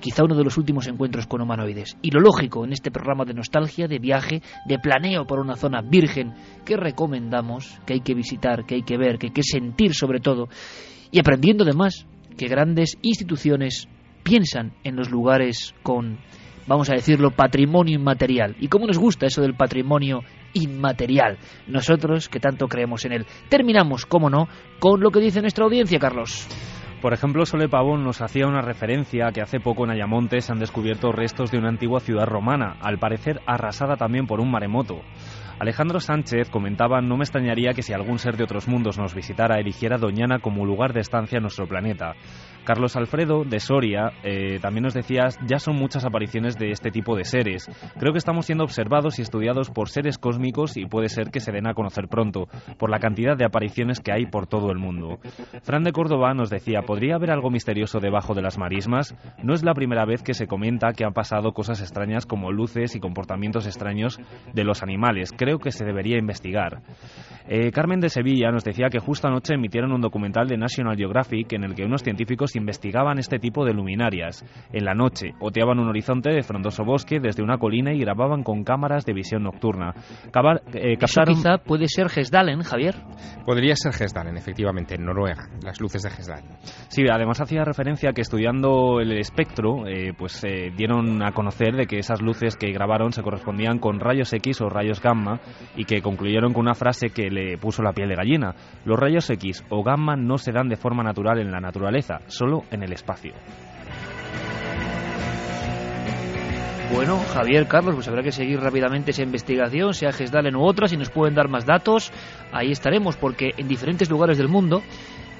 [0.00, 1.96] quizá uno de los últimos encuentros con humanoides.
[2.02, 5.82] Y lo lógico en este programa de nostalgia, de viaje, de planeo por una zona
[5.82, 9.94] virgen que recomendamos, que hay que visitar, que hay que ver, que hay que sentir
[9.94, 10.48] sobre todo,
[11.12, 12.06] y aprendiendo además
[12.36, 13.88] que grandes instituciones
[14.22, 16.18] piensan en los lugares con,
[16.66, 18.56] vamos a decirlo, patrimonio inmaterial.
[18.60, 20.20] ¿Y cómo nos gusta eso del patrimonio
[20.54, 21.38] inmaterial?
[21.66, 23.26] Nosotros que tanto creemos en él.
[23.48, 24.48] Terminamos, como no,
[24.78, 26.48] con lo que dice nuestra audiencia, Carlos.
[27.00, 30.52] Por ejemplo, Sole Pavón nos hacía una referencia a que hace poco en Ayamonte se
[30.52, 35.00] han descubierto restos de una antigua ciudad romana, al parecer arrasada también por un maremoto.
[35.60, 39.60] Alejandro Sánchez comentaba, no me extrañaría que si algún ser de otros mundos nos visitara,
[39.60, 42.14] eligiera Doñana como lugar de estancia en nuestro planeta.
[42.64, 47.14] Carlos Alfredo, de Soria, eh, también nos decía, ya son muchas apariciones de este tipo
[47.14, 47.68] de seres.
[47.98, 51.52] Creo que estamos siendo observados y estudiados por seres cósmicos y puede ser que se
[51.52, 55.18] den a conocer pronto, por la cantidad de apariciones que hay por todo el mundo.
[55.62, 59.14] Fran de Córdoba nos decía, ¿podría haber algo misterioso debajo de las marismas?
[59.42, 62.94] No es la primera vez que se comenta que han pasado cosas extrañas como luces
[62.94, 64.18] y comportamientos extraños
[64.54, 65.32] de los animales.
[65.36, 66.80] Creo que se debería investigar.
[67.48, 71.52] Eh, Carmen de Sevilla nos decía que justo anoche emitieron un documental de National Geographic
[71.54, 74.44] en el que unos científicos investigaban este tipo de luminarias.
[74.72, 78.62] En la noche, oteaban un horizonte de frondoso bosque desde una colina y grababan con
[78.62, 79.94] cámaras de visión nocturna.
[80.30, 81.34] Caba- eh, Eso captaron...
[81.34, 82.94] quizá puede ser Gesdalen, Javier.
[83.44, 86.50] Podría ser Gesdalen, efectivamente, en Noruega, las luces de Gesdalen.
[86.88, 91.74] Sí, además hacía referencia a que estudiando el espectro, eh, pues eh, dieron a conocer
[91.74, 95.39] de que esas luces que grabaron se correspondían con rayos X o rayos gamma
[95.76, 98.54] y que concluyeron con una frase que le puso la piel de gallina.
[98.84, 102.62] Los rayos X o gamma no se dan de forma natural en la naturaleza, solo
[102.70, 103.32] en el espacio.
[106.92, 110.96] Bueno, Javier, Carlos, pues habrá que seguir rápidamente esa investigación, sea Gesdalen u otra, si
[110.96, 112.12] nos pueden dar más datos,
[112.50, 114.82] ahí estaremos, porque en diferentes lugares del mundo,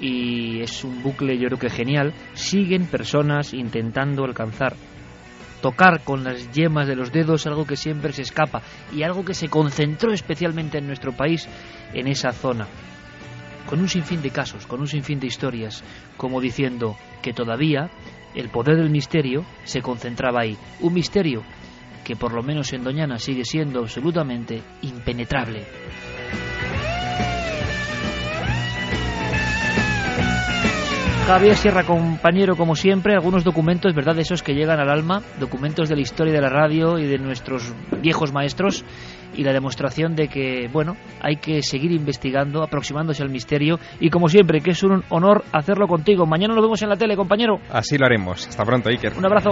[0.00, 4.74] y es un bucle yo creo que genial, siguen personas intentando alcanzar,
[5.60, 8.62] tocar con las yemas de los dedos algo que siempre se escapa,
[8.92, 11.48] y algo que se concentró especialmente en nuestro país,
[11.92, 12.66] en esa zona
[13.70, 15.84] con un sinfín de casos, con un sinfín de historias,
[16.16, 17.88] como diciendo que todavía
[18.34, 20.56] el poder del misterio se concentraba ahí.
[20.80, 21.44] Un misterio
[22.04, 25.64] que por lo menos en Doñana sigue siendo absolutamente impenetrable.
[31.30, 35.88] Javier Sierra, compañero, como siempre, algunos documentos, ¿verdad?, de esos que llegan al alma, documentos
[35.88, 38.84] de la historia de la radio y de nuestros viejos maestros,
[39.36, 44.28] y la demostración de que, bueno, hay que seguir investigando, aproximándose al misterio, y como
[44.28, 46.26] siempre, que es un honor hacerlo contigo.
[46.26, 47.60] Mañana nos vemos en la tele, compañero.
[47.70, 48.48] Así lo haremos.
[48.48, 49.12] Hasta pronto, Iker.
[49.16, 49.50] Un abrazo.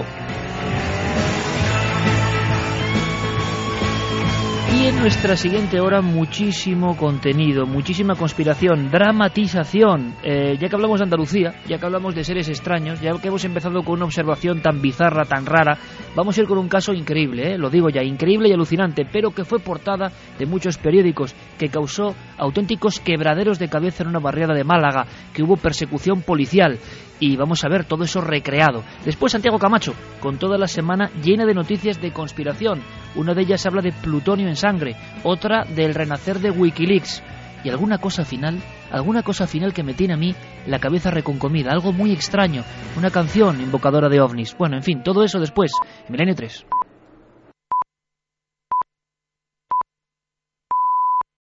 [4.79, 10.15] Y en nuestra siguiente hora muchísimo contenido, muchísima conspiración, dramatización.
[10.23, 13.45] Eh, ya que hablamos de Andalucía, ya que hablamos de seres extraños, ya que hemos
[13.45, 15.77] empezado con una observación tan bizarra, tan rara,
[16.15, 19.33] vamos a ir con un caso increíble, eh, lo digo ya, increíble y alucinante, pero
[19.33, 24.55] que fue portada de muchos periódicos, que causó auténticos quebraderos de cabeza en una barriada
[24.55, 26.79] de Málaga, que hubo persecución policial.
[27.21, 28.85] Y vamos a ver todo eso recreado.
[29.05, 32.81] Después Santiago Camacho, con toda la semana llena de noticias de conspiración.
[33.17, 37.23] Una de ellas habla de plutonio en sangre, otra del renacer de Wikileaks.
[37.65, 38.61] y alguna cosa final,
[38.93, 40.33] alguna cosa final que me tiene a mí
[40.67, 42.63] la cabeza reconcomida, algo muy extraño,
[42.97, 44.57] una canción invocadora de ovnis.
[44.57, 45.73] Bueno, en fin, todo eso después,
[46.09, 46.78] Milenio 3.